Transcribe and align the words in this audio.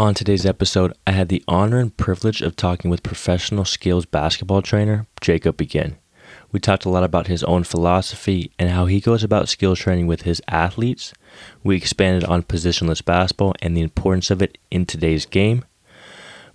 On 0.00 0.14
today's 0.14 0.46
episode, 0.46 0.94
I 1.06 1.10
had 1.10 1.28
the 1.28 1.44
honor 1.46 1.78
and 1.78 1.94
privilege 1.94 2.40
of 2.40 2.56
talking 2.56 2.90
with 2.90 3.02
professional 3.02 3.66
skills 3.66 4.06
basketball 4.06 4.62
trainer 4.62 5.06
Jacob 5.20 5.58
Begin. 5.58 5.98
We 6.50 6.58
talked 6.58 6.86
a 6.86 6.88
lot 6.88 7.04
about 7.04 7.26
his 7.26 7.44
own 7.44 7.64
philosophy 7.64 8.50
and 8.58 8.70
how 8.70 8.86
he 8.86 8.98
goes 8.98 9.22
about 9.22 9.50
skills 9.50 9.78
training 9.78 10.06
with 10.06 10.22
his 10.22 10.40
athletes. 10.48 11.12
We 11.62 11.76
expanded 11.76 12.24
on 12.24 12.44
positionless 12.44 13.04
basketball 13.04 13.52
and 13.60 13.76
the 13.76 13.82
importance 13.82 14.30
of 14.30 14.40
it 14.40 14.56
in 14.70 14.86
today's 14.86 15.26
game. 15.26 15.66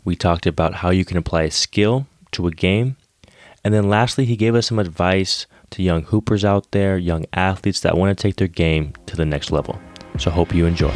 We 0.03 0.15
talked 0.15 0.47
about 0.47 0.73
how 0.77 0.89
you 0.89 1.05
can 1.05 1.17
apply 1.17 1.43
a 1.43 1.51
skill 1.51 2.07
to 2.31 2.47
a 2.47 2.51
game. 2.51 2.97
And 3.63 3.75
then 3.75 3.87
lastly, 3.87 4.25
he 4.25 4.37
gave 4.37 4.55
us 4.55 4.65
some 4.65 4.79
advice 4.79 5.45
to 5.69 5.83
young 5.83 6.01
hoopers 6.01 6.43
out 6.43 6.71
there, 6.71 6.97
young 6.97 7.27
athletes 7.31 7.81
that 7.81 7.95
want 7.95 8.17
to 8.17 8.19
take 8.19 8.37
their 8.37 8.47
game 8.47 8.93
to 9.05 9.15
the 9.15 9.23
next 9.23 9.51
level. 9.51 9.79
So, 10.17 10.31
hope 10.31 10.55
you 10.55 10.65
enjoy. 10.65 10.95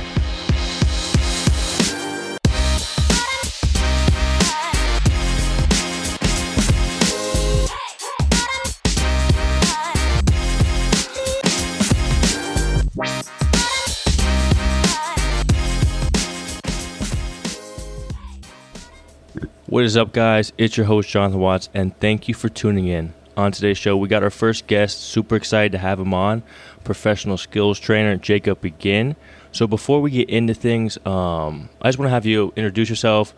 What 19.70 19.84
is 19.84 19.96
up, 19.96 20.14
guys? 20.14 20.52
It's 20.58 20.78
your 20.78 20.88
host, 20.88 21.10
Jonathan 21.10 21.40
Watts, 21.40 21.70
and 21.76 21.96
thank 22.00 22.28
you 22.28 22.34
for 22.34 22.50
tuning 22.50 22.88
in. 22.88 23.14
On 23.38 23.52
today's 23.52 23.78
show, 23.78 23.96
we 23.96 24.08
got 24.08 24.24
our 24.24 24.32
first 24.32 24.66
guest. 24.66 25.00
Super 25.00 25.36
excited 25.36 25.74
to 25.74 25.78
have 25.78 26.00
him 26.00 26.12
on, 26.12 26.42
professional 26.84 27.38
skills 27.38 27.80
trainer 27.80 28.16
Jacob 28.16 28.62
Begin. 28.62 29.16
So, 29.52 29.68
before 29.68 30.02
we 30.02 30.10
get 30.10 30.28
into 30.28 30.56
things, 30.56 30.98
um, 31.06 31.70
I 31.84 31.90
just 31.90 32.00
want 32.00 32.08
to 32.08 32.14
have 32.14 32.26
you 32.26 32.52
introduce 32.56 32.90
yourself, 32.90 33.36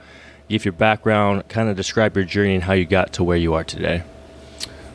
give 0.48 0.63
your 0.63 0.71
background, 0.71 1.49
kind 1.49 1.67
of 1.67 1.76
describe 1.76 2.16
your 2.16 2.23
journey 2.23 2.55
and 2.55 2.63
how 2.63 2.71
you 2.71 2.85
got 2.85 3.12
to 3.13 3.26
where 3.26 3.35
you 3.35 3.54
are 3.54 3.65
today. 3.65 4.04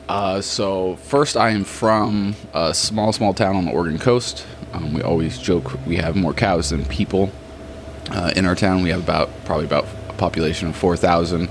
Uh, 0.08 0.40
so, 0.40 0.96
first, 0.96 1.36
I 1.36 1.50
am 1.50 1.64
from 1.64 2.34
a 2.54 2.72
small, 2.72 3.12
small 3.12 3.34
town 3.34 3.56
on 3.56 3.66
the 3.66 3.72
Oregon 3.72 3.98
coast. 3.98 4.46
Um, 4.72 4.94
we 4.94 5.02
always 5.02 5.36
joke 5.36 5.84
we 5.86 5.96
have 5.96 6.16
more 6.16 6.32
cows 6.32 6.70
than 6.70 6.86
people. 6.86 7.30
Uh, 8.10 8.32
in 8.34 8.46
our 8.46 8.54
town, 8.54 8.82
we 8.82 8.88
have 8.88 9.02
about 9.02 9.28
probably 9.44 9.66
about 9.66 9.86
population 10.16 10.68
of 10.68 10.76
4,000. 10.76 11.48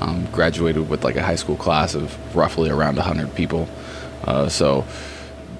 Um, 0.00 0.26
graduated 0.32 0.88
with 0.88 1.04
like 1.04 1.14
a 1.14 1.22
high 1.22 1.36
school 1.36 1.56
class 1.56 1.94
of 1.94 2.34
roughly 2.34 2.70
around 2.70 2.96
100 2.96 3.34
people. 3.36 3.68
Uh, 4.24 4.48
so 4.48 4.84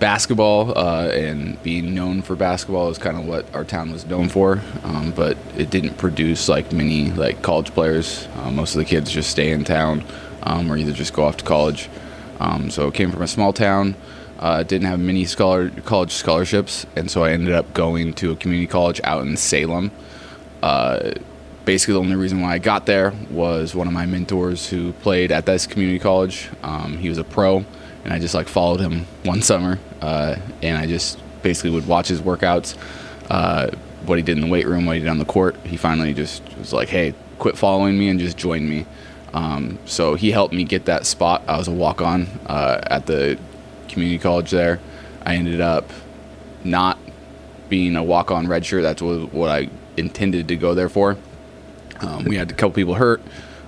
basketball 0.02 0.76
uh, 0.76 1.06
and 1.10 1.62
being 1.62 1.94
known 1.94 2.22
for 2.22 2.34
basketball 2.34 2.88
is 2.88 2.98
kind 2.98 3.16
of 3.16 3.24
what 3.24 3.46
our 3.54 3.62
town 3.62 3.92
was 3.92 4.04
known 4.04 4.28
for. 4.28 4.60
Um, 4.82 5.12
but 5.12 5.36
it 5.56 5.70
didn't 5.70 5.96
produce 5.96 6.48
like 6.48 6.72
many 6.72 7.12
like 7.12 7.40
college 7.40 7.70
players. 7.70 8.26
Uh, 8.36 8.50
most 8.50 8.74
of 8.74 8.78
the 8.78 8.84
kids 8.84 9.12
just 9.12 9.30
stay 9.30 9.52
in 9.52 9.62
town 9.62 10.04
um, 10.42 10.72
or 10.72 10.76
either 10.76 10.90
just 10.90 11.12
go 11.12 11.22
off 11.22 11.36
to 11.36 11.44
college. 11.44 11.88
Um, 12.40 12.68
so 12.68 12.88
it 12.88 12.94
came 12.94 13.12
from 13.12 13.22
a 13.22 13.28
small 13.28 13.52
town. 13.52 13.94
Uh, 14.40 14.64
didn't 14.64 14.88
have 14.88 14.98
many 14.98 15.24
scholar 15.24 15.70
college 15.70 16.10
scholarships, 16.10 16.84
and 16.96 17.08
so 17.08 17.22
I 17.22 17.30
ended 17.30 17.54
up 17.54 17.72
going 17.72 18.12
to 18.14 18.32
a 18.32 18.36
community 18.36 18.66
college 18.66 19.00
out 19.04 19.22
in 19.22 19.36
Salem. 19.36 19.92
Basically 21.64 21.94
the 21.94 22.00
only 22.00 22.16
reason 22.16 22.40
why 22.40 22.54
I 22.54 22.58
got 22.58 22.86
there 22.86 23.12
was 23.30 23.74
one 23.74 23.86
of 23.86 23.92
my 23.92 24.04
mentors 24.04 24.68
who 24.68 24.92
played 24.94 25.30
at 25.30 25.46
this 25.46 25.66
community 25.66 25.98
college. 25.98 26.48
Um, 26.62 26.98
he 26.98 27.08
was 27.08 27.18
a 27.18 27.24
pro, 27.24 27.64
and 28.04 28.12
I 28.12 28.18
just 28.18 28.34
like 28.34 28.48
followed 28.48 28.80
him 28.80 29.06
one 29.24 29.42
summer, 29.42 29.78
uh, 30.00 30.36
and 30.62 30.76
I 30.76 30.86
just 30.86 31.18
basically 31.42 31.70
would 31.70 31.86
watch 31.86 32.08
his 32.08 32.20
workouts, 32.20 32.76
uh, 33.30 33.70
what 34.06 34.18
he 34.18 34.22
did 34.22 34.36
in 34.36 34.42
the 34.42 34.50
weight 34.50 34.66
room, 34.66 34.86
what 34.86 34.96
he 34.96 35.00
did 35.00 35.08
on 35.08 35.18
the 35.18 35.24
court. 35.24 35.56
He 35.64 35.76
finally 35.76 36.14
just 36.14 36.42
was 36.58 36.72
like, 36.72 36.88
"Hey, 36.88 37.14
quit 37.38 37.56
following 37.56 37.98
me 37.98 38.08
and 38.08 38.18
just 38.18 38.36
join 38.36 38.68
me." 38.68 38.86
Um, 39.32 39.78
so 39.86 40.14
he 40.14 40.30
helped 40.30 40.52
me 40.52 40.64
get 40.64 40.84
that 40.86 41.06
spot. 41.06 41.42
I 41.48 41.56
was 41.56 41.68
a 41.68 41.72
walk 41.72 42.00
on 42.00 42.26
uh, 42.46 42.80
at 42.82 43.06
the 43.06 43.38
community 43.88 44.18
college 44.18 44.50
there. 44.50 44.80
I 45.24 45.36
ended 45.36 45.60
up 45.60 45.90
not 46.64 46.98
being 47.68 47.96
a 47.96 48.02
walk 48.02 48.30
on 48.30 48.46
redshirt. 48.46 48.82
That's 48.82 49.00
what, 49.00 49.32
what 49.32 49.50
I 49.50 49.68
intended 49.96 50.48
to 50.48 50.56
go 50.56 50.74
there 50.74 50.88
for. 50.88 51.16
Um, 52.02 52.24
we 52.24 52.36
had 52.36 52.50
a 52.50 52.54
couple 52.54 52.72
people 52.72 52.94
hurt, 52.94 53.22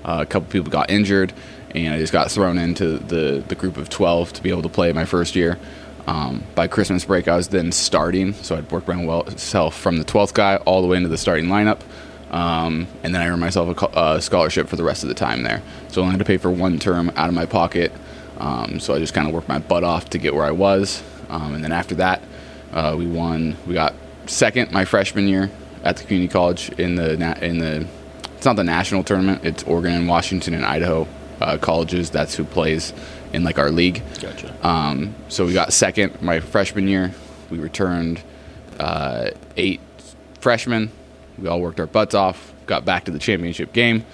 uh, 0.04 0.18
a 0.20 0.26
couple 0.26 0.50
people 0.50 0.70
got 0.70 0.90
injured, 0.90 1.32
and 1.74 1.94
I 1.94 1.98
just 1.98 2.12
got 2.12 2.30
thrown 2.30 2.58
into 2.58 2.98
the, 2.98 3.42
the 3.46 3.54
group 3.54 3.76
of 3.76 3.88
12 3.88 4.34
to 4.34 4.42
be 4.42 4.50
able 4.50 4.62
to 4.62 4.68
play 4.68 4.92
my 4.92 5.04
first 5.04 5.34
year. 5.34 5.58
Um, 6.06 6.44
by 6.54 6.68
Christmas 6.68 7.04
break, 7.04 7.28
I 7.28 7.36
was 7.36 7.48
then 7.48 7.72
starting, 7.72 8.34
so 8.34 8.56
I'd 8.56 8.70
worked 8.70 8.88
myself 8.88 9.74
from 9.76 9.96
the 9.96 10.04
12th 10.04 10.34
guy 10.34 10.56
all 10.56 10.82
the 10.82 10.88
way 10.88 10.98
into 10.98 11.08
the 11.08 11.16
starting 11.16 11.46
lineup. 11.46 11.80
Um, 12.30 12.88
and 13.02 13.14
then 13.14 13.22
I 13.22 13.28
earned 13.28 13.40
myself 13.40 13.80
a, 13.80 14.00
a, 14.00 14.20
scholarship 14.20 14.68
for 14.68 14.76
the 14.76 14.82
rest 14.82 15.04
of 15.04 15.08
the 15.08 15.14
time 15.14 15.44
there. 15.44 15.62
So 15.88 16.00
I 16.00 16.04
only 16.04 16.14
had 16.14 16.18
to 16.18 16.24
pay 16.24 16.36
for 16.36 16.50
one 16.50 16.78
term 16.78 17.10
out 17.16 17.28
of 17.28 17.34
my 17.34 17.46
pocket. 17.46 17.92
Um, 18.38 18.80
so 18.80 18.92
I 18.92 18.98
just 18.98 19.14
kind 19.14 19.28
of 19.28 19.32
worked 19.32 19.48
my 19.48 19.60
butt 19.60 19.84
off 19.84 20.10
to 20.10 20.18
get 20.18 20.34
where 20.34 20.44
I 20.44 20.50
was. 20.50 21.02
Um, 21.28 21.54
and 21.54 21.62
then 21.62 21.70
after 21.70 21.94
that, 21.96 22.22
uh, 22.72 22.96
we 22.98 23.06
won. 23.06 23.56
We 23.66 23.74
got 23.74 23.94
second 24.26 24.72
my 24.72 24.84
freshman 24.84 25.28
year 25.28 25.50
at 25.84 25.96
the 25.96 26.04
community 26.04 26.32
college 26.32 26.70
in 26.70 26.96
the 26.96 27.12
in 27.44 27.58
the 27.58 27.86
it's 28.44 28.46
not 28.46 28.56
the 28.56 28.64
national 28.64 29.02
tournament. 29.04 29.42
It's 29.42 29.62
Oregon 29.62 29.92
and 29.92 30.06
Washington 30.06 30.52
and 30.52 30.66
Idaho 30.66 31.08
uh, 31.40 31.56
colleges. 31.56 32.10
That's 32.10 32.34
who 32.34 32.44
plays 32.44 32.92
in 33.32 33.42
like 33.42 33.58
our 33.58 33.70
league. 33.70 34.02
Gotcha. 34.20 34.54
Um, 34.62 35.14
so 35.28 35.46
we 35.46 35.54
got 35.54 35.72
second 35.72 36.20
my 36.20 36.40
freshman 36.40 36.86
year. 36.86 37.14
We 37.48 37.58
returned 37.58 38.22
uh, 38.78 39.30
eight 39.56 39.80
freshmen. 40.40 40.92
We 41.38 41.48
all 41.48 41.58
worked 41.58 41.80
our 41.80 41.86
butts 41.86 42.14
off. 42.14 42.52
Got 42.66 42.84
back 42.84 43.06
to 43.06 43.10
the 43.10 43.18
championship 43.18 43.72
game. 43.72 44.04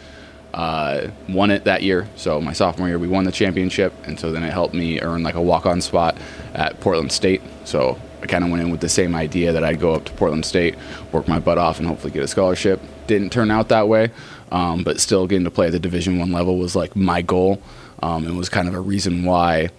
Uh, 0.55 1.09
won 1.29 1.51
it 1.51 1.65
that 1.65 1.83
year. 1.83 2.07
So 2.15 2.41
my 2.41 2.53
sophomore 2.53 2.87
year, 2.87 3.01
we 3.01 3.09
won 3.09 3.25
the 3.25 3.33
championship, 3.33 3.93
and 4.05 4.17
so 4.17 4.31
then 4.31 4.45
it 4.45 4.53
helped 4.53 4.75
me 4.75 5.01
earn 5.01 5.25
like 5.25 5.35
a 5.35 5.43
walk-on 5.43 5.81
spot 5.81 6.17
at 6.55 6.79
Portland 6.79 7.11
State. 7.11 7.43
So 7.65 7.99
I 8.23 8.27
kind 8.27 8.45
of 8.45 8.51
went 8.51 8.63
in 8.63 8.71
with 8.71 8.81
the 8.81 8.89
same 8.89 9.17
idea 9.17 9.55
that 9.55 9.65
I'd 9.65 9.81
go 9.81 9.93
up 9.93 10.05
to 10.05 10.13
Portland 10.13 10.45
State, 10.45 10.77
work 11.11 11.27
my 11.27 11.41
butt 11.41 11.59
off, 11.59 11.81
and 11.81 11.89
hopefully 11.89 12.13
get 12.13 12.23
a 12.23 12.29
scholarship. 12.29 12.81
Didn't 13.11 13.31
turn 13.31 13.51
out 13.51 13.71
that 13.71 13.89
way, 13.89 14.13
um, 14.53 14.85
but 14.85 15.01
still 15.01 15.27
getting 15.27 15.43
to 15.43 15.51
play 15.51 15.67
at 15.67 15.73
the 15.73 15.81
Division 15.81 16.21
One 16.21 16.31
level 16.31 16.59
was 16.59 16.77
like 16.77 16.95
my 16.95 17.23
goal, 17.23 17.61
um, 18.05 18.25
and 18.25 18.39
was 18.39 18.49
kind 18.49 18.69
of 18.69 18.75
a 18.75 18.81
reason 18.81 19.25
why 19.25 19.71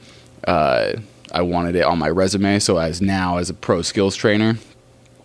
uh, 0.45 0.95
I 1.31 1.41
wanted 1.41 1.77
it 1.77 1.85
on 1.85 1.97
my 1.97 2.09
resume. 2.09 2.59
So 2.59 2.77
as 2.77 3.01
now 3.01 3.37
as 3.37 3.49
a 3.49 3.53
pro 3.53 3.83
skills 3.83 4.17
trainer, 4.17 4.57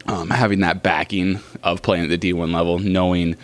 um, 0.06 0.30
having 0.30 0.60
that 0.60 0.84
backing 0.84 1.40
of 1.64 1.82
playing 1.82 2.04
at 2.04 2.20
the 2.20 2.32
D1 2.32 2.54
level, 2.54 2.78
knowing 2.78 3.34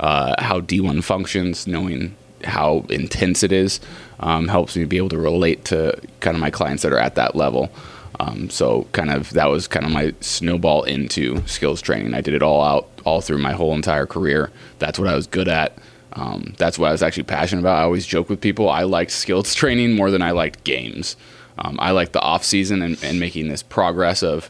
uh, 0.00 0.34
how 0.42 0.60
D1 0.60 1.04
functions, 1.04 1.68
knowing 1.68 2.16
how 2.42 2.84
intense 2.90 3.44
it 3.44 3.52
is, 3.52 3.78
um, 4.18 4.48
helps 4.48 4.76
me 4.76 4.84
be 4.84 4.96
able 4.96 5.10
to 5.10 5.18
relate 5.18 5.64
to 5.66 5.96
kind 6.18 6.36
of 6.36 6.40
my 6.40 6.50
clients 6.50 6.82
that 6.82 6.92
are 6.92 6.98
at 6.98 7.14
that 7.14 7.36
level. 7.36 7.70
Um, 8.18 8.50
so 8.50 8.88
kind 8.90 9.12
of 9.12 9.30
that 9.34 9.46
was 9.46 9.68
kind 9.68 9.86
of 9.86 9.92
my 9.92 10.12
snowball 10.20 10.82
into 10.82 11.46
skills 11.46 11.80
training. 11.80 12.14
I 12.14 12.20
did 12.20 12.34
it 12.34 12.42
all 12.42 12.64
out 12.64 12.88
all 13.08 13.20
through 13.20 13.38
my 13.38 13.52
whole 13.52 13.74
entire 13.74 14.06
career. 14.06 14.50
That's 14.78 14.98
what 14.98 15.08
I 15.08 15.14
was 15.14 15.26
good 15.26 15.48
at. 15.48 15.76
Um, 16.12 16.54
that's 16.58 16.78
what 16.78 16.88
I 16.88 16.92
was 16.92 17.02
actually 17.02 17.24
passionate 17.24 17.60
about. 17.60 17.78
I 17.78 17.82
always 17.82 18.06
joke 18.06 18.28
with 18.28 18.40
people 18.40 18.68
I 18.68 18.82
liked 18.82 19.10
skills 19.10 19.54
training 19.62 19.94
more 19.94 20.10
than 20.10 20.22
I 20.22 20.32
liked 20.32 20.64
games. 20.64 21.16
Um, 21.58 21.76
I 21.80 21.90
liked 21.90 22.12
the 22.12 22.20
off 22.20 22.44
season 22.44 22.82
and, 22.82 23.02
and, 23.02 23.18
making 23.18 23.48
this 23.48 23.64
progress 23.64 24.22
of 24.22 24.48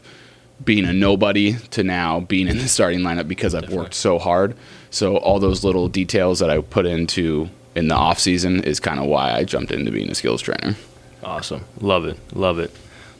being 0.63 0.85
a 0.85 0.93
nobody 0.93 1.53
to 1.71 1.83
now 1.83 2.19
being 2.19 2.47
in 2.47 2.59
the 2.59 2.67
starting 2.77 2.99
lineup 2.99 3.27
because 3.27 3.55
I've 3.55 3.61
Definitely. 3.61 3.83
worked 3.83 3.95
so 3.95 4.19
hard. 4.19 4.55
So 4.91 5.17
all 5.17 5.39
those 5.39 5.63
little 5.63 5.87
details 5.87 6.39
that 6.39 6.51
I 6.51 6.61
put 6.61 6.85
into 6.85 7.49
in 7.75 7.87
the 7.87 7.95
off 7.95 8.19
season 8.19 8.63
is 8.63 8.79
kind 8.79 8.99
of 8.99 9.07
why 9.07 9.31
I 9.31 9.43
jumped 9.43 9.71
into 9.71 9.91
being 9.91 10.09
a 10.11 10.15
skills 10.15 10.41
trainer. 10.41 10.75
Awesome, 11.23 11.65
love 11.81 12.05
it, 12.05 12.17
love 12.35 12.59
it. 12.59 12.71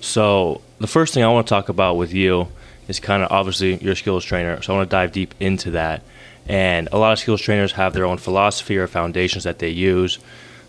So 0.02 0.62
the 0.80 0.88
first 0.88 1.14
thing 1.14 1.24
I 1.24 1.28
want 1.28 1.48
to 1.48 1.50
talk 1.50 1.70
about 1.70 1.98
with 1.98 2.14
you 2.14 2.48
is 2.90 3.00
kind 3.00 3.24
of 3.24 3.32
obviously 3.32 3.76
your 3.76 3.96
skills 3.96 4.26
trainer. 4.26 4.62
So 4.62 4.74
I 4.74 4.78
want 4.78 4.90
to 4.90 4.94
dive 4.94 5.14
deep 5.14 5.34
into 5.40 5.72
that. 5.72 6.02
And 6.48 6.90
a 6.92 6.98
lot 6.98 7.14
of 7.14 7.20
skills 7.20 7.42
trainers 7.42 7.74
have 7.74 7.94
their 7.94 8.06
own 8.06 8.18
philosophy 8.18 8.78
or 8.78 8.88
foundations 8.88 9.44
that 9.46 9.60
they 9.60 9.70
use, 9.70 10.20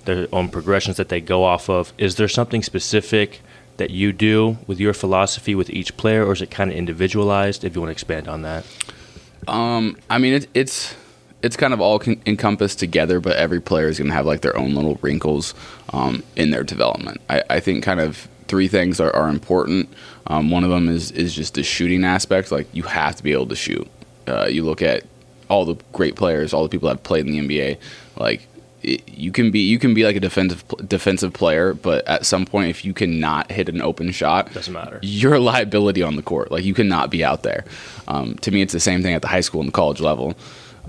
their 0.05 0.29
own 0.33 0.51
progressions 0.51 0.99
that 0.99 1.09
they 1.09 1.21
go 1.21 1.43
off 1.43 1.69
of. 1.69 1.93
Is 1.99 2.17
there 2.17 2.29
something 2.29 2.63
specific 2.63 3.41
that 3.79 3.91
you 3.91 4.13
do 4.13 4.59
with 4.67 4.79
your 4.79 4.93
philosophy 4.93 5.55
with 5.55 5.71
each 5.71 5.97
player, 5.97 6.27
or 6.27 6.35
is 6.35 6.43
it 6.43 6.51
kind 6.51 6.71
of 6.71 6.77
individualized? 6.77 7.65
If 7.65 7.75
you 7.75 7.81
want 7.81 7.89
to 7.89 7.93
expand 7.93 8.29
on 8.29 8.43
that. 8.43 8.67
Um, 9.49 9.97
I 10.11 10.19
mean, 10.19 10.35
it, 10.35 10.49
it's 10.53 10.95
it's 11.43 11.57
kind 11.57 11.73
of 11.73 11.81
all 11.81 11.99
con- 11.99 12.21
encompassed 12.27 12.79
together, 12.79 13.19
but 13.19 13.37
every 13.37 13.61
player 13.61 13.89
is 13.89 13.99
going 13.99 14.09
to 14.09 14.15
have 14.15 14.27
like 14.27 14.43
their 14.43 14.57
own 14.57 14.75
little 14.75 14.99
wrinkles 15.01 15.55
um, 15.95 16.23
in 16.37 16.51
their 16.51 16.63
development. 16.63 17.23
I, 17.31 17.43
I 17.49 17.61
think 17.61 17.83
kind 17.83 18.01
of 18.01 18.29
three 18.49 18.69
things 18.69 19.01
are, 19.01 19.15
are 19.15 19.29
important. 19.29 19.89
Um, 20.27 20.51
one 20.51 20.65
of 20.65 20.71
them 20.71 20.89
is 20.89 21.11
is 21.13 21.35
just 21.35 21.55
the 21.55 21.63
shooting 21.63 22.05
aspect. 22.05 22.53
Like 22.53 22.67
you 22.73 22.83
have 22.85 23.17
to 23.17 23.23
be 23.23 23.33
able 23.33 23.47
to 23.49 23.57
shoot. 23.57 23.89
Uh, 24.27 24.47
you 24.47 24.65
look 24.65 24.83
at 24.83 25.05
all 25.49 25.65
the 25.65 25.77
great 25.93 26.15
players, 26.15 26.53
all 26.53 26.63
the 26.63 26.69
people 26.69 26.89
that 26.89 26.97
have 26.97 27.03
played 27.03 27.27
in 27.27 27.33
the 27.33 27.39
NBA. 27.49 27.79
Like 28.17 28.47
it, 28.83 29.07
you 29.09 29.33
can 29.33 29.51
be 29.51 29.61
you 29.61 29.79
can 29.79 29.93
be 29.95 30.05
like 30.05 30.17
a 30.17 30.21
defensive 30.21 30.65
defensive 30.87 31.33
player, 31.33 31.75
but 31.75 32.07
at 32.07 32.25
some 32.25 32.47
point, 32.47 32.71
if 32.71 32.85
you 32.85 32.95
cannot 32.95 33.51
hit 33.51 33.69
an 33.69 33.83
open 33.83 34.11
shot, 34.13 34.53
doesn't 34.53 34.73
matter. 34.73 34.99
You're 35.03 35.35
a 35.35 35.41
liability 35.41 36.03
on 36.03 36.17
the 36.17 36.23
court. 36.23 36.51
Like 36.53 36.65
you 36.65 36.75
cannot 36.75 37.11
be 37.11 37.25
out 37.25 37.43
there. 37.43 37.65
Um, 38.07 38.37
to 38.37 38.51
me, 38.51 38.63
it's 38.63 38.73
the 38.73 38.81
same 38.81 39.03
thing 39.03 39.15
at 39.15 39.23
the 39.23 39.29
high 39.29 39.41
school 39.43 39.61
and 39.61 39.69
the 39.69 39.73
college 39.73 40.01
level. 40.01 40.35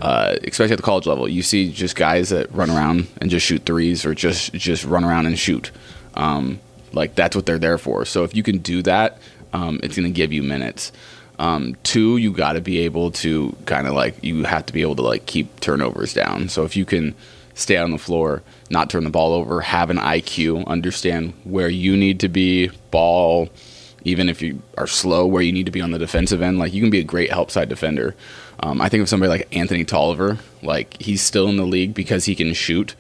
uh, 0.02 0.36
especially 0.46 0.72
at 0.74 0.78
the 0.78 0.84
college 0.84 1.06
level, 1.06 1.28
you 1.28 1.42
see 1.44 1.72
just 1.72 1.96
guys 1.96 2.30
that 2.30 2.52
run 2.54 2.70
around 2.70 3.08
and 3.20 3.30
just 3.30 3.46
shoot 3.46 3.66
threes 3.66 4.06
or 4.06 4.14
just 4.16 4.54
just 4.54 4.86
run 4.86 5.04
around 5.04 5.26
and 5.26 5.38
shoot. 5.38 5.70
Um, 6.16 6.60
like 6.94 7.16
that's 7.16 7.36
what 7.36 7.46
they're 7.46 7.60
there 7.60 7.78
for. 7.78 8.06
So 8.06 8.24
if 8.24 8.36
you 8.36 8.44
can 8.44 8.60
do 8.60 8.82
that, 8.84 9.20
um, 9.54 9.80
it's 9.84 9.96
going 9.96 10.08
to 10.08 10.16
give 10.16 10.32
you 10.32 10.44
minutes. 10.44 10.92
Um, 11.40 11.76
two, 11.84 12.18
you 12.18 12.32
got 12.32 12.54
to 12.54 12.62
be 12.62 12.80
able 12.80 13.12
to 13.12 13.56
kind 13.66 13.88
of 13.88 13.94
like 13.94 14.24
you 14.24 14.44
have 14.44 14.66
to 14.68 14.74
be 14.74 14.82
able 14.82 14.96
to 14.98 15.02
like 15.02 15.26
keep 15.26 15.60
turnovers 15.60 16.14
down. 16.14 16.50
So 16.50 16.64
if 16.64 16.76
you 16.76 16.86
can 16.86 17.16
stay 17.54 17.78
on 17.78 17.92
the 17.92 17.98
floor, 17.98 18.44
not 18.70 18.90
turn 18.90 19.04
the 19.04 19.10
ball 19.10 19.34
over, 19.34 19.62
have 19.62 19.90
an 19.90 19.98
IQ, 19.98 20.66
understand 20.68 21.34
where 21.44 21.70
you 21.70 21.98
need 21.98 22.20
to 22.22 22.30
be, 22.30 22.70
ball, 22.92 23.50
even 24.04 24.30
if 24.30 24.42
you 24.42 24.62
are 24.78 24.88
slow, 24.88 25.26
where 25.26 25.42
you 25.42 25.52
need 25.52 25.66
to 25.66 25.72
be 25.72 25.82
on 25.82 25.92
the 25.92 26.00
defensive 26.00 26.42
end. 26.42 26.60
Like 26.60 26.74
you 26.74 26.82
can 26.82 26.90
be 26.90 27.00
a 27.00 27.04
great 27.04 27.32
help 27.32 27.52
side 27.52 27.70
defender. 27.70 28.16
Um, 28.60 28.82
I 28.82 28.90
think 28.90 29.02
of 29.02 29.10
somebody 29.10 29.30
like 29.30 29.56
Anthony 29.56 29.86
Tolliver, 29.86 30.38
like 30.62 31.02
he's 31.02 31.22
still 31.22 31.48
in 31.48 31.58
the 31.58 31.66
league 31.66 31.94
because 31.94 32.26
he 32.26 32.36
can 32.36 32.54
shoot, 32.54 32.96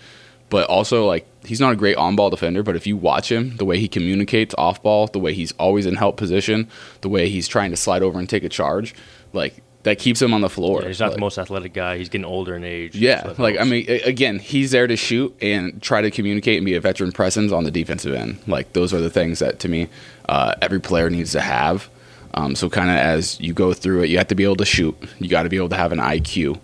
but 0.49 0.67
also 0.67 1.05
like 1.05 1.27
he's 1.45 1.59
not 1.59 1.73
a 1.73 1.75
great 1.75 1.95
on 1.97 2.15
ball 2.15 2.29
defender. 2.29 2.63
But 2.63 2.75
if 2.75 2.87
you 2.87 2.97
watch 2.97 3.31
him, 3.31 3.57
the 3.57 3.65
way 3.65 3.79
he 3.79 3.87
communicates 3.87 4.53
off 4.57 4.81
ball, 4.81 5.07
the 5.07 5.19
way 5.19 5.33
he's 5.33 5.51
always 5.53 5.85
in 5.85 5.95
help 5.95 6.17
position, 6.17 6.69
the 7.01 7.09
way 7.09 7.29
he's 7.29 7.47
trying 7.47 7.71
to 7.71 7.77
slide 7.77 8.03
over 8.03 8.19
and 8.19 8.29
take 8.29 8.43
a 8.43 8.49
charge, 8.49 8.93
like 9.33 9.61
that 9.83 9.97
keeps 9.97 10.21
him 10.21 10.33
on 10.33 10.41
the 10.41 10.49
floor. 10.49 10.81
Yeah, 10.81 10.87
he's 10.89 10.99
not 10.99 11.07
like, 11.07 11.15
the 11.15 11.21
most 11.21 11.37
athletic 11.37 11.73
guy. 11.73 11.97
He's 11.97 12.09
getting 12.09 12.25
older 12.25 12.55
in 12.55 12.63
age. 12.63 12.95
yeah, 12.95 13.33
like 13.37 13.57
I 13.59 13.63
mean, 13.63 13.89
again, 14.05 14.39
he's 14.39 14.71
there 14.71 14.87
to 14.87 14.95
shoot 14.95 15.35
and 15.41 15.81
try 15.81 16.01
to 16.01 16.11
communicate 16.11 16.57
and 16.57 16.65
be 16.65 16.75
a 16.75 16.81
veteran 16.81 17.11
presence 17.11 17.51
on 17.51 17.63
the 17.63 17.71
defensive 17.71 18.13
end. 18.13 18.39
Like 18.47 18.73
those 18.73 18.93
are 18.93 19.01
the 19.01 19.09
things 19.09 19.39
that 19.39 19.59
to 19.59 19.69
me, 19.69 19.87
uh, 20.29 20.55
every 20.61 20.79
player 20.79 21.09
needs 21.09 21.31
to 21.31 21.41
have. 21.41 21.89
Um, 22.33 22.55
so 22.55 22.69
kind 22.69 22.89
of 22.89 22.95
as 22.95 23.39
you 23.41 23.53
go 23.53 23.73
through 23.73 24.03
it, 24.03 24.09
you 24.09 24.17
have 24.17 24.27
to 24.27 24.35
be 24.35 24.43
able 24.43 24.55
to 24.57 24.65
shoot. 24.65 24.95
You 25.19 25.27
got 25.27 25.43
to 25.43 25.49
be 25.49 25.57
able 25.57 25.69
to 25.69 25.75
have 25.75 25.91
an 25.91 25.99
IQ. 25.99 26.59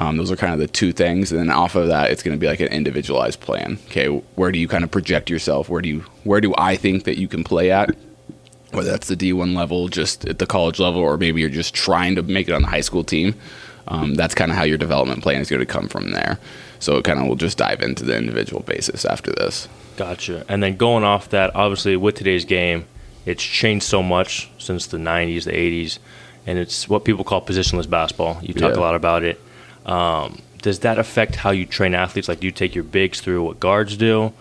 Um, 0.00 0.16
those 0.16 0.30
are 0.32 0.36
kind 0.36 0.54
of 0.54 0.58
the 0.58 0.66
two 0.66 0.92
things, 0.92 1.30
and 1.30 1.38
then 1.38 1.50
off 1.50 1.74
of 1.74 1.88
that, 1.88 2.10
it's 2.10 2.22
going 2.22 2.34
to 2.34 2.40
be 2.40 2.46
like 2.46 2.60
an 2.60 2.68
individualized 2.68 3.40
plan. 3.40 3.78
Okay, 3.86 4.06
where 4.34 4.50
do 4.50 4.58
you 4.58 4.66
kind 4.66 4.82
of 4.82 4.90
project 4.90 5.28
yourself? 5.28 5.68
Where 5.68 5.82
do 5.82 5.88
you 5.90 6.04
where 6.24 6.40
do 6.40 6.54
I 6.56 6.74
think 6.76 7.04
that 7.04 7.18
you 7.18 7.28
can 7.28 7.44
play 7.44 7.70
at? 7.70 7.90
whether 8.72 8.88
that's 8.88 9.08
the 9.08 9.16
D1 9.16 9.56
level, 9.56 9.88
just 9.88 10.24
at 10.28 10.38
the 10.38 10.46
college 10.46 10.78
level, 10.78 11.00
or 11.00 11.16
maybe 11.16 11.40
you're 11.40 11.50
just 11.50 11.74
trying 11.74 12.14
to 12.14 12.22
make 12.22 12.48
it 12.48 12.52
on 12.52 12.62
the 12.62 12.68
high 12.68 12.80
school 12.80 13.02
team. 13.02 13.34
Um, 13.88 14.14
that's 14.14 14.32
kind 14.32 14.52
of 14.52 14.56
how 14.56 14.62
your 14.62 14.78
development 14.78 15.24
plan 15.24 15.40
is 15.40 15.50
going 15.50 15.58
to 15.58 15.66
come 15.66 15.88
from 15.88 16.12
there. 16.12 16.38
So 16.78 16.96
it 16.96 17.02
kind 17.04 17.18
of 17.18 17.26
will 17.26 17.34
just 17.34 17.58
dive 17.58 17.80
into 17.82 18.04
the 18.04 18.16
individual 18.16 18.62
basis 18.62 19.04
after 19.04 19.32
this. 19.32 19.66
Gotcha. 19.96 20.44
And 20.48 20.62
then 20.62 20.76
going 20.76 21.02
off 21.02 21.30
that, 21.30 21.52
obviously 21.56 21.96
with 21.96 22.14
today's 22.14 22.44
game, 22.44 22.86
it's 23.26 23.42
changed 23.42 23.84
so 23.84 24.04
much 24.04 24.48
since 24.58 24.86
the 24.86 24.98
90s, 24.98 25.44
the 25.44 25.52
80s, 25.52 25.98
and 26.46 26.56
it's 26.56 26.88
what 26.88 27.04
people 27.04 27.24
call 27.24 27.44
positionless 27.44 27.90
basketball. 27.90 28.38
You 28.40 28.54
talk 28.54 28.74
Yeah. 28.74 28.78
a 28.78 28.82
lot 28.82 28.94
about 28.94 29.24
it. 29.24 29.40
Um, 29.86 30.42
does 30.62 30.80
that 30.80 30.98
affect 30.98 31.36
how 31.36 31.50
you 31.50 31.66
train 31.66 31.94
athletes? 31.94 32.28
Like, 32.28 32.40
do 32.40 32.46
you 32.46 32.52
take 32.52 32.74
your 32.74 32.84
bigs 32.84 33.20
through 33.20 33.42
what 33.42 33.60
guards 33.60 33.96
do? 33.96 34.32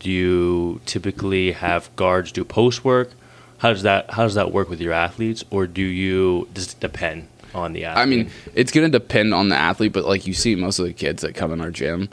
Do 0.00 0.10
you 0.10 0.80
typically 0.86 1.52
have 1.52 1.94
guards 1.96 2.32
do 2.32 2.44
post 2.44 2.84
work? 2.84 3.10
How 3.58 3.70
does 3.72 3.82
that 3.82 4.10
How 4.12 4.22
does 4.22 4.34
that 4.34 4.52
work 4.52 4.68
with 4.68 4.80
your 4.80 4.92
athletes, 4.92 5.44
or 5.50 5.66
do 5.66 5.82
you 5.82 6.48
does 6.54 6.72
it 6.72 6.80
depend 6.80 7.28
on 7.54 7.72
the 7.72 7.84
athlete? 7.84 8.02
I 8.02 8.06
mean, 8.06 8.30
it's 8.54 8.70
going 8.70 8.90
to 8.90 8.98
depend 8.98 9.34
on 9.34 9.48
the 9.48 9.56
athlete, 9.56 9.92
but 9.92 10.04
like 10.04 10.26
you 10.26 10.34
see, 10.34 10.54
most 10.54 10.78
of 10.78 10.86
the 10.86 10.92
kids 10.92 11.22
that 11.22 11.34
come 11.34 11.52
in 11.52 11.60
our 11.60 11.70
gym, 11.70 12.08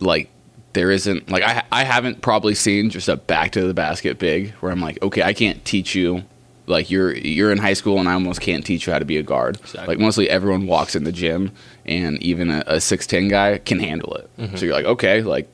like 0.00 0.30
there 0.74 0.90
isn't 0.90 1.30
like 1.30 1.42
I 1.42 1.62
I 1.72 1.84
haven't 1.84 2.20
probably 2.20 2.54
seen 2.54 2.90
just 2.90 3.08
a 3.08 3.16
back 3.16 3.52
to 3.52 3.66
the 3.66 3.74
basket 3.74 4.18
big 4.18 4.50
where 4.54 4.70
I'm 4.70 4.80
like, 4.80 5.02
okay, 5.02 5.22
I 5.22 5.32
can't 5.32 5.64
teach 5.64 5.94
you. 5.94 6.24
Like 6.66 6.90
you're 6.90 7.14
you're 7.14 7.52
in 7.52 7.58
high 7.58 7.74
school 7.74 7.98
and 7.98 8.08
I 8.08 8.14
almost 8.14 8.40
can't 8.40 8.64
teach 8.64 8.86
you 8.86 8.92
how 8.92 8.98
to 8.98 9.04
be 9.04 9.18
a 9.18 9.22
guard. 9.22 9.56
Exactly. 9.60 9.86
Like 9.86 9.98
mostly 9.98 10.30
everyone 10.30 10.66
walks 10.66 10.96
in 10.96 11.04
the 11.04 11.12
gym 11.12 11.52
and 11.84 12.22
even 12.22 12.50
a 12.50 12.80
six 12.80 13.06
ten 13.06 13.28
guy 13.28 13.58
can 13.58 13.80
handle 13.80 14.14
it. 14.14 14.30
Mm-hmm. 14.38 14.56
So 14.56 14.64
you're 14.64 14.74
like, 14.74 14.86
okay, 14.86 15.22
like 15.22 15.48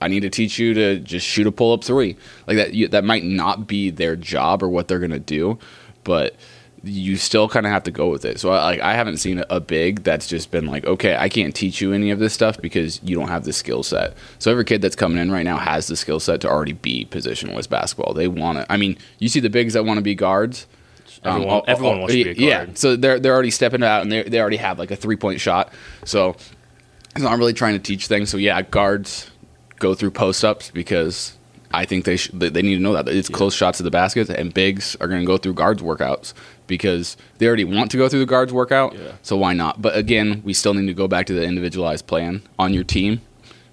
I 0.00 0.08
need 0.08 0.20
to 0.20 0.30
teach 0.30 0.58
you 0.58 0.74
to 0.74 0.98
just 0.98 1.26
shoot 1.26 1.46
a 1.46 1.52
pull 1.52 1.72
up 1.72 1.84
three. 1.84 2.16
Like 2.46 2.56
that, 2.56 2.74
you, 2.74 2.88
that 2.88 3.04
might 3.04 3.24
not 3.24 3.66
be 3.66 3.90
their 3.90 4.16
job 4.16 4.62
or 4.62 4.68
what 4.68 4.88
they're 4.88 4.98
gonna 4.98 5.18
do, 5.18 5.58
but 6.04 6.36
you 6.88 7.16
still 7.16 7.48
kind 7.48 7.66
of 7.66 7.72
have 7.72 7.82
to 7.84 7.90
go 7.90 8.08
with 8.08 8.24
it. 8.24 8.38
So 8.38 8.50
I, 8.50 8.62
like 8.62 8.80
I 8.80 8.94
haven't 8.94 9.16
seen 9.16 9.42
a, 9.50 9.60
big 9.60 10.04
that's 10.04 10.26
just 10.28 10.50
been 10.50 10.66
like, 10.66 10.86
okay, 10.86 11.16
I 11.16 11.28
can't 11.28 11.54
teach 11.54 11.80
you 11.80 11.92
any 11.92 12.10
of 12.10 12.18
this 12.20 12.32
stuff 12.32 12.60
because 12.60 13.00
you 13.02 13.16
don't 13.16 13.28
have 13.28 13.44
the 13.44 13.52
skill 13.52 13.82
set. 13.82 14.14
So 14.38 14.50
every 14.50 14.64
kid 14.64 14.80
that's 14.82 14.94
coming 14.96 15.18
in 15.18 15.30
right 15.32 15.42
now 15.44 15.56
has 15.56 15.88
the 15.88 15.96
skill 15.96 16.20
set 16.20 16.40
to 16.42 16.48
already 16.48 16.74
be 16.74 17.06
positionless 17.10 17.68
basketball. 17.68 18.14
They 18.14 18.28
want 18.28 18.58
to. 18.58 18.72
I 18.72 18.76
mean, 18.76 18.96
you 19.18 19.28
see 19.28 19.40
the 19.40 19.50
bigs 19.50 19.74
that 19.74 19.84
want 19.84 19.98
to 19.98 20.02
be 20.02 20.14
guards. 20.14 20.66
Everyone- 21.24 21.48
Um, 21.56 21.62
everyone 21.66 21.98
wants 22.00 22.14
to 22.14 22.24
be 22.24 22.30
a 22.30 22.46
Yeah, 22.48 22.66
so 22.74 22.94
they're 22.96 23.18
they're 23.18 23.34
already 23.34 23.50
stepping 23.50 23.82
out 23.82 24.02
and 24.02 24.12
they 24.12 24.22
they 24.22 24.38
already 24.40 24.58
have 24.58 24.78
like 24.78 24.90
a 24.92 24.96
three 24.96 25.16
point 25.16 25.40
shot. 25.40 25.72
So 26.04 26.36
it's 27.16 27.24
not 27.24 27.38
really 27.38 27.54
trying 27.54 27.72
to 27.74 27.80
teach 27.80 28.06
things. 28.06 28.28
So 28.30 28.36
yeah, 28.36 28.62
guards 28.62 29.30
go 29.78 29.94
through 29.94 30.12
post 30.12 30.44
ups 30.44 30.70
because 30.70 31.36
I 31.72 31.84
think 31.84 32.04
they 32.04 32.16
sh- 32.16 32.30
they 32.32 32.48
they 32.50 32.62
need 32.62 32.76
to 32.76 32.80
know 32.82 32.92
that 32.92 33.08
it's 33.08 33.28
close 33.28 33.54
shots 33.54 33.78
to 33.78 33.82
the 33.82 33.90
basket, 33.90 34.30
and 34.30 34.54
bigs 34.54 34.96
are 35.00 35.08
going 35.08 35.20
to 35.20 35.26
go 35.26 35.36
through 35.36 35.54
guards 35.54 35.82
workouts 35.82 36.32
because 36.66 37.16
they 37.38 37.46
already 37.46 37.64
want 37.64 37.90
to 37.90 37.96
go 37.96 38.08
through 38.08 38.20
the 38.20 38.26
guards 38.26 38.52
workout. 38.52 38.94
Yeah. 38.94 39.12
So 39.22 39.36
why 39.36 39.52
not? 39.52 39.80
But 39.80 39.96
again, 39.96 40.42
we 40.44 40.52
still 40.52 40.74
need 40.74 40.86
to 40.86 40.94
go 40.94 41.08
back 41.08 41.26
to 41.26 41.32
the 41.32 41.44
individualized 41.44 42.06
plan 42.06 42.42
on 42.58 42.74
your 42.74 42.84
team. 42.84 43.20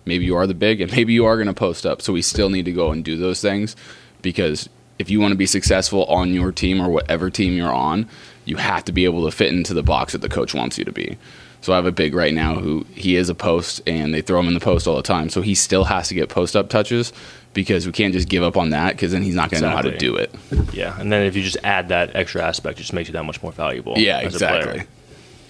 Maybe 0.06 0.25
you 0.25 0.36
are 0.36 0.48
the 0.48 0.54
big, 0.54 0.81
and 0.81 0.92
maybe 0.92 1.13
you 1.13 1.25
are 1.25 1.38
going 1.38 1.48
to 1.48 1.54
post 1.54 1.86
up. 1.86 2.01
So 2.01 2.13
we 2.13 2.22
still 2.22 2.50
need 2.50 2.66
to 2.66 2.74
go 2.74 2.92
and 2.92 3.04
do 3.04 3.18
those 3.18 3.42
things 3.42 3.75
because 4.22 4.69
if 5.00 5.10
you 5.10 5.19
want 5.19 5.31
to 5.31 5.38
be 5.38 5.45
successful 5.45 6.06
on 6.06 6.34
your 6.34 6.51
team 6.51 6.81
or 6.81 6.90
whatever 6.90 7.30
team 7.30 7.54
you're 7.54 7.72
on, 7.72 8.07
you 8.45 8.57
have 8.57 8.84
to 8.86 8.92
be 8.92 9.06
able 9.06 9.25
to 9.25 9.31
fit 9.31 9.54
into 9.54 9.74
the 9.74 9.84
box 9.84 10.13
that 10.13 10.22
the 10.22 10.30
coach 10.30 10.54
wants 10.54 10.78
you 10.78 10.86
to 10.86 10.92
be. 10.92 11.18
So 11.63 11.71
I 11.71 11.77
have 11.77 11.86
a 11.86 11.94
big 11.94 12.13
right 12.13 12.33
now 12.33 12.56
who 12.56 12.86
he 12.94 13.15
is 13.15 13.30
a 13.30 13.36
post 13.36 13.80
and 13.88 14.13
they 14.13 14.21
throw 14.21 14.38
him 14.38 14.50
in 14.50 14.54
the 14.54 14.60
post 14.60 14.86
all 14.86 14.98
the 14.98 15.01
time. 15.01 15.30
So 15.30 15.42
he 15.42 15.56
still 15.56 15.86
has 15.86 16.10
to 16.10 16.13
get 16.13 16.27
post 16.27 16.57
up 16.57 16.68
touches 16.68 17.13
because 17.54 17.86
we 17.86 17.94
can't 17.94 18.13
just 18.13 18.27
give 18.27 18.44
up 18.44 18.57
on 18.57 18.71
that 18.71 18.98
because 18.98 19.13
then 19.13 19.21
he's 19.21 19.33
not 19.33 19.50
going 19.50 19.63
to 19.63 19.69
know 19.69 19.75
how 19.77 19.81
to 19.81 19.98
do 19.98 20.13
it. 20.18 20.36
yeah. 20.74 21.00
And 21.00 21.10
then 21.10 21.25
if 21.25 21.38
you 21.38 21.42
just 21.42 21.56
add 21.63 21.88
that 21.88 22.18
extra 22.18 22.44
aspect, 22.44 22.80
it 22.80 22.81
just 22.81 22.92
makes 22.92 23.07
you 23.07 23.13
that 23.13 23.24
much 23.24 23.42
more 23.42 23.54
valuable. 23.54 23.98
Yeah, 23.98 24.19
as 24.19 24.36
a 24.36 24.39
player. 24.39 24.57
exactly. 24.57 24.88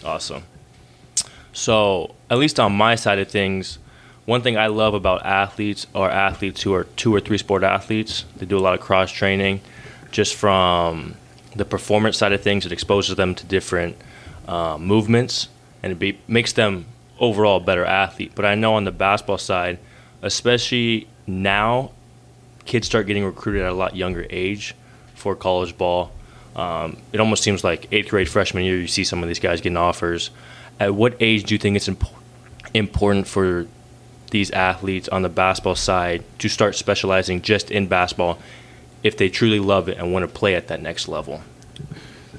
Awesome. 0.05 0.43
So, 1.51 2.13
at 2.29 2.37
least 2.37 2.59
on 2.59 2.73
my 2.73 2.93
side 2.93 3.17
of 3.17 3.27
things, 3.27 3.79
one 4.25 4.43
thing 4.43 4.55
I 4.55 4.67
love 4.67 4.93
about 4.93 5.25
athletes 5.25 5.87
are 5.95 6.11
athletes 6.11 6.61
who 6.61 6.75
are 6.75 6.83
two 6.95 7.13
or 7.15 7.21
three 7.21 7.39
sport 7.39 7.63
athletes. 7.63 8.25
They 8.37 8.45
do 8.45 8.59
a 8.59 8.61
lot 8.61 8.75
of 8.75 8.81
cross 8.81 9.11
training 9.11 9.61
just 10.11 10.35
from 10.35 11.15
the 11.55 11.65
performance 11.65 12.19
side 12.19 12.33
of 12.33 12.41
things. 12.43 12.67
It 12.67 12.71
exposes 12.71 13.15
them 13.15 13.33
to 13.33 13.45
different 13.47 13.97
uh, 14.47 14.77
movements 14.77 15.47
and 15.83 15.91
it 15.91 15.99
be, 15.99 16.17
makes 16.27 16.53
them 16.53 16.85
overall 17.19 17.57
a 17.57 17.59
better 17.59 17.85
athlete. 17.85 18.31
But 18.33 18.45
I 18.45 18.55
know 18.55 18.75
on 18.75 18.85
the 18.85 18.91
basketball 18.91 19.37
side, 19.37 19.77
especially 20.21 21.07
now, 21.27 21.91
kids 22.65 22.87
start 22.87 23.05
getting 23.05 23.25
recruited 23.25 23.61
at 23.61 23.69
a 23.69 23.75
lot 23.75 23.95
younger 23.95 24.25
age 24.29 24.73
for 25.13 25.35
college 25.35 25.77
ball. 25.77 26.11
Um, 26.55 26.97
it 27.11 27.19
almost 27.19 27.43
seems 27.43 27.63
like 27.63 27.87
eighth 27.91 28.09
grade 28.09 28.29
freshman 28.29 28.63
year, 28.63 28.77
you 28.77 28.87
see 28.87 29.03
some 29.03 29.21
of 29.21 29.27
these 29.27 29.39
guys 29.39 29.61
getting 29.61 29.77
offers. 29.77 30.29
At 30.79 30.95
what 30.95 31.15
age 31.19 31.43
do 31.43 31.55
you 31.55 31.59
think 31.59 31.75
it's 31.75 31.87
imp- 31.87 32.03
important 32.73 33.27
for 33.27 33.67
these 34.31 34.49
athletes 34.51 35.07
on 35.09 35.21
the 35.21 35.29
basketball 35.29 35.75
side 35.75 36.23
to 36.39 36.49
start 36.49 36.75
specializing 36.75 37.41
just 37.41 37.69
in 37.69 37.87
basketball 37.87 38.39
if 39.03 39.17
they 39.17 39.29
truly 39.29 39.59
love 39.59 39.89
it 39.89 39.97
and 39.97 40.11
want 40.13 40.23
to 40.23 40.27
play 40.27 40.55
at 40.55 40.67
that 40.67 40.81
next 40.81 41.07
level? 41.07 41.41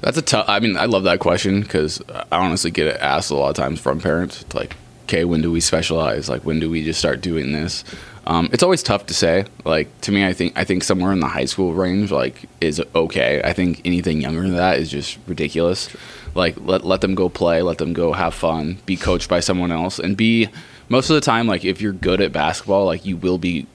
That's 0.01 0.17
a 0.17 0.21
tough. 0.21 0.45
I 0.47 0.59
mean, 0.59 0.77
I 0.77 0.85
love 0.85 1.03
that 1.03 1.19
question 1.19 1.61
because 1.61 2.01
I 2.09 2.25
honestly 2.37 2.71
get 2.71 2.87
it 2.87 2.99
asked 3.01 3.31
a 3.31 3.35
lot 3.35 3.49
of 3.49 3.55
times 3.55 3.79
from 3.79 3.99
parents. 3.99 4.41
It's 4.41 4.55
like, 4.55 4.75
okay, 5.03 5.25
when 5.25 5.41
do 5.41 5.51
we 5.51 5.59
specialize? 5.59 6.29
Like, 6.29 6.45
when 6.45 6.59
do 6.59 6.69
we 6.69 6.83
just 6.83 6.99
start 6.99 7.21
doing 7.21 7.51
this? 7.51 7.83
Um, 8.27 8.49
it's 8.51 8.63
always 8.63 8.81
tough 8.81 9.05
to 9.07 9.13
say. 9.13 9.45
Like 9.65 10.01
to 10.01 10.11
me, 10.11 10.25
I 10.25 10.33
think 10.33 10.57
I 10.57 10.63
think 10.63 10.83
somewhere 10.83 11.11
in 11.11 11.19
the 11.19 11.27
high 11.27 11.45
school 11.45 11.73
range 11.73 12.11
like 12.11 12.49
is 12.59 12.81
okay. 12.95 13.41
I 13.43 13.53
think 13.53 13.81
anything 13.85 14.21
younger 14.21 14.41
than 14.41 14.55
that 14.55 14.79
is 14.79 14.89
just 14.89 15.19
ridiculous. 15.27 15.95
Like 16.33 16.55
let 16.59 16.83
let 16.83 17.01
them 17.01 17.13
go 17.13 17.29
play, 17.29 17.61
let 17.61 17.77
them 17.77 17.93
go 17.93 18.13
have 18.13 18.33
fun, 18.33 18.79
be 18.85 18.97
coached 18.97 19.29
by 19.29 19.41
someone 19.41 19.71
else, 19.71 19.99
and 19.99 20.17
be 20.17 20.49
most 20.89 21.09
of 21.09 21.13
the 21.15 21.21
time 21.21 21.47
like 21.47 21.63
if 21.63 21.81
you're 21.81 21.93
good 21.93 22.19
at 22.19 22.31
basketball, 22.31 22.85
like 22.85 23.05
you 23.05 23.15
will 23.15 23.37
be 23.37 23.67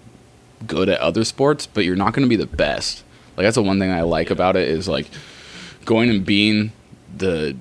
good 0.67 0.89
at 0.89 1.01
other 1.01 1.25
sports, 1.25 1.67
but 1.67 1.85
you're 1.85 1.97
not 1.97 2.13
going 2.13 2.27
to 2.27 2.29
be 2.29 2.37
the 2.37 2.47
best. 2.47 3.05
Like 3.37 3.45
that's 3.45 3.55
the 3.55 3.63
one 3.63 3.79
thing 3.79 3.93
I 3.93 4.03
like 4.03 4.31
about 4.31 4.57
it 4.57 4.69
is 4.69 4.89
like 4.89 5.07
going 5.85 6.11
and 6.11 6.25
being 6.25 6.73
the 7.17 7.57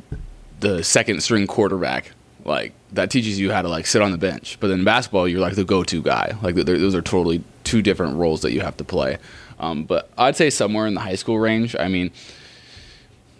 the 0.60 0.84
second 0.84 1.22
string 1.22 1.48
quarterback. 1.48 2.12
Like 2.46 2.74
that 2.94 3.12
teaches 3.12 3.40
you 3.40 3.52
how 3.52 3.62
to 3.62 3.68
like 3.68 3.86
sit 3.86 4.02
on 4.02 4.12
the 4.12 4.18
bench. 4.18 4.58
But 4.60 4.72
in 4.72 4.84
basketball, 4.84 5.28
you're 5.28 5.40
like 5.40 5.56
the 5.56 5.64
go-to 5.64 6.02
guy. 6.02 6.36
Like 6.42 6.56
those 6.56 6.96
are 6.96 7.02
totally 7.02 7.44
two 7.64 7.82
different 7.82 8.18
roles 8.18 8.42
that 8.42 8.52
you 8.52 8.62
have 8.62 8.78
to 8.78 8.84
play. 8.84 9.18
Um, 9.60 9.84
but 9.84 10.10
I'd 10.18 10.36
say 10.36 10.50
somewhere 10.50 10.88
in 10.88 10.94
the 10.94 11.02
high 11.02 11.16
school 11.16 11.38
range. 11.38 11.76
I 11.78 11.90
mean, 11.90 12.12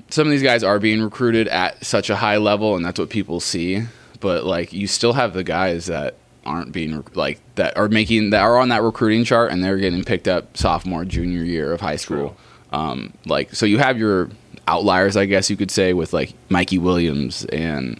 some 0.10 0.28
of 0.28 0.32
these 0.32 0.44
guys 0.44 0.64
are 0.64 0.80
being 0.80 1.02
recruited 1.02 1.48
at 1.48 1.84
such 1.86 2.10
a 2.10 2.16
high 2.16 2.38
level, 2.38 2.76
and 2.76 2.84
that's 2.84 3.00
what 3.00 3.10
people 3.10 3.40
see. 3.40 3.84
But 4.20 4.44
like, 4.44 4.74
you 4.74 4.86
still 4.88 5.14
have 5.14 5.34
the 5.34 5.44
guys 5.44 5.86
that 5.86 6.16
aren't 6.46 6.72
being 6.72 7.04
like 7.14 7.40
that 7.56 7.78
are 7.78 7.88
making 7.88 8.32
that 8.32 8.42
are 8.42 8.58
on 8.58 8.70
that 8.70 8.84
recruiting 8.84 9.24
chart, 9.24 9.52
and 9.52 9.64
they're 9.64 9.78
getting 9.78 10.04
picked 10.04 10.28
up 10.28 10.58
sophomore, 10.58 11.06
junior 11.06 11.44
year 11.44 11.72
of 11.72 11.82
high 11.82 11.96
school. 11.96 12.36
Um, 12.72 13.14
like, 13.26 13.56
so 13.56 13.66
you 13.66 13.78
have 13.80 13.98
your 13.98 14.30
outliers, 14.70 15.18
I 15.18 15.26
guess 15.26 15.50
you 15.50 15.58
could 15.58 15.72
say, 15.72 15.94
with 15.94 16.14
like 16.14 16.34
Mikey 16.50 16.78
Williams 16.78 17.46
and 17.46 18.00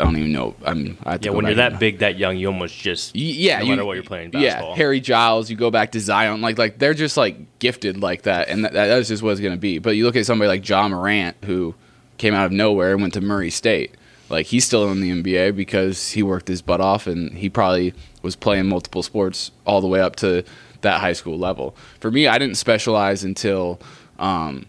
I 0.00 0.04
don't 0.04 0.16
even 0.16 0.30
know. 0.32 0.54
I'm. 0.64 0.96
I 1.04 1.18
Yeah, 1.20 1.30
when 1.30 1.46
you're 1.46 1.54
that 1.56 1.72
and- 1.72 1.80
big, 1.80 1.98
that 1.98 2.16
young, 2.18 2.36
you 2.36 2.46
almost 2.46 2.78
just 2.78 3.14
Y- 3.14 3.20
yeah, 3.22 3.58
no 3.58 3.64
you- 3.64 3.70
matter 3.70 3.84
what 3.84 3.94
you're 3.94 4.04
playing 4.04 4.30
basketball. 4.30 4.70
Yeah, 4.70 4.76
Harry 4.76 5.00
Giles. 5.00 5.50
You 5.50 5.56
go 5.56 5.70
back 5.72 5.92
to 5.92 6.00
Zion, 6.00 6.40
like 6.40 6.56
like 6.56 6.78
they're 6.78 6.94
just 6.94 7.16
like 7.16 7.36
gifted 7.58 8.00
like 8.00 8.22
that, 8.22 8.48
and 8.48 8.64
that, 8.64 8.72
that's 8.74 9.08
just 9.08 9.22
what 9.24 9.30
it's 9.32 9.40
gonna 9.40 9.56
be. 9.56 9.78
But 9.78 9.96
you 9.96 10.04
look 10.04 10.14
at 10.14 10.24
somebody 10.24 10.48
like 10.48 10.68
Ja 10.68 10.86
Morant, 10.88 11.36
who 11.44 11.74
came 12.16 12.32
out 12.34 12.46
of 12.46 12.52
nowhere 12.52 12.92
and 12.92 13.00
went 13.02 13.14
to 13.14 13.20
Murray 13.20 13.50
State. 13.50 13.92
Like 14.28 14.46
he's 14.46 14.64
still 14.64 14.88
in 14.92 15.00
the 15.00 15.10
NBA 15.10 15.56
because 15.56 16.10
he 16.10 16.22
worked 16.22 16.46
his 16.48 16.62
butt 16.62 16.80
off, 16.80 17.08
and 17.08 17.32
he 17.32 17.48
probably 17.48 17.92
was 18.22 18.36
playing 18.36 18.68
multiple 18.68 19.02
sports 19.02 19.50
all 19.66 19.80
the 19.80 19.88
way 19.88 20.00
up 20.00 20.14
to 20.16 20.44
that 20.82 21.00
high 21.00 21.14
school 21.14 21.38
level. 21.38 21.74
For 21.98 22.10
me, 22.12 22.28
I 22.28 22.38
didn't 22.38 22.56
specialize 22.56 23.24
until. 23.24 23.80
Um, 24.20 24.66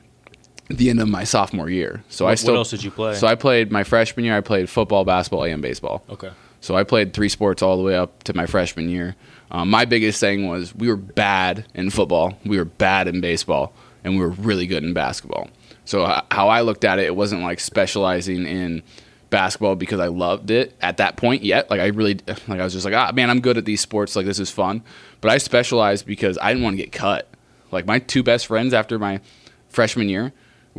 the 0.69 0.89
end 0.89 1.01
of 1.01 1.09
my 1.09 1.23
sophomore 1.23 1.69
year, 1.69 2.03
so 2.09 2.27
I 2.27 2.35
still. 2.35 2.53
what 2.53 2.59
else 2.59 2.69
did 2.69 2.83
you 2.83 2.91
play? 2.91 3.15
So 3.15 3.27
I 3.27 3.35
played 3.35 3.71
my 3.71 3.83
freshman 3.83 4.25
year. 4.25 4.37
I 4.37 4.41
played 4.41 4.69
football, 4.69 5.03
basketball, 5.03 5.43
and 5.43 5.61
baseball. 5.61 6.03
okay. 6.09 6.29
So 6.61 6.75
I 6.75 6.83
played 6.83 7.13
three 7.13 7.29
sports 7.29 7.61
all 7.61 7.77
the 7.77 7.83
way 7.83 7.95
up 7.95 8.23
to 8.23 8.35
my 8.35 8.45
freshman 8.45 8.89
year. 8.89 9.15
Um, 9.49 9.69
my 9.69 9.85
biggest 9.85 10.19
thing 10.19 10.47
was 10.47 10.75
we 10.75 10.89
were 10.89 10.97
bad 10.97 11.65
in 11.73 11.89
football, 11.89 12.37
we 12.45 12.57
were 12.57 12.65
bad 12.65 13.07
in 13.07 13.21
baseball, 13.21 13.73
and 14.03 14.15
we 14.15 14.19
were 14.19 14.29
really 14.31 14.67
good 14.67 14.83
in 14.83 14.93
basketball. 14.93 15.47
So 15.85 16.05
h- 16.05 16.23
how 16.31 16.49
I 16.49 16.61
looked 16.61 16.83
at 16.83 16.99
it, 16.99 17.05
it 17.05 17.15
wasn't 17.15 17.41
like 17.43 17.59
specializing 17.61 18.45
in 18.45 18.83
basketball 19.29 19.75
because 19.75 19.99
I 19.99 20.07
loved 20.07 20.51
it 20.51 20.75
at 20.81 20.97
that 20.97 21.15
point 21.15 21.43
yet. 21.43 21.69
Like 21.69 21.79
I 21.79 21.87
really, 21.87 22.15
like 22.47 22.59
I 22.59 22.63
was 22.63 22.73
just 22.73 22.83
like, 22.85 22.93
ah, 22.93 23.11
man, 23.13 23.29
I'm 23.29 23.39
good 23.39 23.57
at 23.57 23.65
these 23.65 23.81
sports. 23.81 24.15
Like 24.15 24.25
this 24.25 24.39
is 24.39 24.51
fun. 24.51 24.83
But 25.21 25.31
I 25.31 25.37
specialized 25.37 26.05
because 26.05 26.37
I 26.41 26.49
didn't 26.51 26.63
want 26.63 26.73
to 26.77 26.83
get 26.83 26.91
cut. 26.91 27.27
Like 27.71 27.85
my 27.85 27.99
two 27.99 28.21
best 28.21 28.47
friends 28.47 28.73
after 28.73 28.99
my 28.99 29.21
freshman 29.69 30.09
year 30.09 30.33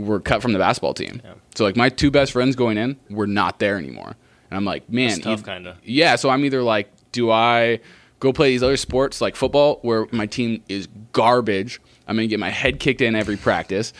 were 0.06 0.20
cut 0.20 0.42
from 0.42 0.52
the 0.52 0.58
basketball 0.58 0.94
team. 0.94 1.20
Yeah. 1.24 1.34
So 1.54 1.64
like 1.64 1.76
my 1.76 1.88
two 1.88 2.10
best 2.10 2.32
friends 2.32 2.56
going 2.56 2.78
in 2.78 2.96
were 3.08 3.26
not 3.26 3.58
there 3.58 3.76
anymore. 3.76 4.16
And 4.50 4.56
I'm 4.56 4.64
like, 4.64 4.88
man, 4.90 5.10
That's 5.10 5.20
tough, 5.20 5.44
kinda. 5.44 5.76
Yeah, 5.84 6.16
so 6.16 6.28
I'm 6.30 6.44
either 6.44 6.62
like, 6.62 6.90
do 7.12 7.30
I 7.30 7.80
go 8.18 8.32
play 8.32 8.50
these 8.50 8.62
other 8.62 8.76
sports 8.76 9.20
like 9.20 9.36
football 9.36 9.78
where 9.82 10.06
my 10.12 10.26
team 10.26 10.62
is 10.68 10.88
garbage? 11.12 11.80
I'm 12.08 12.16
gonna 12.16 12.26
get 12.26 12.40
my 12.40 12.50
head 12.50 12.80
kicked 12.80 13.00
in 13.00 13.14
every 13.14 13.36
practice. 13.36 13.92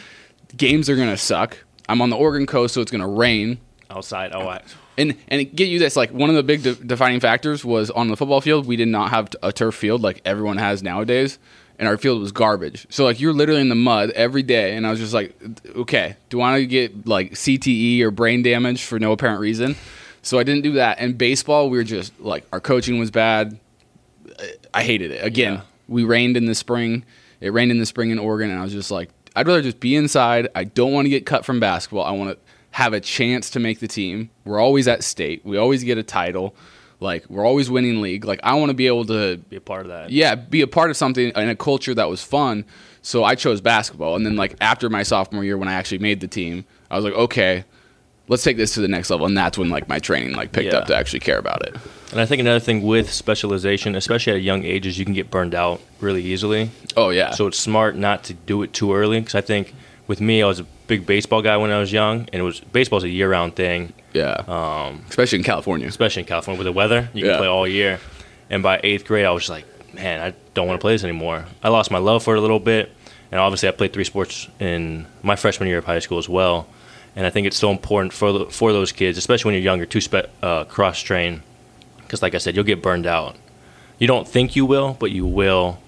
Games 0.57 0.89
are 0.91 0.97
gonna 0.97 1.17
suck. 1.17 1.57
I'm 1.89 2.01
on 2.03 2.11
the 2.11 2.17
Oregon 2.17 2.47
coast, 2.47 2.75
so 2.75 2.81
it's 2.81 2.91
gonna 2.91 3.09
rain. 3.09 3.59
Outside, 3.89 4.31
oh, 4.33 4.49
I, 4.49 4.61
And 4.99 5.17
and 5.29 5.55
get 5.55 5.69
you 5.69 5.79
this 5.79 5.97
like 5.97 6.13
one 6.13 6.31
of 6.31 6.37
the 6.37 6.43
big 6.43 6.63
de- 6.63 6.75
defining 6.75 7.21
factors 7.21 7.65
was 7.65 7.91
on 7.91 8.09
the 8.09 8.17
football 8.17 8.41
field 8.41 8.67
we 8.67 8.77
did 8.77 8.89
not 8.89 9.11
have 9.11 9.29
a 9.43 9.53
turf 9.53 9.75
field 9.75 10.01
like 10.03 10.21
everyone 10.25 10.59
has 10.59 10.83
nowadays, 10.83 11.39
and 11.81 11.89
our 11.89 11.97
field 11.97 12.21
was 12.21 12.31
garbage. 12.31 12.87
So 12.91 13.05
like 13.05 13.19
you're 13.21 13.33
literally 13.33 13.61
in 13.63 13.69
the 13.71 13.75
mud 13.75 14.11
every 14.11 14.43
day, 14.45 14.77
and 14.77 14.87
I 14.87 14.91
was 14.91 15.01
just 15.01 15.13
like, 15.15 15.35
okay, 15.75 16.15
do 16.29 16.39
I 16.41 16.53
want 16.53 16.61
to 16.61 16.67
get 16.67 17.09
like 17.09 17.33
CTE 17.33 18.01
or 18.03 18.13
brain 18.13 18.43
damage 18.43 18.85
for 18.85 19.01
no 19.01 19.11
apparent 19.13 19.41
reason? 19.41 19.75
So 20.23 20.39
I 20.39 20.45
didn't 20.45 20.63
do 20.63 20.73
that. 20.75 20.99
And 21.01 21.17
baseball, 21.19 21.71
we 21.71 21.79
were 21.79 21.85
just 21.85 22.19
like 22.21 22.47
our 22.53 22.61
coaching 22.61 22.99
was 23.01 23.11
bad. 23.11 23.59
I 24.73 24.83
hated 24.83 25.11
it. 25.11 25.25
Again, 25.25 25.55
Yeah. 25.55 25.61
we 25.89 26.05
rained 26.05 26.37
in 26.37 26.47
the 26.47 26.55
spring. 26.55 27.05
It 27.41 27.53
rained 27.53 27.71
in 27.71 27.79
the 27.79 27.87
spring 27.87 28.11
in 28.11 28.19
Oregon, 28.19 28.51
and 28.51 28.59
I 28.61 28.63
was 28.63 28.73
just 28.73 28.91
like, 28.91 29.09
I'd 29.35 29.47
rather 29.47 29.63
just 29.63 29.81
be 29.81 29.97
inside. 29.97 30.49
I 30.55 30.65
don't 30.65 30.93
want 30.93 31.07
to 31.07 31.11
get 31.11 31.25
cut 31.25 31.45
from 31.45 31.61
basketball. 31.61 32.05
I 32.05 32.11
want 32.13 32.31
to 32.33 32.39
have 32.73 32.93
a 32.93 33.01
chance 33.01 33.49
to 33.51 33.61
make 33.61 33.81
the 33.81 33.89
team. 33.89 34.29
We're 34.45 34.61
always 34.61 34.87
at 34.87 35.03
state. 35.03 35.45
We 35.45 35.57
always 35.57 35.83
get 35.85 35.97
a 35.99 36.03
title. 36.03 36.55
Like 37.01 37.29
we're 37.31 37.45
always 37.47 37.71
winning 37.71 38.01
league. 38.03 38.25
Like 38.25 38.41
I 38.43 38.55
want 38.55 38.71
to 38.71 38.75
be 38.75 38.87
able 38.87 39.07
to 39.07 39.39
be 39.39 39.57
a 39.57 39.61
part 39.61 39.83
of 39.83 39.89
that. 39.89 40.11
yeah, 40.11 40.35
be 40.35 40.61
a 40.61 40.67
part 40.67 40.91
of 40.91 40.97
something 40.97 41.31
in 41.35 41.49
a 41.49 41.57
culture 41.57 41.95
that 41.95 42.09
was 42.09 42.23
fun. 42.23 42.65
So 43.03 43.25
I 43.25 43.35
chose 43.35 43.61
basketball. 43.63 44.17
And 44.17 44.27
then 44.27 44.37
like 44.37 44.55
after 44.61 44.91
my 44.91 45.03
sophomore 45.03 45.43
year 45.43 45.57
when 45.57 45.69
I 45.69 45.73
actually 45.75 45.99
made 45.99 46.21
the 46.21 46.29
team, 46.29 46.65
I 46.91 46.97
was 46.97 47.05
like, 47.05 47.15
okay, 47.15 47.65
let's 48.29 48.43
take 48.43 48.59
this 48.59 48.75
to 48.75 48.81
the 48.81 48.89
next 48.89 49.09
level. 49.09 49.25
And 49.27 49.35
that's 49.37 49.57
when 49.57 49.71
like 49.71 49.89
my 49.89 49.99
training 49.99 50.35
like 50.35 50.53
picked 50.53 50.73
Yeah. 50.73 50.79
up 50.81 50.87
to 50.89 50.95
actually 50.95 51.21
care 51.21 51.39
about 51.39 51.67
it. 51.67 51.75
And 52.13 52.21
I 52.21 52.27
think 52.27 52.41
another 52.41 52.61
thing 52.61 52.83
with 52.83 53.11
specialization, 53.11 53.95
especially 53.95 54.33
at 54.35 54.37
a 54.37 54.43
young 54.43 54.65
age, 54.65 54.87
is 54.87 54.99
you 54.99 55.05
can 55.07 55.15
get 55.15 55.31
burned 55.31 55.55
out 55.55 55.81
really 56.01 56.23
easily. 56.23 56.71
Oh 56.97 57.09
yeah. 57.09 57.31
So 57.31 57.47
it's 57.47 57.59
smart 57.59 57.97
not 57.97 58.25
to 58.25 58.35
do 58.35 58.63
it 58.63 58.73
too 58.75 58.93
early 58.95 59.21
because 59.21 59.35
I 59.35 59.41
think 59.41 59.75
with 60.11 60.21
me, 60.21 60.43
I 60.43 60.47
was 60.47 60.59
a 60.59 60.65
big 60.89 61.07
baseball 61.07 61.41
guy 61.41 61.57
when 61.57 61.71
I 61.71 61.79
was 61.79 61.93
young, 61.93 62.23
and 62.33 62.35
it 62.35 62.43
was 62.43 62.59
baseball's 62.59 63.05
a 63.05 63.09
year-round 63.09 63.55
thing, 63.55 63.93
yeah. 64.13 64.43
um, 64.49 65.05
Especially 65.09 65.39
in 65.39 65.45
California. 65.45 65.87
especially 65.87 66.23
in 66.23 66.27
California 66.27 66.59
with 66.59 66.65
the 66.67 66.73
weather. 66.73 67.09
You 67.15 67.23
can 67.23 67.31
Yeah. 67.31 67.37
play 67.39 67.47
all 67.47 67.67
year. 67.69 68.01
And 68.51 68.61
by 68.61 68.81
eighth 68.83 69.05
grade, 69.07 69.25
I 69.25 69.31
was 69.31 69.43
just 69.45 69.51
like, 69.51 69.67
man, 69.95 70.21
I 70.21 70.35
don't 70.55 70.67
want 70.67 70.81
to 70.81 70.83
play 70.85 70.95
this 70.95 71.05
anymore. 71.05 71.45
I 71.63 71.69
lost 71.69 71.93
my 71.93 71.99
love 71.99 72.25
for 72.25 72.35
it 72.35 72.39
a 72.39 72.41
little 72.41 72.59
bit, 72.59 72.91
and 73.31 73.39
obviously, 73.41 73.69
I 73.69 73.73
played 73.73 73.93
three 73.93 74.03
sports 74.03 74.49
in 74.59 75.07
my 75.23 75.37
freshman 75.37 75.69
year 75.69 75.79
of 75.79 75.85
high 75.85 76.01
school 76.01 76.19
as 76.19 76.29
well. 76.29 76.67
And 77.15 77.25
I 77.25 77.31
think 77.31 77.47
it's 77.47 77.57
so 77.57 77.71
important 77.71 78.13
for 78.13 78.33
the, 78.33 78.45
for 78.47 78.73
those 78.73 78.91
kids, 78.91 79.17
especially 79.17 79.51
when 79.51 79.55
you're 79.55 79.63
younger, 79.73 79.87
to 79.87 80.01
spe- 80.01 80.31
uh, 80.43 80.65
cross 80.65 80.99
train, 81.01 81.43
because 82.03 82.21
like 82.21 82.35
I 82.35 82.39
said, 82.39 82.57
you'll 82.57 82.65
get 82.65 82.83
burned 82.83 83.07
out. 83.07 83.37
You 84.01 84.09
don't 84.09 84.27
think 84.27 84.57
you 84.57 84.67
will, 84.67 84.97
but 84.99 85.13
you 85.13 85.25
will 85.25 85.79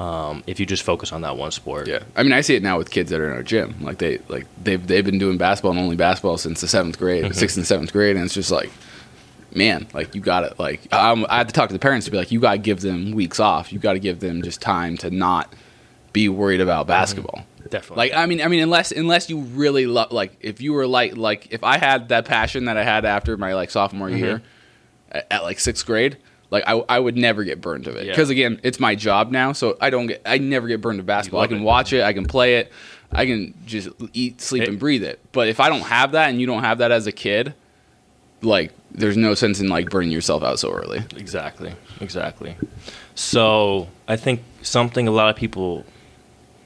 um, 0.00 0.42
if 0.46 0.58
you 0.58 0.64
just 0.64 0.82
focus 0.82 1.12
on 1.12 1.20
that 1.20 1.36
one 1.36 1.50
sport. 1.50 1.86
Yeah, 1.86 2.02
I 2.16 2.22
mean, 2.22 2.32
I 2.32 2.40
see 2.40 2.56
it 2.56 2.62
now 2.62 2.78
with 2.78 2.90
kids 2.90 3.10
that 3.10 3.20
are 3.20 3.26
in 3.26 3.36
our 3.36 3.42
gym. 3.42 3.76
Like 3.82 3.98
they, 3.98 4.18
like 4.28 4.46
they've 4.64 4.84
they've 4.84 5.04
been 5.04 5.18
doing 5.18 5.36
basketball 5.36 5.72
and 5.72 5.80
only 5.80 5.96
basketball 5.96 6.38
since 6.38 6.62
the 6.62 6.68
seventh 6.68 6.98
grade, 6.98 7.34
sixth 7.36 7.58
and 7.58 7.66
seventh 7.66 7.92
grade, 7.92 8.16
and 8.16 8.24
it's 8.24 8.32
just 8.32 8.50
like, 8.50 8.70
man, 9.54 9.86
like 9.92 10.14
you 10.14 10.22
got 10.22 10.40
to 10.40 10.54
like 10.58 10.80
I'm, 10.90 11.26
I 11.28 11.36
have 11.36 11.48
to 11.48 11.52
talk 11.52 11.68
to 11.68 11.74
the 11.74 11.78
parents 11.78 12.06
to 12.06 12.10
be 12.10 12.16
like, 12.16 12.32
you 12.32 12.40
got 12.40 12.52
to 12.52 12.58
give 12.58 12.80
them 12.80 13.12
weeks 13.12 13.38
off. 13.38 13.74
You 13.74 13.78
got 13.78 13.92
to 13.92 13.98
give 13.98 14.20
them 14.20 14.42
just 14.42 14.62
time 14.62 14.96
to 14.98 15.10
not 15.10 15.52
be 16.14 16.30
worried 16.30 16.62
about 16.62 16.84
mm-hmm. 16.84 16.92
basketball. 16.92 17.44
Definitely. 17.68 18.08
Like 18.08 18.14
I 18.14 18.24
mean, 18.24 18.40
I 18.40 18.48
mean, 18.48 18.62
unless 18.62 18.92
unless 18.92 19.28
you 19.28 19.40
really 19.40 19.84
love, 19.84 20.12
like 20.12 20.34
if 20.40 20.62
you 20.62 20.72
were 20.72 20.86
like 20.86 21.18
like 21.18 21.48
if 21.50 21.62
I 21.62 21.76
had 21.76 22.08
that 22.08 22.24
passion 22.24 22.64
that 22.64 22.78
I 22.78 22.84
had 22.84 23.04
after 23.04 23.36
my 23.36 23.54
like 23.54 23.70
sophomore 23.70 24.08
mm-hmm. 24.08 24.16
year 24.16 24.42
at, 25.12 25.26
at 25.30 25.42
like 25.42 25.60
sixth 25.60 25.84
grade, 25.84 26.16
like 26.50 26.64
I, 26.66 26.72
I 26.88 26.98
would 26.98 27.16
never 27.16 27.44
get 27.44 27.60
burned 27.60 27.86
of 27.86 27.96
it 27.96 28.06
Yeah. 28.06 28.12
because 28.12 28.30
again, 28.30 28.60
it's 28.62 28.80
my 28.80 28.94
job 28.94 29.30
now, 29.30 29.52
so 29.52 29.76
I 29.80 29.90
don't 29.90 30.06
get 30.08 30.22
I 30.26 30.38
never 30.38 30.66
get 30.68 30.80
burned 30.80 31.00
of 31.00 31.06
basketball. 31.06 31.40
I 31.40 31.46
can 31.46 31.58
it. 31.58 31.62
watch 31.62 31.92
it, 31.92 32.02
I 32.02 32.12
can 32.12 32.26
play 32.26 32.56
it, 32.56 32.72
I 33.12 33.26
can 33.26 33.54
just 33.66 33.88
eat, 34.12 34.40
sleep, 34.40 34.64
It- 34.64 34.68
and 34.68 34.78
breathe 34.78 35.04
it. 35.04 35.20
But 35.32 35.48
if 35.48 35.60
I 35.60 35.68
don't 35.68 35.82
have 35.82 36.12
that 36.12 36.30
and 36.30 36.40
you 36.40 36.46
don't 36.46 36.62
have 36.62 36.78
that 36.78 36.90
as 36.92 37.06
a 37.06 37.12
kid, 37.12 37.54
like 38.42 38.72
there's 38.90 39.16
no 39.16 39.34
sense 39.34 39.60
in 39.60 39.68
like 39.68 39.90
burning 39.90 40.10
yourself 40.10 40.42
out 40.42 40.58
so 40.58 40.72
early. 40.72 40.98
Exactly. 41.16 41.72
Exactly. 42.00 42.56
So 43.14 43.88
I 44.08 44.16
think 44.16 44.42
something 44.62 45.06
a 45.06 45.10
lot 45.12 45.28
of 45.30 45.36
people 45.36 45.84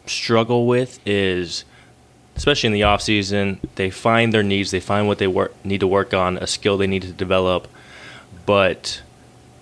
struggle 0.06 0.66
with 0.66 1.00
is, 1.06 1.64
especially 2.36 2.68
in 2.68 2.72
the 2.72 2.82
off 2.84 3.02
season, 3.02 3.60
they 3.74 3.90
find 3.90 4.32
their 4.32 4.42
needs, 4.42 4.70
they 4.70 4.80
find 4.80 5.06
what 5.06 5.18
they 5.18 5.26
work 5.26 5.52
need 5.64 5.80
to 5.80 5.86
work 5.86 6.14
on, 6.14 6.36
a 6.38 6.46
skill 6.46 6.76
they 6.76 6.86
need 6.86 7.02
to 7.02 7.12
develop, 7.12 7.68
but 8.46 9.02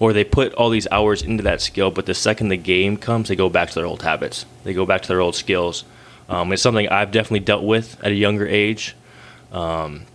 or 0.03 0.13
they 0.13 0.25
put 0.25 0.53
all 0.55 0.69
these 0.69 0.89
hours 0.91 1.23
into 1.23 1.45
that 1.45 1.61
skill, 1.61 1.89
but 1.93 2.07
the 2.07 2.15
second 2.15 2.49
the 2.49 2.57
game 2.57 2.97
comes, 2.97 3.29
they 3.29 3.37
go 3.37 3.49
back 3.49 3.69
to 3.69 3.77
their 3.77 3.87
old 3.87 4.03
habits. 4.03 4.45
They 4.65 4.75
go 4.75 4.85
back 4.85 5.03
to 5.03 5.07
their 5.07 5.21
old 5.21 5.37
skills. 5.37 5.85
Um, 6.29 6.53
it's 6.53 6.61
something 6.61 6.89
I've 6.89 7.13
definitely 7.13 7.39
dealt 7.39 7.63
with 7.63 8.03
at 8.03 8.11
a 8.11 8.15
younger 8.17 8.45
age, 8.45 8.97
um, 9.53 10.07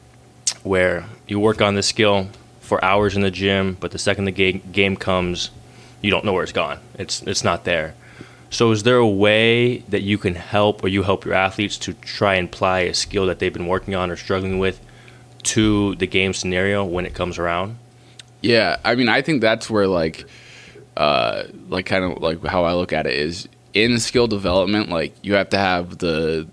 where 0.64 1.06
you 1.26 1.40
work 1.40 1.62
on 1.62 1.76
this 1.76 1.88
skill 1.88 2.28
for 2.60 2.84
hours 2.84 3.16
in 3.16 3.22
the 3.22 3.32
gym, 3.32 3.78
but 3.80 3.92
the 3.92 3.98
second 3.98 4.26
the 4.26 4.32
game, 4.34 4.62
game 4.74 4.98
comes, 4.98 5.52
you 6.02 6.12
don't 6.12 6.26
know 6.26 6.34
where 6.34 6.44
it's 6.44 6.52
gone. 6.52 6.80
It's 6.96 7.22
it's 7.22 7.46
not 7.46 7.64
there. 7.64 7.96
So, 8.50 8.72
is 8.72 8.84
there 8.84 8.98
a 8.98 9.08
way 9.08 9.78
that 9.88 10.02
you 10.02 10.18
can 10.18 10.36
help, 10.36 10.84
or 10.84 10.90
you 10.90 11.04
help 11.04 11.24
your 11.24 11.34
athletes 11.34 11.78
to 11.78 11.94
try 11.94 12.36
and 12.36 12.50
apply 12.50 12.80
a 12.82 12.94
skill 12.94 13.26
that 13.28 13.40
they've 13.40 13.54
been 13.54 13.68
working 13.68 13.96
on 13.96 14.12
or 14.12 14.18
struggling 14.18 14.60
with 14.60 14.82
to 15.44 15.96
the 15.96 16.08
game 16.08 16.34
scenario 16.34 16.84
when 16.84 17.06
it 17.06 17.14
comes 17.14 17.38
around? 17.38 17.78
Yeah, 18.42 18.78
I 18.84 18.96
mean, 18.96 19.10
I 19.10 19.22
think 19.22 19.42
that's 19.42 19.70
where 19.70 19.88
like, 19.88 20.26
uh, 20.96 21.44
like 21.70 21.86
kind 21.86 22.04
of 22.04 22.22
like 22.22 22.44
how 22.46 22.64
I 22.64 22.74
look 22.74 22.94
at 22.94 23.08
it 23.08 23.14
is 23.14 23.48
in 23.74 24.00
skill 24.00 24.28
development. 24.28 24.90
Like 24.90 25.14
you 25.24 25.34
have 25.36 25.50
to 25.50 25.58
have 25.58 25.98
the 25.98 26.48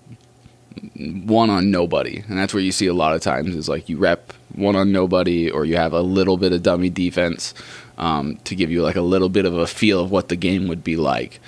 one 1.25 1.50
on 1.50 1.71
nobody, 1.71 2.23
and 2.29 2.38
that's 2.38 2.53
where 2.55 2.62
you 2.62 2.73
see 2.73 2.87
a 2.87 2.95
lot 2.95 3.14
of 3.14 3.21
times 3.23 3.55
is 3.55 3.69
like 3.69 3.88
you 3.88 3.97
rep 3.99 4.33
one 4.55 4.76
on 4.76 4.93
nobody, 4.93 5.50
or 5.50 5.64
you 5.64 5.76
have 5.76 5.93
a 5.93 6.00
little 6.00 6.37
bit 6.37 6.53
of 6.53 6.62
dummy 6.62 6.91
defense 6.91 7.55
um, 7.99 8.37
to 8.45 8.55
give 8.55 8.71
you 8.71 8.83
like 8.83 8.97
a 8.97 9.00
little 9.03 9.29
bit 9.29 9.45
of 9.45 9.55
a 9.57 9.67
feel 9.67 10.00
of 10.00 10.11
what 10.11 10.29
the 10.29 10.37
game 10.37 10.69
would 10.69 10.85
be 10.85 10.97
like. 10.97 11.41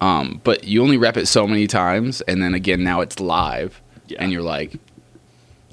Um, 0.00 0.40
but 0.44 0.64
you 0.64 0.82
only 0.82 0.96
rep 0.96 1.16
it 1.16 1.26
so 1.26 1.46
many 1.46 1.66
times, 1.66 2.20
and 2.22 2.42
then 2.42 2.52
again 2.54 2.82
now 2.82 3.00
it's 3.00 3.20
live, 3.20 3.80
Yeah. 4.08 4.18
and 4.22 4.32
you're 4.32 4.42
like, 4.42 4.76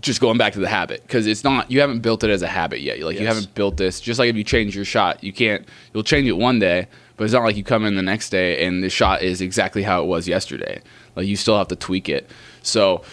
just 0.01 0.19
going 0.19 0.37
back 0.37 0.53
to 0.53 0.59
the 0.59 0.67
habit 0.67 1.01
because 1.03 1.27
it's 1.27 1.43
not 1.43 1.69
you 1.71 1.79
haven't 1.79 1.99
built 1.99 2.23
it 2.23 2.29
as 2.29 2.41
a 2.41 2.47
habit 2.47 2.81
yet. 2.81 2.99
Like 2.99 3.19
you 3.19 3.27
haven't 3.27 3.53
built 3.55 3.77
this. 3.77 4.01
Just 4.01 4.19
like 4.19 4.29
if 4.29 4.35
you 4.35 4.43
change 4.43 4.75
your 4.75 4.85
shot, 4.85 5.23
you 5.23 5.31
can't. 5.31 5.67
You'll 5.93 6.03
change 6.03 6.27
it 6.27 6.33
one 6.33 6.59
day, 6.59 6.87
but 7.17 7.23
it's 7.25 7.33
not 7.33 7.43
like 7.43 7.55
you 7.55 7.63
come 7.63 7.85
in 7.85 7.95
the 7.95 8.01
next 8.01 8.29
day 8.29 8.65
and 8.65 8.83
the 8.83 8.89
shot 8.89 9.21
is 9.21 9.41
exactly 9.41 9.83
how 9.83 10.01
it 10.01 10.07
was 10.07 10.27
yesterday. 10.27 10.81
Like 11.15 11.27
you 11.27 11.35
still 11.35 11.57
have 11.57 11.67
to 11.69 11.75
tweak 11.75 12.09
it. 12.09 12.29
So 12.63 13.03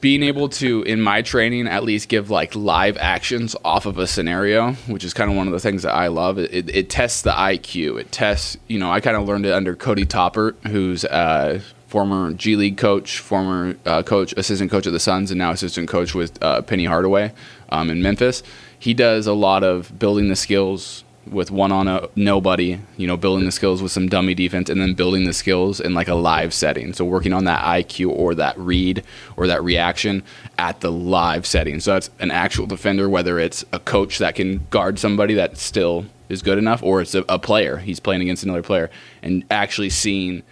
being 0.00 0.24
able 0.24 0.48
to 0.48 0.82
in 0.82 1.00
my 1.00 1.22
training 1.22 1.68
at 1.68 1.84
least 1.84 2.08
give 2.08 2.28
like 2.28 2.54
live 2.56 2.96
actions 2.96 3.54
off 3.64 3.86
of 3.86 3.98
a 3.98 4.06
scenario 4.06 4.72
which 4.88 5.04
is 5.04 5.14
kind 5.14 5.30
of 5.30 5.36
one 5.36 5.46
of 5.46 5.52
the 5.52 5.60
things 5.60 5.84
that 5.84 5.94
i 5.94 6.08
love 6.08 6.38
it, 6.38 6.52
it, 6.52 6.74
it 6.74 6.90
tests 6.90 7.22
the 7.22 7.30
iq 7.30 8.00
it 8.00 8.10
tests 8.10 8.56
you 8.66 8.80
know 8.80 8.90
i 8.90 9.00
kind 9.00 9.16
of 9.16 9.28
learned 9.28 9.46
it 9.46 9.52
under 9.52 9.76
cody 9.76 10.04
toppert 10.04 10.54
who's 10.66 11.04
uh 11.04 11.60
former 11.92 12.32
G 12.32 12.56
League 12.56 12.78
coach, 12.78 13.18
former 13.18 13.76
uh, 13.84 14.02
coach, 14.02 14.32
assistant 14.38 14.70
coach 14.70 14.86
of 14.86 14.94
the 14.94 14.98
Suns, 14.98 15.30
and 15.30 15.36
now 15.36 15.50
assistant 15.50 15.90
coach 15.90 16.14
with 16.14 16.42
uh, 16.42 16.62
Penny 16.62 16.86
Hardaway 16.86 17.34
um, 17.68 17.90
in 17.90 18.00
Memphis. 18.00 18.42
he 18.78 18.94
does 18.94 19.26
a 19.26 19.34
lot 19.34 19.62
of 19.62 19.98
building 19.98 20.30
the 20.30 20.34
skills 20.34 21.04
with 21.30 21.50
one 21.50 21.70
on 21.70 21.88
a 21.88 22.08
nobody, 22.16 22.78
you 22.96 23.06
know, 23.06 23.18
building 23.18 23.44
the 23.44 23.52
skills 23.52 23.82
with 23.82 23.92
some 23.92 24.08
dummy 24.08 24.32
defense 24.32 24.70
and 24.70 24.80
then 24.80 24.94
building 24.94 25.24
the 25.24 25.34
skills 25.34 25.80
in 25.80 25.92
like 25.92 26.08
a 26.08 26.14
live 26.14 26.54
setting. 26.54 26.94
So 26.94 27.04
working 27.04 27.34
on 27.34 27.44
that 27.44 27.62
IQ 27.62 28.08
or 28.08 28.34
that 28.36 28.56
read 28.58 29.04
or 29.36 29.46
that 29.46 29.62
reaction 29.62 30.22
at 30.56 30.80
the 30.80 30.90
live 30.90 31.44
setting. 31.44 31.78
So 31.78 31.92
that's 31.92 32.08
an 32.20 32.30
actual 32.30 32.64
defender, 32.64 33.06
whether 33.06 33.38
it's 33.38 33.66
a 33.70 33.78
coach 33.78 34.16
that 34.16 34.34
can 34.34 34.66
guard 34.70 34.98
somebody 34.98 35.34
that 35.34 35.58
still 35.58 36.06
is 36.30 36.40
good 36.40 36.56
enough 36.56 36.82
or 36.82 37.02
it's 37.02 37.14
a, 37.14 37.22
a 37.28 37.38
player. 37.38 37.76
He's 37.76 38.00
playing 38.00 38.22
against 38.22 38.44
another 38.44 38.62
player 38.62 38.90
and 39.22 39.44
actually 39.50 39.90
seeing 39.90 40.42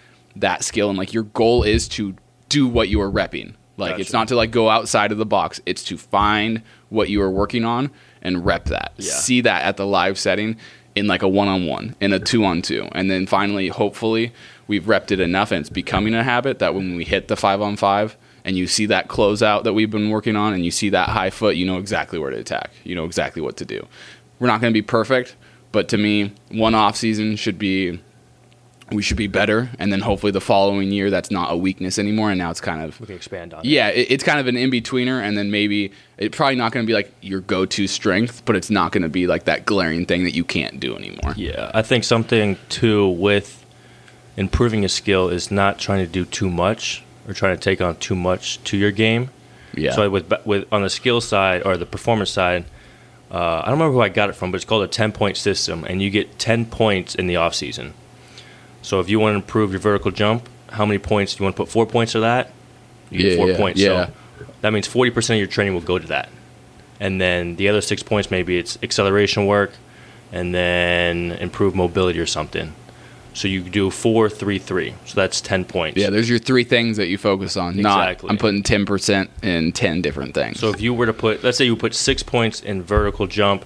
that 0.41 0.65
skill 0.65 0.89
and 0.89 0.99
like 0.99 1.13
your 1.13 1.25
goal 1.25 1.63
is 1.63 1.89
to 1.89 2.15
do 2.49 2.67
what 2.67 2.89
you 2.89 3.01
are 3.01 3.11
repping. 3.11 3.55
Like 3.77 3.93
Gotcha. 3.93 4.01
it's 4.03 4.13
not 4.13 4.29
to 4.29 4.37
like 4.37 4.51
go 4.51 4.69
outside 4.69 5.13
of 5.13 5.19
the 5.19 5.27
box. 5.27 5.61
It's 5.65 5.83
to 5.85 5.97
find 5.97 6.63
what 6.91 7.09
you 7.09 7.23
are 7.23 7.31
working 7.31 7.65
on 7.65 7.91
and 8.21 8.45
rep 8.45 8.67
that. 8.67 8.93
Yeah. 8.97 9.13
See 9.13 9.41
that 9.41 9.65
at 9.65 9.77
the 9.77 9.87
live 9.87 10.19
setting 10.19 10.57
in 10.95 11.07
like 11.07 11.23
a 11.23 11.29
one 11.29 11.49
on 11.49 11.67
one, 11.67 11.97
in 12.01 12.13
a 12.13 12.19
two 12.19 12.45
on 12.45 12.63
two. 12.63 12.89
And 12.93 13.11
then 13.11 13.27
finally, 13.27 13.69
hopefully, 13.69 14.33
we've 14.67 14.85
repped 14.85 15.11
it 15.11 15.21
enough 15.21 15.51
and 15.51 15.61
it's 15.61 15.71
becoming 15.71 16.15
a 16.15 16.23
habit 16.23 16.59
that 16.59 16.75
when 16.75 16.97
we 16.97 17.05
hit 17.05 17.29
the 17.29 17.37
five 17.37 17.63
on 17.63 17.77
five 17.77 18.17
and 18.45 18.57
you 18.57 18.67
see 18.67 18.87
that 18.87 19.09
closeout 19.09 19.65
that 19.65 19.73
we've 19.73 19.91
been 19.91 20.11
working 20.11 20.37
on 20.37 20.53
and 20.53 20.65
you 20.65 20.71
see 20.71 20.91
that 20.91 21.09
high 21.09 21.31
foot, 21.31 21.57
you 21.57 21.65
know 21.65 21.79
exactly 21.79 22.19
where 22.19 22.31
to 22.31 22.39
attack. 22.39 22.71
You 22.85 22.95
know 22.95 23.05
exactly 23.05 23.41
what 23.41 23.57
to 23.59 23.65
do. 23.65 23.87
We're 24.39 24.49
not 24.49 24.61
going 24.61 24.73
to 24.73 24.77
be 24.77 24.83
perfect, 24.83 25.37
but 25.73 25.89
to 25.89 25.99
me, 25.99 26.33
one 26.51 26.75
off 26.75 26.97
season 26.97 27.37
should 27.37 27.59
be 27.59 28.01
we 28.93 29.03
should 29.03 29.17
be 29.17 29.27
better 29.27 29.71
and 29.79 29.93
then 29.93 30.01
hopefully 30.01 30.33
the 30.33 30.41
following 30.41 30.91
year 30.91 31.11
that's 31.11 31.31
not 31.31 31.53
a 31.53 31.57
weakness 31.57 31.99
anymore 31.99 32.31
and 32.31 32.39
now 32.39 32.51
it's 32.51 32.61
kind 32.61 32.83
of 32.83 32.99
We 33.01 33.07
can 33.07 33.17
expand 33.17 33.55
on 33.55 33.63
yeah, 33.65 33.89
it, 33.89 34.11
it's 34.11 34.25
kind 34.25 34.39
of 34.41 34.47
an 34.47 34.57
in 34.57 34.71
betweener, 34.71 35.21
and 35.23 35.37
then 35.37 35.51
maybe 35.51 35.93
it's 36.19 36.37
probably 36.37 36.57
not 36.57 36.73
going 36.73 36.85
to 36.85 36.87
be 36.87 36.95
like 36.95 37.13
your 37.21 37.41
go 37.41 37.65
to 37.67 37.87
strength, 37.87 38.43
but 38.45 38.57
it's 38.57 38.71
not 38.71 38.93
going 38.93 39.03
to 39.03 39.09
be 39.09 39.27
like 39.27 39.45
that 39.45 39.65
glaring 39.65 40.07
thing 40.07 40.25
that 40.25 40.35
you 40.35 40.45
can't 40.45 40.81
do 40.81 40.97
anymore. 40.97 41.35
Yeah, 41.37 41.71
I 41.73 41.83
think 41.83 42.05
something 42.05 42.57
too 42.69 43.09
with 43.09 43.65
improving 44.37 44.85
a 44.85 44.89
skill 44.89 45.29
is 45.29 45.51
not 45.51 45.79
trying 45.79 46.05
to 46.05 46.11
do 46.11 46.25
too 46.25 46.51
much 46.51 47.03
or 47.27 47.35
trying 47.35 47.57
to 47.57 47.63
take 47.63 47.81
on 47.81 47.97
too 47.97 48.15
much 48.15 48.63
to 48.65 48.77
your 48.77 48.91
game. 48.91 49.31
Yeah. 49.75 49.93
So 49.93 50.11
with 50.11 50.33
with 50.45 50.73
on 50.73 50.83
the 50.83 50.91
skill 50.91 51.21
side 51.21 51.63
or 51.65 51.77
the 51.77 51.87
performance 51.87 52.31
side, 52.31 52.65
uh, 53.31 53.61
I 53.63 53.67
don't 53.67 53.79
remember 53.79 53.93
who 53.93 54.01
I 54.01 54.09
got 54.09 54.31
it 54.31 54.35
from, 54.35 54.51
but 54.51 54.57
it's 54.57 54.65
called 54.65 54.83
a 54.83 54.89
ten 54.89 55.13
point 55.13 55.37
system, 55.37 55.85
and 55.85 56.03
you 56.03 56.11
get 56.11 56.39
ten 56.39 56.67
points 56.67 57.15
in 57.15 57.27
the 57.27 57.37
off 57.37 57.55
season. 57.55 57.95
So 58.83 59.01
if 59.01 59.09
you 59.09 59.21
want 59.21 59.33
to 59.33 59.37
improve 59.37 59.71
your 59.73 59.81
vertical 59.81 60.11
jump, 60.11 60.49
how 60.71 60.87
many 60.87 60.99
points 60.99 61.35
do 61.35 61.41
you 61.41 61.45
want 61.45 61.57
to 61.57 61.63
put? 61.63 61.69
Four 61.71 61.87
points 61.87 62.15
of 62.15 62.23
that. 62.23 62.53
You 63.11 63.19
get 63.19 63.33
Yeah, 63.33 63.37
four 63.37 63.49
yeah, 63.51 63.57
points. 63.57 63.81
yeah. 63.81 64.07
So 64.07 64.13
that 64.63 64.73
means 64.73 64.87
forty 64.87 65.11
percent 65.11 65.37
of 65.37 65.41
your 65.41 65.49
training 65.49 65.75
will 65.75 65.81
go 65.81 65.99
to 65.99 66.07
that, 66.09 66.29
and 67.01 67.21
then 67.21 67.57
the 67.57 67.69
other 67.69 67.81
six 67.81 68.03
points 68.03 68.31
maybe 68.31 68.57
it's 68.59 68.79
acceleration 68.83 69.47
work, 69.47 69.73
and 70.33 70.55
then 70.55 71.33
improve 71.33 71.75
mobility 71.75 72.19
or 72.21 72.27
something. 72.27 72.73
So 73.33 73.47
you 73.49 73.63
do 73.63 73.91
four, 73.91 74.29
three, 74.29 74.59
three. 74.59 74.95
So 75.07 75.15
that's 75.15 75.41
ten 75.41 75.65
points. 75.65 75.99
Yeah, 75.99 76.11
there's 76.11 76.29
your 76.29 76.39
three 76.39 76.65
things 76.65 76.97
that 76.97 77.07
you 77.09 77.17
focus 77.19 77.57
on. 77.57 77.79
Exactly. 77.79 78.27
Not 78.27 78.33
I'm 78.33 78.39
putting 78.39 78.63
ten 78.63 78.87
percent 78.87 79.31
in 79.43 79.73
ten 79.73 80.03
different 80.03 80.35
things. 80.35 80.59
So 80.61 80.71
if 80.71 80.81
you 80.81 80.93
were 80.95 81.07
to 81.07 81.13
put, 81.13 81.43
let's 81.45 81.57
say 81.59 81.65
you 81.65 81.77
put 81.77 81.95
six 81.95 82.23
points 82.23 82.61
in 82.61 82.83
vertical 82.83 83.27
jump, 83.27 83.65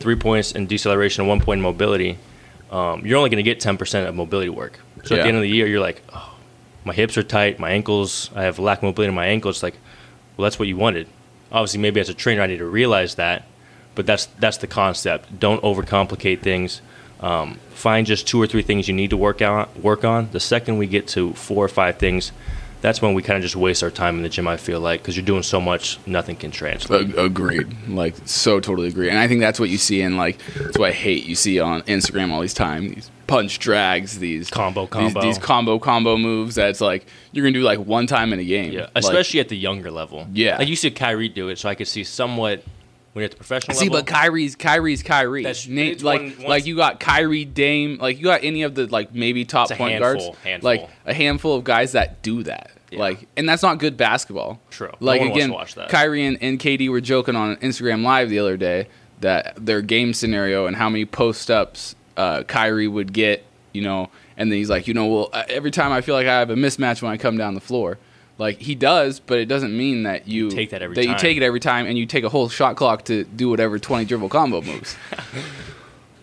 three 0.00 0.16
points 0.16 0.52
in 0.52 0.66
deceleration, 0.66 1.26
one 1.26 1.40
point 1.40 1.58
in 1.58 1.62
mobility, 1.62 2.18
um, 2.70 3.04
you're 3.04 3.18
only 3.18 3.30
going 3.30 3.44
to 3.44 3.54
get 3.54 3.60
10% 3.60 4.08
of 4.08 4.14
mobility 4.14 4.48
work. 4.48 4.78
So 5.04 5.16
at 5.16 5.22
the 5.22 5.28
end 5.28 5.36
of 5.36 5.42
the 5.42 5.48
year, 5.48 5.66
you're 5.66 5.80
like, 5.80 6.02
oh, 6.14 6.34
my 6.84 6.94
hips 6.94 7.16
are 7.18 7.22
tight, 7.22 7.58
my 7.58 7.70
ankles, 7.70 8.30
I 8.34 8.44
have 8.44 8.58
lack 8.58 8.78
of 8.78 8.84
mobility 8.84 9.08
in 9.08 9.14
my 9.14 9.26
ankles. 9.26 9.62
Like, 9.62 9.74
well, 10.36 10.44
that's 10.44 10.58
what 10.58 10.68
you 10.68 10.76
wanted. 10.76 11.08
Obviously, 11.52 11.80
maybe 11.80 12.00
as 12.00 12.08
a 12.08 12.14
trainer, 12.14 12.42
I 12.42 12.46
need 12.46 12.58
to 12.58 12.66
realize 12.66 13.16
that, 13.16 13.44
but 13.94 14.06
that's 14.06 14.26
that's 14.26 14.58
the 14.58 14.66
concept. 14.68 15.40
Don't 15.40 15.60
overcomplicate 15.62 16.40
things. 16.40 16.80
Um, 17.20 17.58
find 17.70 18.06
just 18.06 18.26
two 18.26 18.40
or 18.40 18.46
three 18.46 18.62
things 18.62 18.88
you 18.88 18.94
need 18.94 19.10
to 19.10 19.16
work 19.16 19.42
out 19.42 19.76
work 19.78 20.04
on. 20.04 20.30
The 20.30 20.40
second 20.40 20.78
we 20.78 20.86
get 20.86 21.08
to 21.08 21.32
four 21.34 21.64
or 21.64 21.68
five 21.68 21.98
things, 21.98 22.32
that's 22.80 23.02
when 23.02 23.14
we 23.14 23.22
kind 23.22 23.36
of 23.36 23.42
just 23.42 23.56
waste 23.56 23.82
our 23.82 23.90
time 23.90 24.16
in 24.16 24.22
the 24.22 24.28
gym. 24.28 24.48
I 24.48 24.56
feel 24.56 24.80
like 24.80 25.02
because 25.02 25.16
you're 25.16 25.26
doing 25.26 25.42
so 25.42 25.60
much, 25.60 25.98
nothing 26.06 26.36
can 26.36 26.50
translate. 26.50 27.16
Agreed. 27.18 27.88
Like 27.88 28.14
so 28.24 28.60
totally 28.60 28.88
agree. 28.88 29.08
And 29.10 29.18
I 29.18 29.28
think 29.28 29.40
that's 29.40 29.60
what 29.60 29.68
you 29.68 29.78
see 29.78 30.00
in 30.00 30.16
like 30.16 30.38
that's 30.56 30.78
what 30.78 30.88
I 30.90 30.92
hate. 30.92 31.26
You 31.26 31.34
see 31.34 31.60
on 31.60 31.82
Instagram 31.82 32.30
all 32.30 32.40
these 32.40 32.54
time 32.54 32.88
these 32.88 33.10
punch 33.26 33.58
drags, 33.60 34.18
these 34.18 34.50
Combo, 34.50 34.86
combo. 34.86 35.20
these, 35.22 35.38
combo 35.38 35.78
combo 35.78 36.16
moves. 36.16 36.54
That's 36.56 36.80
like 36.80 37.06
you're 37.32 37.44
gonna 37.44 37.52
do 37.52 37.62
like 37.62 37.78
one 37.78 38.06
time 38.06 38.32
in 38.32 38.38
a 38.40 38.44
game. 38.44 38.72
Yeah, 38.72 38.80
Like, 38.82 38.90
especially 38.96 39.40
at 39.40 39.48
the 39.48 39.56
younger 39.56 39.90
level. 39.90 40.26
Yeah. 40.32 40.58
like 40.58 40.68
you 40.68 40.76
see 40.76 40.90
Kyrie 40.90 41.28
do 41.28 41.48
it, 41.48 41.58
so 41.58 41.68
I 41.68 41.74
could 41.74 41.88
see 41.88 42.02
somewhat 42.04 42.64
when 43.12 43.22
you're 43.22 43.26
at 43.26 43.30
the 43.32 43.36
professional 43.36 43.76
See, 43.76 43.88
level. 43.88 44.00
but 44.02 44.06
Kyrie's 44.06 44.54
Kyrie's 44.56 45.02
Kyrie. 45.02 45.42
That's- 45.42 45.66
Na- 45.66 45.82
it's 45.82 46.02
like 46.04 46.20
one- 46.20 46.30
one- 46.38 46.46
like 46.48 46.66
you 46.66 46.76
got 46.76 47.00
Kyrie, 47.00 47.44
Dame, 47.44 47.98
like 48.00 48.18
you 48.18 48.24
got 48.24 48.44
any 48.44 48.62
of 48.62 48.74
the 48.74 48.86
like 48.86 49.14
maybe 49.14 49.44
top 49.44 49.64
It's 49.66 49.72
a 49.72 49.76
point 49.76 49.92
handful, 49.94 50.12
guards, 50.32 50.38
handful. 50.44 50.70
like 50.70 50.88
a 51.06 51.14
handful 51.14 51.56
of 51.56 51.64
guys 51.64 51.92
that 51.92 52.22
do 52.22 52.42
that. 52.44 52.70
Yeah. 52.90 52.98
Like, 52.98 53.28
and 53.36 53.48
that's 53.48 53.62
not 53.62 53.78
good 53.78 53.96
basketball. 53.96 54.60
True. 54.70 54.88
No 55.00 55.06
Like 55.06 55.20
one 55.20 55.28
wants 55.30 55.36
again, 55.38 55.48
to 55.50 55.54
watch 55.54 55.74
that. 55.76 55.88
Kyrie 55.90 56.26
and, 56.26 56.38
and 56.40 56.58
KD 56.58 56.88
were 56.88 57.00
joking 57.00 57.36
on 57.36 57.56
Instagram 57.58 58.02
Live 58.02 58.30
the 58.30 58.38
other 58.40 58.56
day 58.56 58.88
that 59.20 59.54
their 59.64 59.80
game 59.82 60.12
scenario 60.12 60.66
and 60.66 60.74
how 60.76 60.88
many 60.88 61.04
post 61.04 61.50
ups 61.52 61.94
uh, 62.16 62.42
Kyrie 62.44 62.88
would 62.88 63.12
get, 63.12 63.44
you 63.72 63.82
know, 63.82 64.08
and 64.36 64.50
then 64.50 64.58
he's 64.58 64.70
like, 64.70 64.88
you 64.88 64.94
know, 64.94 65.06
well, 65.06 65.30
uh, 65.32 65.44
every 65.48 65.70
time 65.70 65.92
I 65.92 66.00
feel 66.00 66.14
like 66.16 66.26
I 66.26 66.38
have 66.38 66.50
a 66.50 66.56
mismatch 66.56 67.00
when 67.02 67.12
I 67.12 67.16
come 67.16 67.36
down 67.36 67.54
the 67.54 67.60
floor. 67.60 67.98
Like 68.40 68.58
he 68.58 68.74
does, 68.74 69.20
but 69.20 69.38
it 69.38 69.44
doesn't 69.48 69.76
mean 69.76 70.04
that 70.04 70.26
you, 70.26 70.50
take 70.50 70.70
that 70.70 70.80
every 70.80 70.94
that 70.94 71.04
you 71.06 71.14
take 71.18 71.36
it 71.36 71.42
every 71.42 71.60
time 71.60 71.84
and 71.84 71.98
you 71.98 72.06
take 72.06 72.24
a 72.24 72.30
whole 72.30 72.48
shot 72.48 72.74
clock 72.74 73.04
to 73.04 73.24
do 73.24 73.50
whatever 73.50 73.78
twenty 73.78 74.06
dribble 74.06 74.30
combo 74.30 74.62
moves. 74.72 74.96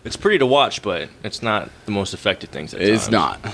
it's 0.04 0.16
pretty 0.16 0.40
to 0.40 0.48
watch, 0.48 0.82
but 0.82 1.10
it's 1.24 1.44
not 1.44 1.70
the 1.86 1.92
most 1.92 2.16
effective 2.16 2.50
things. 2.50 2.74
It's 2.74 3.08
times. 3.08 3.12
not. 3.12 3.54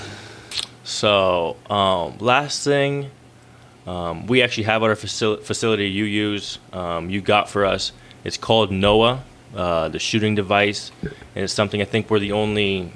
So, 0.85 1.57
um, 1.69 2.17
last 2.19 2.63
thing, 2.63 3.11
um, 3.85 4.27
we 4.27 4.41
actually 4.41 4.63
have 4.63 4.81
our 4.81 4.95
facil- 4.95 5.43
facility 5.43 5.89
you 5.89 6.05
use, 6.05 6.57
um, 6.71 7.09
you 7.09 7.19
got 7.19 7.49
for 7.49 7.65
us. 7.65 7.91
It's 8.23 8.37
called 8.37 8.71
Noah, 8.71 9.25
uh, 9.53 9.89
the 9.89 9.99
shooting 9.99 10.35
device, 10.35 10.89
and 11.01 11.43
it's 11.43 11.51
something 11.51 11.81
I 11.81 11.85
think 11.85 12.09
we're 12.09 12.19
the 12.19 12.31
only 12.31 12.93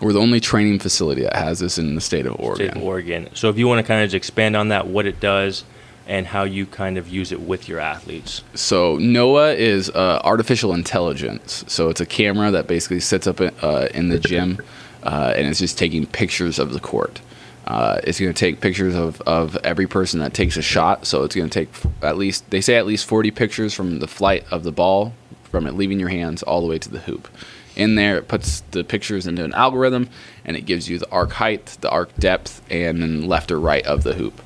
We're 0.00 0.12
the 0.12 0.20
only 0.20 0.40
training 0.40 0.78
facility 0.78 1.22
that 1.22 1.36
has 1.36 1.58
this 1.58 1.78
in 1.78 1.94
the 1.94 2.00
state 2.00 2.26
of 2.26 2.38
Oregon. 2.38 2.68
state 2.68 2.76
of 2.76 2.82
Oregon. 2.82 3.28
So, 3.34 3.48
if 3.48 3.58
you 3.58 3.66
want 3.66 3.84
to 3.84 3.86
kind 3.86 4.02
of 4.02 4.10
just 4.10 4.16
expand 4.16 4.56
on 4.56 4.68
that, 4.68 4.86
what 4.86 5.06
it 5.06 5.20
does, 5.20 5.64
and 6.06 6.26
how 6.26 6.44
you 6.44 6.66
kind 6.66 6.98
of 6.98 7.08
use 7.08 7.32
it 7.32 7.40
with 7.40 7.68
your 7.68 7.80
athletes. 7.80 8.42
So 8.54 8.96
Noah 8.96 9.54
is 9.54 9.90
uh, 9.90 10.20
artificial 10.24 10.72
intelligence. 10.72 11.64
So 11.66 11.88
it's 11.88 12.00
a 12.00 12.06
camera 12.06 12.50
that 12.52 12.66
basically 12.66 13.00
sits 13.00 13.26
up 13.26 13.40
in, 13.40 13.52
uh, 13.60 13.88
in 13.92 14.08
the 14.08 14.18
gym, 14.18 14.58
uh, 15.02 15.34
and 15.36 15.46
it's 15.48 15.58
just 15.58 15.76
taking 15.76 16.06
pictures 16.06 16.58
of 16.58 16.72
the 16.72 16.80
court. 16.80 17.20
Uh, 17.66 18.00
it's 18.04 18.20
going 18.20 18.32
to 18.32 18.38
take 18.38 18.60
pictures 18.60 18.94
of, 18.94 19.20
of 19.22 19.56
every 19.64 19.88
person 19.88 20.20
that 20.20 20.32
takes 20.32 20.56
a 20.56 20.62
shot. 20.62 21.04
So 21.04 21.24
it's 21.24 21.34
going 21.34 21.50
to 21.50 21.64
take 21.64 21.68
at 22.02 22.16
least 22.16 22.48
they 22.50 22.60
say 22.60 22.76
at 22.76 22.86
least 22.86 23.06
40 23.06 23.32
pictures 23.32 23.74
from 23.74 23.98
the 23.98 24.06
flight 24.06 24.44
of 24.52 24.62
the 24.62 24.70
ball, 24.70 25.12
from 25.56 25.66
it 25.66 25.72
leaving 25.72 25.98
your 25.98 26.10
hands 26.10 26.42
all 26.42 26.60
the 26.60 26.66
way 26.66 26.78
to 26.78 26.90
the 26.90 26.98
hoop. 26.98 27.28
In 27.76 27.94
there, 27.94 28.18
it 28.18 28.28
puts 28.28 28.60
the 28.72 28.84
pictures 28.84 29.26
into 29.26 29.42
an 29.42 29.54
algorithm, 29.54 30.10
and 30.44 30.54
it 30.54 30.66
gives 30.66 30.86
you 30.86 30.98
the 30.98 31.08
arc 31.10 31.32
height, 31.32 31.78
the 31.80 31.88
arc 31.88 32.14
depth, 32.16 32.60
and 32.70 33.00
then 33.00 33.26
left 33.26 33.50
or 33.50 33.58
right 33.58 33.84
of 33.86 34.02
the 34.02 34.12
hoop. 34.12 34.38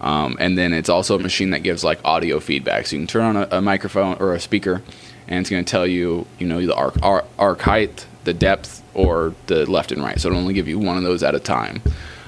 Um, 0.00 0.36
and 0.40 0.58
then 0.58 0.72
it's 0.72 0.88
also 0.88 1.14
a 1.14 1.20
machine 1.20 1.50
that 1.50 1.60
gives 1.60 1.84
like 1.84 2.00
audio 2.04 2.40
feedback. 2.40 2.86
So 2.86 2.96
you 2.96 3.02
can 3.02 3.06
turn 3.06 3.36
on 3.36 3.36
a, 3.36 3.58
a 3.58 3.62
microphone 3.62 4.16
or 4.18 4.34
a 4.34 4.40
speaker, 4.40 4.82
and 5.28 5.38
it's 5.38 5.50
going 5.50 5.64
to 5.64 5.70
tell 5.70 5.86
you, 5.86 6.26
you 6.40 6.48
know, 6.48 6.64
the 6.66 6.74
arc, 6.74 7.00
arc 7.00 7.26
arc 7.38 7.60
height, 7.60 8.04
the 8.24 8.34
depth, 8.34 8.82
or 8.92 9.34
the 9.46 9.70
left 9.70 9.92
and 9.92 10.02
right. 10.02 10.20
So 10.20 10.28
it'll 10.28 10.40
only 10.40 10.54
give 10.54 10.66
you 10.66 10.80
one 10.80 10.96
of 10.96 11.04
those 11.04 11.22
at 11.22 11.36
a 11.36 11.40
time. 11.40 11.80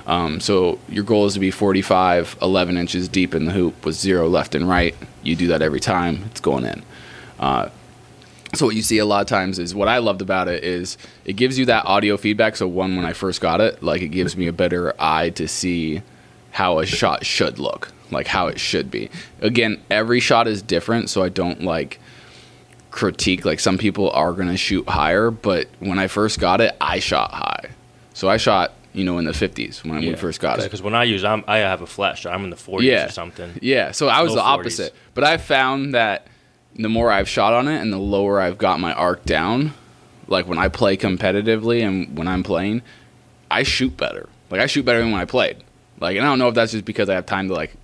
Um, 0.07 0.39
so 0.39 0.79
your 0.89 1.03
goal 1.03 1.27
is 1.27 1.35
to 1.35 1.41
be 1.41 1.51
45, 1.51 2.39
11 2.41 2.77
inches 2.77 3.09
deep 3.09 3.35
in 3.35 3.47
the 3.47 3.53
hoop 3.53 3.85
with 3.85 3.97
zero 3.97 4.29
left 4.29 4.55
and 4.55 4.69
right. 4.69 4.95
You 5.25 5.35
do 5.35 5.49
that 5.49 5.61
every 5.61 5.81
time, 5.81 6.23
it's 6.27 6.41
going 6.41 6.65
in. 6.65 6.85
Uh, 7.39 7.71
so 8.55 8.67
what 8.67 8.75
you 8.77 8.83
see 8.83 8.99
a 8.99 9.05
lot 9.05 9.21
of 9.21 9.27
times 9.27 9.59
is 9.59 9.75
what 9.75 9.89
I 9.89 9.99
loved 9.99 10.23
about 10.23 10.49
it 10.49 10.65
is 10.65 10.97
it 11.25 11.35
gives 11.35 11.59
you 11.59 11.67
that 11.67 11.85
audio 11.87 12.17
feedback. 12.17 12.57
So 12.57 12.67
one, 12.67 12.97
when 12.97 13.05
I 13.05 13.13
first 13.13 13.41
got 13.41 13.61
it, 13.61 13.83
like 13.83 14.01
it 14.03 14.09
gives 14.09 14.37
me 14.37 14.47
a 14.47 14.53
better 14.53 14.95
eye 15.01 15.31
to 15.31 15.47
see 15.47 16.03
how 16.53 16.79
a 16.79 16.87
shot 16.87 17.27
should 17.27 17.59
look, 17.59 17.93
like 18.11 18.27
how 18.27 18.47
it 18.49 18.59
should 18.59 18.91
be. 18.91 19.11
Again, 19.41 19.81
every 19.91 20.19
shot 20.21 20.49
is 20.49 20.63
different, 20.63 21.11
so 21.11 21.23
I 21.23 21.29
don't 21.29 21.63
like 21.63 22.01
critique. 22.91 23.45
Like 23.45 23.61
some 23.61 23.79
people 23.79 24.11
are 24.11 24.33
gonna 24.33 24.57
shoot 24.57 24.89
higher, 24.89 25.31
but 25.31 25.69
when 25.79 25.99
I 25.99 26.07
first 26.07 26.41
got 26.41 26.61
it, 26.61 26.75
I 26.81 26.99
shot 27.01 27.33
high. 27.33 27.71
So 28.15 28.29
I 28.29 28.37
shot, 28.39 28.73
you 28.95 29.05
know, 29.05 29.19
in 29.19 29.27
the 29.27 29.33
50s 29.33 29.85
when 29.85 30.01
we 30.01 30.15
first 30.17 30.41
got 30.41 30.59
it. 30.59 30.63
Because 30.65 30.83
when 30.83 30.95
I 30.95 31.05
use, 31.05 31.23
I'm, 31.23 31.45
I 31.47 31.59
have 31.59 31.83
a 31.83 31.87
flash. 31.87 32.27
I'm 32.27 32.43
in 32.45 32.51
the 32.51 32.57
40s 32.57 32.83
Yeah. 32.83 33.07
or 33.07 33.11
something. 33.11 33.53
Yeah, 33.63 33.93
so 33.93 34.09
I 34.09 34.23
was 34.23 34.31
Low 34.31 34.37
the 34.37 34.43
40s. 34.43 34.45
opposite. 34.47 34.95
But 35.15 35.25
I've 35.25 35.43
found 35.43 35.95
that 35.95 36.27
the 36.79 36.89
more 36.89 37.11
I've 37.11 37.29
shot 37.29 37.53
on 37.53 37.69
it 37.69 37.81
and 37.81 37.93
the 37.93 37.99
lower 37.99 38.41
I've 38.41 38.59
got 38.59 38.81
my 38.81 38.93
arc 38.93 39.25
down, 39.25 39.75
like 40.27 40.47
when 40.47 40.59
I 40.59 40.69
play 40.69 40.97
competitively 40.97 41.87
and 41.87 42.17
when 42.17 42.29
I'm 42.29 42.43
playing, 42.43 42.83
I 43.51 43.63
shoot 43.63 43.97
better. 43.97 44.29
Like 44.51 44.61
I 44.61 44.67
shoot 44.67 44.85
better 44.85 45.01
than 45.01 45.11
when 45.11 45.21
I 45.21 45.25
played. 45.25 45.63
Like 46.01 46.17
and 46.17 46.25
I 46.25 46.29
don't 46.29 46.39
know 46.39 46.49
if 46.49 46.55
that's 46.55 46.73
just 46.73 46.85
because 46.85 47.09
I 47.09 47.15
have 47.15 47.27
time 47.27 47.49
to 47.49 47.55
like 47.55 47.75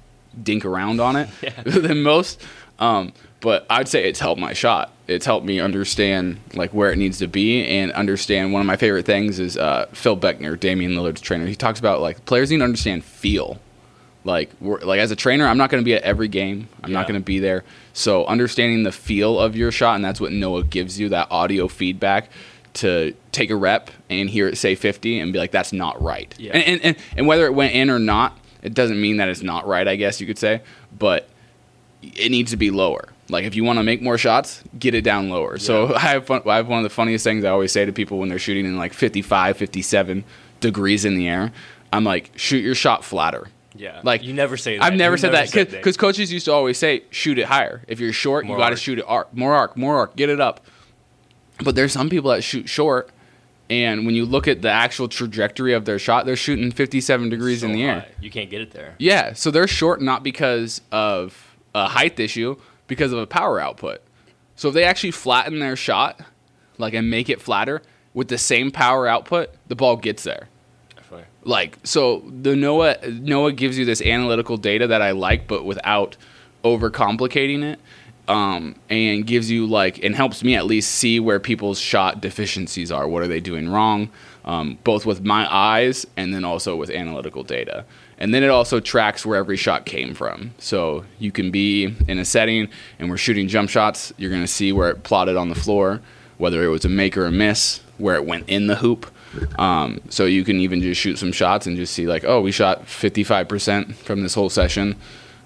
dink 0.43 0.65
around 0.65 1.01
on 1.01 1.17
it 1.17 1.29
Yeah. 1.43 1.63
than 1.65 2.03
most. 2.03 2.41
Um, 2.79 3.13
but 3.41 3.67
I'd 3.69 3.89
say 3.89 4.09
it's 4.09 4.21
helped 4.21 4.41
my 4.41 4.53
shot. 4.53 4.91
It's 5.07 5.27
helped 5.27 5.47
me 5.47 5.61
understand 5.61 6.41
like 6.55 6.73
where 6.73 6.91
it 6.91 6.97
needs 6.97 7.19
to 7.19 7.27
be 7.27 7.65
and 7.67 7.93
understand. 7.93 8.53
One 8.53 8.61
of 8.61 8.67
my 8.67 8.77
favorite 8.77 9.05
things 9.07 9.39
is 9.39 9.57
uh, 9.57 9.87
Phil 9.93 10.17
Beckner, 10.17 10.59
Damian 10.59 10.93
Lillard's 10.93 11.21
trainer. 11.21 11.47
He 11.47 11.55
talks 11.55 11.79
about 11.79 12.01
like 12.01 12.25
players 12.25 12.51
need 12.51 12.59
to 12.59 12.65
understand 12.65 13.05
feel. 13.05 13.61
Like 14.25 14.51
we're, 14.61 14.81
like 14.81 15.01
as 15.01 15.11
a 15.11 15.17
trainer, 15.17 15.47
I'm 15.47 15.59
not 15.59 15.69
going 15.71 15.83
to 15.83 15.85
be 15.85 15.95
at 15.95 16.03
every 16.03 16.29
game. 16.29 16.69
I'm 16.83 16.91
Yeah. 16.91 16.99
not 16.99 17.07
going 17.09 17.21
to 17.21 17.25
be 17.25 17.39
there. 17.39 17.63
So 17.93 18.25
understanding 18.27 18.83
the 18.83 18.93
feel 18.93 19.39
of 19.39 19.55
your 19.55 19.71
shot, 19.71 19.97
and 19.97 20.05
that's 20.05 20.21
what 20.21 20.33
Noah 20.33 20.65
gives 20.65 20.99
you 20.99 21.11
that 21.11 21.29
audio 21.31 21.69
feedback 21.69 22.31
to 22.75 23.15
take 23.33 23.51
a 23.51 23.57
rep 23.57 23.91
and 24.11 24.29
hear 24.29 24.49
it 24.49 24.57
say 24.59 24.75
50 24.75 25.21
and 25.21 25.33
be 25.33 25.39
like, 25.39 25.51
that's 25.53 25.73
not 25.73 26.01
right. 26.03 26.35
Yeah. 26.39 26.53
And, 26.55 26.65
and, 26.65 26.83
and, 26.85 26.97
and 27.19 27.27
whether 27.27 27.45
it 27.47 27.55
went 27.55 27.75
in 27.75 27.89
or 27.91 27.99
not, 27.99 28.37
it 28.63 28.75
doesn't 28.75 29.01
mean 29.01 29.19
that 29.19 29.29
it's 29.29 29.43
not 29.43 29.67
right, 29.67 29.87
I 29.87 29.97
guess 29.97 30.21
you 30.21 30.27
could 30.27 30.39
say. 30.39 30.63
But 30.99 31.29
it 32.03 32.31
needs 32.31 32.51
to 32.51 32.57
be 32.57 32.71
lower. 32.71 33.09
Like 33.29 33.45
if 33.45 33.55
you 33.55 33.63
want 33.65 33.79
to 33.79 33.83
make 33.83 34.03
more 34.03 34.19
shots, 34.19 34.63
get 34.79 34.95
it 34.95 35.03
down 35.03 35.29
lower. 35.29 35.59
So 35.59 35.95
I 35.95 35.99
have 36.01 36.27
fun, 36.27 36.43
I 36.47 36.57
have 36.57 36.67
one 36.69 36.79
of 36.79 36.83
the 36.83 36.91
funniest 36.91 37.25
things 37.25 37.45
I 37.45 37.51
always 37.51 37.73
say 37.73 37.85
to 37.85 37.93
people 37.93 38.19
when 38.19 38.29
they're 38.29 38.39
shooting 38.39 38.65
in 38.65 38.77
like 38.77 38.93
55, 38.95 39.57
57 39.57 40.25
degrees 40.61 41.05
in 41.05 41.15
the 41.17 41.29
air. 41.29 41.53
I'm 41.93 42.05
like, 42.05 42.33
shoot 42.37 42.59
your 42.65 42.75
shot 42.75 43.05
flatter. 43.05 43.47
Yeah. 43.75 44.01
Like 44.05 44.23
You 44.23 44.33
never 44.33 44.57
say 44.57 44.79
that. 44.79 44.85
I've 44.85 44.95
never 44.95 45.15
You 45.15 45.19
said 45.19 45.33
never 45.33 45.47
that 45.47 45.71
because 45.71 45.97
coaches 45.97 46.33
used 46.33 46.45
to 46.47 46.53
always 46.53 46.79
say 46.79 47.05
shoot 47.11 47.39
it 47.39 47.47
higher. 47.47 47.83
If 47.89 48.01
you're 48.01 48.13
short, 48.13 48.47
More 48.47 48.57
you 48.57 48.63
got 48.63 48.71
to 48.71 48.77
shoot 48.77 48.99
it 48.99 49.05
arc, 49.07 49.35
more 49.35 49.55
arc, 49.55 49.77
more 49.77 49.97
arc, 49.97 50.17
get 50.17 50.29
it 50.29 50.41
up. 50.41 50.65
But 51.63 51.75
there's 51.75 51.93
some 51.93 52.09
people 52.09 52.31
that 52.31 52.43
shoot 52.43 52.69
short, 52.69 53.11
and 53.71 54.07
when 54.07 54.15
you 54.15 54.25
look 54.25 54.49
at 54.49 54.63
the 54.63 54.71
actual 54.71 55.09
trajectory 55.09 55.73
of 55.73 55.85
their 55.85 55.99
shot, 55.99 56.27
they're 56.27 56.37
shooting 56.37 56.71
57 56.71 57.29
degrees 57.29 57.61
So 57.61 57.67
in 57.67 57.73
the 57.73 57.85
air. 57.85 58.07
You 58.21 58.31
can't 58.31 58.51
get 58.51 58.61
it 58.61 58.73
there. 58.73 58.95
Yeah, 58.99 59.35
so 59.35 59.51
they're 59.51 59.69
short 59.69 60.03
not 60.03 60.23
because 60.23 60.81
of 60.91 61.57
a 61.75 61.87
height 61.89 62.19
issue, 62.19 62.57
because 62.87 63.13
of 63.13 63.19
a 63.19 63.27
power 63.27 63.61
output. 63.61 64.03
So 64.57 64.69
if 64.69 64.75
they 64.75 64.85
actually 64.85 65.13
flatten 65.13 65.61
their 65.61 65.77
shot, 65.77 66.21
like 66.79 66.95
and 66.95 67.09
make 67.09 67.29
it 67.29 67.41
flatter 67.41 67.83
with 68.13 68.29
the 68.29 68.39
same 68.39 68.71
power 68.71 69.07
output, 69.07 69.51
the 69.69 69.77
ball 69.77 69.97
gets 69.97 70.25
there. 70.25 70.49
Definitely. 71.19 71.51
Like 71.51 71.79
so, 71.85 72.25
the 72.43 72.57
Noah 72.57 72.97
Noah 73.09 73.53
gives 73.53 73.79
you 73.79 73.85
this 73.85 74.03
analytical 74.03 74.57
data 74.57 74.87
that 74.87 75.03
I 75.03 75.13
like, 75.13 75.47
but 75.47 75.65
without 75.65 76.17
overcomplicating 76.65 77.63
it, 77.63 77.79
um, 78.29 78.75
and 78.89 79.27
gives 79.27 79.51
you 79.51 79.67
like 79.67 80.03
and 80.03 80.15
helps 80.15 80.43
me 80.43 80.57
at 80.57 80.65
least 80.65 80.93
see 80.93 81.21
where 81.21 81.41
people's 81.41 81.79
shot 81.79 82.21
deficiencies 82.21 82.91
are. 82.91 83.07
What 83.07 83.23
are 83.23 83.29
they 83.29 83.41
doing 83.41 83.69
wrong? 83.69 84.11
Um, 84.45 84.79
both 84.85 85.07
with 85.07 85.25
my 85.25 85.51
eyes 85.53 86.07
and 86.17 86.35
then 86.35 86.45
also 86.45 86.77
with 86.77 86.91
analytical 86.91 87.43
data. 87.43 87.85
And 88.19 88.33
then 88.33 88.43
it 88.43 88.49
also 88.49 88.79
tracks 88.79 89.27
where 89.27 89.39
every 89.39 89.57
shot 89.57 89.87
came 89.87 90.15
from. 90.15 90.53
So 90.59 91.05
you 91.19 91.33
can 91.33 91.51
be 91.51 91.95
in 92.07 92.19
a 92.19 92.25
setting 92.25 92.69
and 92.99 93.11
we're 93.11 93.17
shooting 93.17 93.49
jump 93.49 93.71
shots. 93.71 94.13
You're 94.17 94.31
going 94.31 94.43
to 94.43 94.49
see 94.49 94.73
where 94.73 94.91
it 94.91 95.03
plotted 95.03 95.37
on 95.37 95.49
the 95.49 95.55
floor, 95.55 96.01
whether 96.39 96.63
it 96.63 96.69
was 96.69 96.85
a 96.85 96.89
make 96.89 97.17
or 97.17 97.27
a 97.27 97.33
miss, 97.33 97.81
where 97.99 98.17
it 98.17 98.27
went 98.27 98.49
in 98.49 98.67
the 98.67 98.77
hoop. 98.77 99.07
Um, 99.59 100.01
so 100.09 100.25
you 100.25 100.45
can 100.45 100.61
even 100.61 100.81
just 100.81 101.01
shoot 101.01 101.19
some 101.19 101.33
shots 101.33 101.67
and 101.67 101.77
just 101.77 101.93
see 101.93 102.07
like, 102.07 102.25
oh, 102.25 102.41
we 102.41 102.53
shot 102.53 102.85
55% 102.87 103.95
from 103.95 104.23
this 104.23 104.35
whole 104.35 104.51
session, 104.51 104.97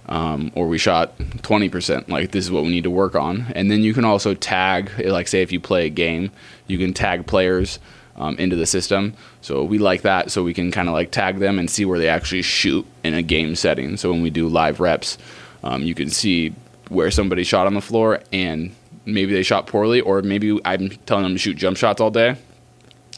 um, 0.07 0.51
or 0.55 0.68
we 0.68 0.79
shot 0.79 1.16
20%. 1.18 2.09
Like 2.09 2.31
this 2.31 2.44
is 2.44 2.51
what 2.51 2.64
we 2.64 2.70
need 2.70 2.85
to 2.85 2.90
work 2.90 3.14
on. 3.14 3.46
And 3.55 3.70
then 3.70 3.83
you 3.83 3.94
can 3.94 4.05
also 4.05 4.35
tag, 4.35 4.90
like 5.05 5.29
say 5.29 5.42
if 5.42 5.53
you 5.53 5.61
play 5.61 5.87
a 5.87 5.90
game, 5.90 6.31
you 6.66 6.79
can 6.79 6.92
tag 6.92 7.27
players 7.27 7.79
um, 8.16 8.37
into 8.38 8.57
the 8.57 8.66
system. 8.66 9.14
So 9.40 9.62
we 9.64 9.79
like 9.79 10.03
that, 10.03 10.31
so 10.31 10.42
we 10.42 10.55
can 10.55 10.70
kind 10.70 10.88
of 10.88 10.94
like 10.94 11.11
tag 11.11 11.38
them 11.38 11.59
and 11.59 11.70
see 11.70 11.85
where 11.85 11.98
they 11.98 12.09
actually 12.09 12.42
shoot 12.42 12.87
in 13.05 13.14
a 13.14 13.22
game 13.22 13.55
setting. 13.55 13.96
So 13.96 14.11
when 14.11 14.22
we 14.22 14.31
do 14.31 14.48
live 14.48 14.81
reps, 14.81 15.18
um, 15.62 15.83
you 15.83 15.94
can 15.94 16.11
see 16.11 16.53
where 16.88 17.11
somebody 17.11 17.44
shot 17.44 17.66
on 17.66 17.74
the 17.74 17.81
floor 17.81 18.20
and 18.33 18.74
maybe 19.05 19.33
they 19.33 19.42
shot 19.42 19.66
poorly, 19.66 20.01
or 20.01 20.22
maybe 20.22 20.59
I'm 20.64 20.90
telling 21.07 21.24
them 21.24 21.35
to 21.35 21.38
shoot 21.38 21.57
jump 21.57 21.77
shots 21.77 22.01
all 22.01 22.11
day 22.11 22.37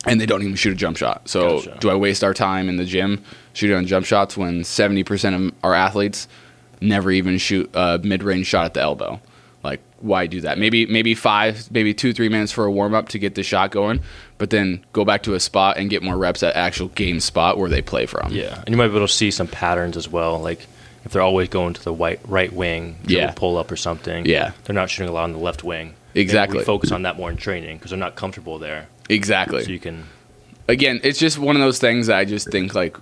and 0.07 0.21
they 0.21 0.27
don't 0.27 0.43
even 0.43 0.55
shoot 0.57 0.73
a 0.73 0.77
jump 0.77 0.97
shot. 0.97 1.29
So 1.29 1.59
Gotcha. 1.61 1.79
do 1.81 1.91
I 1.91 1.95
waste 1.95 2.25
our 2.25 2.35
time 2.35 2.69
in 2.69 2.77
the 2.77 2.85
gym 2.85 3.23
shooting 3.53 3.77
on 3.77 3.87
jump 3.87 4.07
shots 4.07 4.37
when 4.37 4.63
70% 4.63 5.49
of 5.49 5.55
our 5.63 5.75
athletes 5.75 6.27
never 6.81 7.11
even 7.11 7.37
shoot 7.39 7.71
a 7.75 7.99
mid-range 8.03 8.47
shot 8.47 8.65
at 8.65 8.75
the 8.75 8.81
elbow? 8.81 9.21
Like 9.63 9.81
why 9.99 10.27
do 10.27 10.41
that? 10.41 10.57
Maybe 10.57 10.87
maybe 10.87 11.15
5, 11.15 11.71
maybe 11.71 11.93
2 11.93 12.15
3 12.15 12.29
minutes 12.31 12.51
for 12.51 12.65
a 12.65 12.71
warm 12.73 12.95
up 12.95 13.11
to 13.11 13.19
get 13.19 13.35
the 13.35 13.43
shot 13.43 13.71
going, 13.71 14.01
but 14.39 14.49
then 14.49 14.83
go 14.95 15.05
back 15.05 15.23
to 15.25 15.35
a 15.35 15.41
spot 15.41 15.77
and 15.77 15.91
get 15.91 16.03
more 16.03 16.17
reps 16.17 16.43
at 16.43 16.57
actual 16.57 16.89
game 16.89 17.21
spot 17.21 17.59
where 17.59 17.69
they 17.69 17.83
play 17.83 18.07
from. 18.07 18.33
Yeah, 18.33 18.59
and 18.61 18.71
you 18.71 18.77
might 18.79 18.89
be 18.89 18.97
able 18.97 19.07
to 19.07 19.13
see 19.13 19.31
some 19.31 19.47
patterns 19.49 19.99
as 19.99 20.09
well. 20.09 20.39
Like 20.41 20.67
if 21.05 21.13
they're 21.13 21.21
always 21.21 21.51
going 21.51 21.75
to 21.75 21.85
the 21.85 21.93
white 21.93 22.21
right 22.27 22.51
wing, 22.53 22.97
Yeah. 23.07 23.33
pull 23.37 23.59
up 23.59 23.71
or 23.71 23.77
something. 23.77 24.25
Yeah. 24.25 24.53
they're 24.65 24.75
not 24.75 24.89
shooting 24.89 25.11
a 25.11 25.13
lot 25.13 25.25
on 25.25 25.33
the 25.33 25.39
left 25.39 25.63
wing. 25.63 25.95
Exactly. 26.15 26.59
we 26.59 26.65
focus 26.65 26.91
on 26.91 27.03
that 27.03 27.17
more 27.19 27.31
in 27.31 27.37
training 27.37 27.77
because 27.77 27.91
they're 27.91 27.99
not 28.01 28.17
comfortable 28.17 28.59
there. 28.59 28.89
Exactly. 29.11 29.65
So 29.65 29.71
you 29.71 29.81
can. 29.81 30.05
again, 30.69 31.01
it's 31.03 31.19
just 31.19 31.39
one 31.39 31.57
of 31.57 31.61
those 31.63 31.79
things 31.79 32.07
that 32.07 32.17
I 32.17 32.25
just 32.25 32.51
think 32.51 32.75
like 32.75 32.97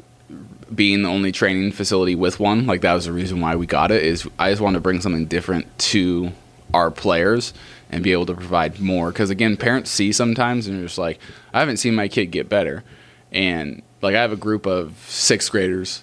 being 0.75 1.03
the 1.03 1.09
only 1.09 1.33
training 1.33 1.73
facility 1.73 2.15
with 2.15 2.41
one, 2.41 2.67
like 2.67 2.81
that 2.81 2.95
was 2.95 3.05
the 3.05 3.13
reason 3.13 3.41
why 3.41 3.57
we 3.57 3.67
got 3.67 3.91
it. 3.91 4.03
Is 4.03 4.29
I 4.39 4.51
just 4.51 4.63
wanted 4.63 4.77
to 4.77 4.81
bring 4.81 5.01
something 5.01 5.27
different 5.27 5.79
to 5.79 6.33
our 6.75 6.91
players 6.91 7.55
and 7.91 8.03
be 8.03 8.13
able 8.13 8.27
to 8.27 8.35
provide 8.35 8.81
more. 8.81 9.11
Because 9.11 9.31
again, 9.31 9.57
parents 9.57 9.91
see 9.91 10.13
sometimes 10.13 10.67
and 10.67 10.77
they're 10.77 10.85
just 10.87 10.99
like, 10.99 11.19
I 11.53 11.61
haven't 11.61 11.79
seen 11.79 11.95
my 11.95 12.09
kid 12.09 12.27
get 12.27 12.49
better, 12.49 12.85
and 13.33 13.83
like 14.03 14.15
I 14.15 14.21
have 14.21 14.33
a 14.33 14.37
group 14.37 14.67
of 14.67 14.97
sixth 15.09 15.51
graders 15.51 16.03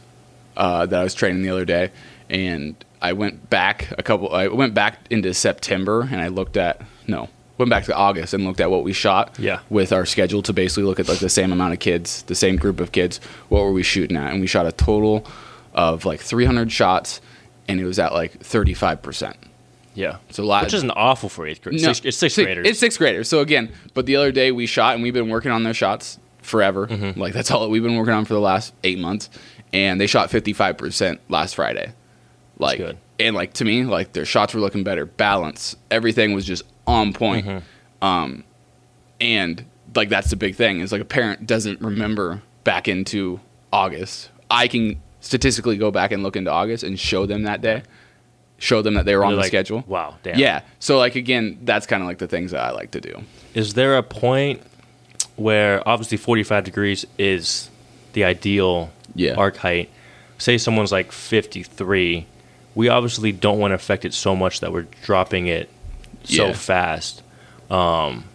uh, 0.58 0.86
that 0.86 1.00
I 1.00 1.04
was 1.04 1.14
training 1.14 1.44
the 1.44 1.50
other 1.50 1.66
day, 1.66 1.92
and 2.30 2.76
I 3.02 3.14
went 3.14 3.50
back 3.50 3.92
a 3.98 4.04
couple. 4.04 4.34
I 4.34 4.48
went 4.48 4.74
back 4.74 5.00
into 5.10 5.34
September 5.34 6.02
and 6.02 6.22
I 6.22 6.30
looked 6.30 6.58
at 6.58 6.82
no, 7.08 7.30
went 7.58 7.70
back 7.70 7.86
to 7.86 7.96
August 7.96 8.34
and 8.34 8.44
looked 8.46 8.60
at 8.60 8.70
what 8.72 8.84
we 8.84 8.94
shot. 8.94 9.38
Yeah. 9.40 9.60
With 9.70 9.92
our 9.94 10.06
schedule 10.06 10.42
to 10.44 10.54
basically 10.54 10.84
look 10.84 11.00
at 11.00 11.08
like 11.08 11.20
the 11.20 11.30
same 11.30 11.52
amount 11.52 11.74
of 11.74 11.80
kids, 11.80 12.24
the 12.24 12.36
same 12.36 12.56
group 12.58 12.80
of 12.80 12.92
kids. 12.92 13.20
What 13.50 13.62
were 13.62 13.72
we 13.72 13.84
shooting 13.84 14.18
at? 14.18 14.32
And 14.32 14.42
we 14.42 14.48
shot 14.48 14.66
a 14.66 14.72
total 14.72 15.26
of 15.74 16.06
like 16.06 16.20
300 16.22 16.72
shots, 16.72 17.22
and 17.68 17.80
it 17.80 17.86
was 17.86 18.00
at 18.00 18.14
like 18.14 18.40
35 18.42 19.02
percent. 19.02 19.38
Yeah, 19.94 20.18
So 20.30 20.44
a 20.44 20.46
lot. 20.46 20.66
which 20.66 20.74
isn't 20.74 20.92
awful 20.92 21.30
for 21.30 21.48
eighth 21.48 21.62
grade. 21.62 21.82
No, 21.82 21.94
Six, 21.94 22.06
it's 22.06 22.18
sixth 22.18 22.36
si- 22.36 22.44
graders. 22.44 22.68
It's 22.68 22.80
sixth 22.80 22.98
graders. 22.98 23.30
So 23.30 23.40
again, 23.40 23.72
but 23.94 24.06
the 24.06 24.18
other 24.18 24.34
day 24.34 24.52
we 24.52 24.66
shot 24.66 24.94
and 24.96 25.02
we've 25.04 25.14
been 25.14 25.30
working 25.30 25.52
on 25.52 25.64
their 25.64 25.74
shots 25.74 26.20
forever. 26.42 26.86
Mm-hmm. 26.88 27.18
Like 27.18 27.32
that's 27.34 27.50
all 27.50 27.62
that 27.62 27.70
we've 27.70 27.82
been 27.82 27.96
working 27.96 28.14
on 28.14 28.26
for 28.26 28.34
the 28.34 28.42
last 28.42 28.74
eight 28.84 29.00
months. 29.00 29.30
And 29.72 30.00
they 30.00 30.08
shot 30.08 30.30
fifty 30.30 30.52
five 30.52 30.78
percent 30.78 31.22
last 31.30 31.56
Friday. 31.56 31.94
Like 32.60 32.78
good. 32.78 32.98
and 33.20 33.36
like 33.38 33.54
to 33.54 33.64
me, 33.66 33.86
like 33.86 34.12
their 34.12 34.26
shots 34.26 34.54
were 34.54 34.60
looking 34.60 34.84
better. 34.84 35.06
Balance. 35.06 35.78
Everything 35.90 36.34
was 36.34 36.46
just 36.46 36.64
on 36.88 37.14
point. 37.14 37.46
Mm-hmm. 37.46 38.06
Um 38.06 38.44
and 39.20 39.66
like 39.96 40.10
that's 40.10 40.30
the 40.30 40.36
big 40.36 40.56
thing, 40.56 40.80
is 40.82 40.92
like 40.92 41.02
a 41.02 41.06
parent 41.06 41.48
doesn't 41.48 41.82
remember 41.82 42.42
back 42.64 42.88
into 42.88 43.40
August. 43.72 44.30
I 44.50 44.68
can 44.68 45.02
statistically 45.22 45.78
go 45.78 45.90
back 45.92 46.12
and 46.12 46.22
look 46.24 46.36
into 46.36 46.52
August 46.52 46.84
and 46.84 47.00
show 47.00 47.26
them 47.26 47.44
that 47.44 47.62
day. 47.62 47.84
Show 48.58 48.82
them 48.82 48.94
that 48.94 49.06
they 49.06 49.16
were 49.16 49.24
on 49.26 49.32
They're 49.32 49.36
the 49.38 49.42
like, 49.42 49.48
schedule. 49.50 49.84
Wow, 49.88 50.16
damn. 50.24 50.38
Yeah. 50.40 50.62
So 50.80 50.98
like 50.98 51.16
again, 51.16 51.60
that's 51.64 51.86
kind 51.86 52.02
of 52.02 52.08
like 52.08 52.20
the 52.20 52.28
things 52.28 52.52
that 52.52 52.62
I 52.62 52.72
like 52.72 52.92
to 52.92 53.02
do. 53.02 53.22
Is 53.54 53.74
there 53.74 53.98
a 53.98 54.04
point 54.04 54.62
where 55.36 55.86
obviously 55.88 56.18
45 56.18 56.64
degrees 56.64 57.06
is 57.18 57.70
the 58.14 58.24
ideal 58.24 58.92
Yeah. 59.14 59.34
arc 59.36 59.58
height? 59.58 59.90
Say 60.38 60.58
someone's 60.58 60.92
like 60.92 61.12
53. 61.12 62.26
We 62.76 62.90
obviously 62.90 63.32
don't 63.32 63.60
want 63.60 63.72
to 63.72 63.76
affect 63.76 64.06
it 64.06 64.14
so 64.14 64.36
much 64.36 64.60
that 64.60 64.72
we're 64.72 64.88
dropping 65.04 65.48
it 65.48 65.70
so 66.26 66.48
Yeah. 66.48 66.54
fast. 66.54 67.22
Um, 67.70 68.26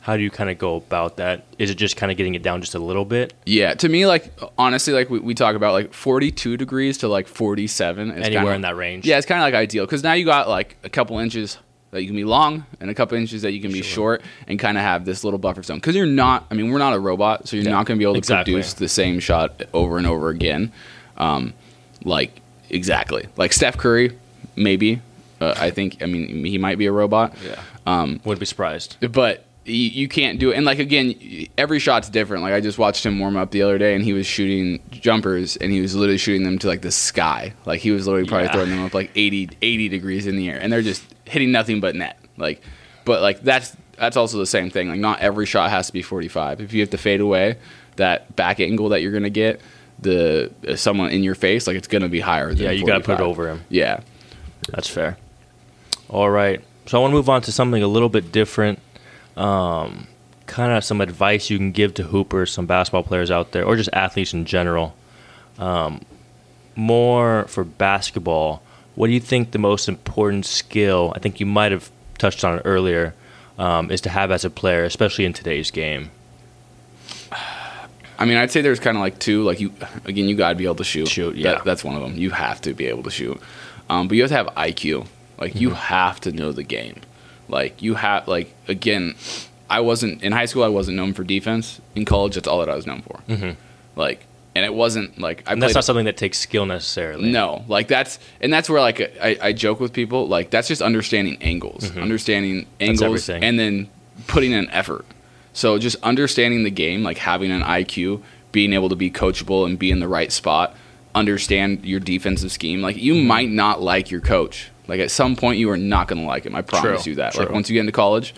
how 0.00 0.16
do 0.18 0.22
you 0.22 0.30
kind 0.30 0.50
of 0.50 0.58
go 0.58 0.76
about 0.76 1.16
that? 1.16 1.44
Is 1.58 1.70
it 1.70 1.76
just 1.76 1.96
kind 1.96 2.12
of 2.12 2.18
getting 2.18 2.34
it 2.34 2.42
down 2.42 2.60
just 2.60 2.74
a 2.74 2.78
little 2.78 3.04
bit? 3.06 3.32
Yeah. 3.46 3.72
To 3.74 3.88
me, 3.88 4.06
like 4.06 4.32
honestly, 4.58 4.92
like 4.92 5.08
we, 5.08 5.18
we 5.18 5.34
talk 5.34 5.56
about 5.56 5.72
like 5.72 5.94
42 5.94 6.56
degrees 6.58 6.98
to 6.98 7.08
like 7.08 7.26
47. 7.26 8.10
Is 8.10 8.26
Anywhere 8.26 8.28
kinda- 8.44 8.52
in 8.54 8.60
that 8.62 8.76
range? 8.76 9.06
Yeah, 9.06 9.16
it's 9.18 9.26
kind 9.26 9.40
of 9.40 9.44
like 9.44 9.54
ideal 9.54 9.84
because 9.86 10.02
now 10.02 10.12
you 10.12 10.24
got 10.26 10.48
like 10.48 10.76
a 10.84 10.88
couple 10.90 11.18
inches 11.18 11.56
that 11.90 12.02
you 12.02 12.08
can 12.08 12.16
be 12.16 12.24
long 12.24 12.66
and 12.80 12.90
a 12.90 12.94
couple 12.94 13.16
inches 13.16 13.42
that 13.42 13.52
you 13.52 13.60
can 13.62 13.72
be 13.72 13.80
short 13.80 14.20
and 14.48 14.58
kind 14.58 14.76
of 14.76 14.82
have 14.82 15.04
this 15.04 15.22
little 15.24 15.38
buffer 15.38 15.62
zone. 15.62 15.76
Because 15.78 15.94
you're 15.94 16.06
not, 16.06 16.44
I 16.50 16.54
mean, 16.54 16.70
we're 16.72 16.78
not 16.80 16.92
a 16.92 16.98
robot, 16.98 17.46
so 17.48 17.54
you're 17.56 17.64
Yeah, 17.64 17.70
not 17.70 17.86
going 17.86 17.96
to 17.96 18.00
be 18.00 18.04
able 18.04 18.14
to 18.14 18.18
exactly. 18.18 18.52
produce 18.52 18.72
the 18.74 18.88
same 18.88 19.20
shot 19.20 19.62
over 19.72 19.96
and 19.96 20.06
over 20.06 20.28
again. 20.28 20.72
Um, 21.16 21.54
like 22.04 22.40
exactly, 22.68 23.28
like 23.36 23.52
Steph 23.52 23.76
Curry, 23.78 24.10
maybe. 24.56 25.00
Uh, 25.44 25.54
I 25.56 25.70
think. 25.70 26.02
I 26.02 26.06
mean, 26.06 26.44
he 26.44 26.58
might 26.58 26.78
be 26.78 26.86
a 26.86 26.92
robot. 26.92 27.34
Yeah. 27.44 27.60
Um, 27.86 28.20
Wouldn't 28.24 28.40
be 28.40 28.46
surprised. 28.46 28.96
but 29.12 29.44
you, 29.66 29.74
you 29.74 30.08
can't 30.08 30.38
do 30.38 30.50
it. 30.50 30.56
And 30.56 30.66
like 30.66 30.78
again, 30.78 31.14
every 31.56 31.78
shot's 31.78 32.08
different. 32.08 32.42
Like 32.42 32.52
I 32.52 32.60
just 32.60 32.78
watched 32.78 33.04
him 33.06 33.18
warm 33.18 33.36
up 33.36 33.50
the 33.50 33.62
other 33.62 33.78
day, 33.78 33.94
and 33.94 34.04
he 34.04 34.12
was 34.12 34.26
shooting 34.26 34.80
jumpers, 34.90 35.56
and 35.56 35.72
he 35.72 35.80
was 35.80 35.94
literally 35.94 36.18
shooting 36.18 36.42
them 36.44 36.58
to 36.60 36.66
like 36.66 36.82
the 36.82 36.90
sky. 36.90 37.54
Like 37.64 37.80
he 37.80 37.90
was 37.90 38.06
literally 38.06 38.28
probably 38.28 38.46
Yeah. 38.46 38.52
throwing 38.52 38.70
them 38.70 38.84
up 38.84 38.92
like 38.94 39.10
80, 39.14 39.50
80 39.62 39.88
degrees 39.88 40.26
in 40.26 40.36
the 40.36 40.50
air, 40.50 40.58
and 40.60 40.72
they're 40.72 40.82
just 40.82 41.02
hitting 41.24 41.50
nothing 41.52 41.80
but 41.80 41.94
net. 41.94 42.18
Like, 42.36 42.62
but 43.04 43.22
like 43.22 43.40
that's 43.42 43.76
that's 43.98 44.16
also 44.16 44.38
the 44.38 44.46
same 44.46 44.70
thing. 44.70 44.88
Like 44.88 45.00
not 45.00 45.20
every 45.20 45.46
shot 45.46 45.70
has 45.70 45.86
to 45.86 45.92
be 45.92 46.02
forty 46.02 46.28
five. 46.28 46.60
If 46.60 46.72
you 46.72 46.80
have 46.80 46.90
to 46.90 46.98
fade 46.98 47.20
away, 47.20 47.56
that 47.96 48.34
back 48.36 48.60
angle 48.60 48.90
that 48.90 49.00
you're 49.02 49.12
gonna 49.12 49.30
get 49.30 49.60
the 50.00 50.52
uh, 50.68 50.74
someone 50.76 51.10
in 51.10 51.22
your 51.22 51.34
face, 51.36 51.66
like 51.66 51.76
it's 51.76 51.88
gonna 51.88 52.08
be 52.08 52.20
higher. 52.20 52.48
Than 52.52 52.64
Yeah, 52.64 52.70
you 52.72 52.84
got 52.86 52.98
to 52.98 53.04
put 53.04 53.14
it 53.14 53.22
over 53.22 53.48
him. 53.48 53.62
Yeah. 53.70 54.00
That's 54.70 54.88
fair. 54.88 55.16
All 56.08 56.30
right. 56.30 56.60
So 56.86 56.98
I 56.98 57.00
want 57.00 57.12
to 57.12 57.14
move 57.16 57.28
on 57.28 57.42
to 57.42 57.52
something 57.52 57.82
a 57.82 57.88
little 57.88 58.08
bit 58.08 58.30
different. 58.30 58.78
Um, 59.36 60.06
kind 60.46 60.72
of 60.72 60.84
some 60.84 61.00
advice 61.00 61.50
you 61.50 61.58
can 61.58 61.72
give 61.72 61.94
to 61.94 62.04
hoopers, 62.04 62.52
some 62.52 62.66
basketball 62.66 63.02
players 63.02 63.30
out 63.30 63.52
there, 63.52 63.64
or 63.64 63.76
just 63.76 63.90
athletes 63.92 64.34
in 64.34 64.44
general. 64.44 64.94
Um, 65.58 66.02
more 66.76 67.44
for 67.48 67.64
basketball. 67.64 68.62
What 68.94 69.08
do 69.08 69.12
you 69.12 69.20
think 69.20 69.50
the 69.50 69.58
most 69.58 69.88
important 69.88 70.46
skill? 70.46 71.12
I 71.16 71.18
think 71.18 71.40
you 71.40 71.46
might 71.46 71.72
have 71.72 71.90
touched 72.18 72.44
on 72.44 72.58
it 72.58 72.62
earlier. 72.64 73.14
Um, 73.56 73.92
is 73.92 74.00
to 74.00 74.08
have 74.08 74.32
as 74.32 74.44
a 74.44 74.50
player, 74.50 74.82
especially 74.82 75.24
in 75.24 75.32
today's 75.32 75.70
game. 75.70 76.10
I 78.18 78.24
mean, 78.24 78.36
I'd 78.36 78.50
say 78.50 78.62
there's 78.62 78.80
kind 78.80 78.96
of 78.96 79.00
like 79.00 79.18
two. 79.18 79.42
Like 79.44 79.60
you, 79.60 79.72
again, 80.04 80.28
you 80.28 80.34
got 80.34 80.50
to 80.50 80.54
be 80.54 80.64
able 80.64 80.76
to 80.76 80.84
shoot. 80.84 81.08
Shoot, 81.08 81.36
yeah. 81.36 81.52
That, 81.52 81.64
that's 81.64 81.84
one 81.84 81.94
of 81.94 82.02
them. 82.02 82.16
You 82.16 82.30
have 82.30 82.60
to 82.62 82.74
be 82.74 82.86
able 82.86 83.04
to 83.04 83.10
shoot. 83.10 83.40
Um, 83.88 84.08
but 84.08 84.16
you 84.16 84.22
have 84.22 84.30
to 84.30 84.36
have 84.36 84.46
IQ. 84.48 85.06
Like 85.38 85.54
you 85.54 85.68
mm-hmm. 85.68 85.76
have 85.76 86.20
to 86.20 86.32
know 86.32 86.52
the 86.52 86.62
game. 86.62 87.00
Like 87.48 87.82
you 87.82 87.94
have 87.94 88.28
like 88.28 88.54
again, 88.68 89.14
I 89.68 89.80
wasn't 89.80 90.22
in 90.22 90.32
high 90.32 90.46
school. 90.46 90.62
I 90.62 90.68
wasn't 90.68 90.96
known 90.96 91.12
for 91.12 91.24
defense. 91.24 91.80
In 91.94 92.04
college, 92.04 92.34
that's 92.34 92.48
all 92.48 92.60
that 92.60 92.68
I 92.68 92.74
was 92.74 92.86
known 92.86 93.02
for. 93.02 93.20
Mhm. 93.28 93.56
Like, 93.96 94.26
and 94.54 94.64
it 94.64 94.74
wasn't 94.74 95.18
like 95.18 95.42
I 95.46 95.52
And 95.52 95.62
that's 95.62 95.74
not 95.74 95.84
something 95.84 96.04
that 96.06 96.16
takes 96.16 96.38
skill 96.38 96.66
necessarily. 96.66 97.30
no, 97.30 97.64
like 97.68 97.88
that's 97.88 98.18
and 98.40 98.52
that's 98.52 98.70
where 98.70 98.80
like 98.80 99.00
I, 99.20 99.36
I 99.40 99.52
joke 99.52 99.80
with 99.80 99.92
people 99.92 100.28
like 100.28 100.50
that's 100.50 100.68
just 100.68 100.82
understanding 100.82 101.36
angles, 101.40 101.90
mm-hmm. 101.90 102.00
understanding 102.00 102.66
angles, 102.80 103.28
and 103.28 103.58
then 103.58 103.88
putting 104.26 104.52
in 104.52 104.70
effort. 104.70 105.04
So 105.52 105.78
just 105.78 105.96
understanding 106.02 106.64
the 106.64 106.70
game, 106.70 107.02
like 107.02 107.18
having 107.18 107.52
an 107.52 107.62
IQ, 107.62 108.22
being 108.52 108.72
able 108.72 108.88
to 108.88 108.96
be 108.96 109.10
coachable 109.10 109.66
and 109.66 109.78
be 109.78 109.90
in 109.90 110.00
the 110.00 110.08
right 110.08 110.32
spot, 110.32 110.76
understand 111.14 111.84
your 111.84 112.00
defensive 112.00 112.52
scheme. 112.52 112.82
Like 112.82 112.96
you 112.96 113.14
mm-hmm. 113.14 113.26
might 113.26 113.50
not 113.50 113.80
like 113.80 114.10
your 114.10 114.20
coach. 114.20 114.70
Like 114.86 115.00
at 115.00 115.10
some 115.10 115.36
point 115.36 115.58
you 115.58 115.70
are 115.70 115.76
not 115.76 116.08
going 116.08 116.20
to 116.20 116.26
like 116.26 116.44
him. 116.44 116.54
I 116.54 116.62
promise 116.62 117.04
True, 117.04 117.12
you 117.12 117.16
that. 117.16 117.36
Like 117.36 117.50
once 117.50 117.68
you 117.68 117.74
get 117.74 117.80
into 117.80 117.92
college, 117.92 118.34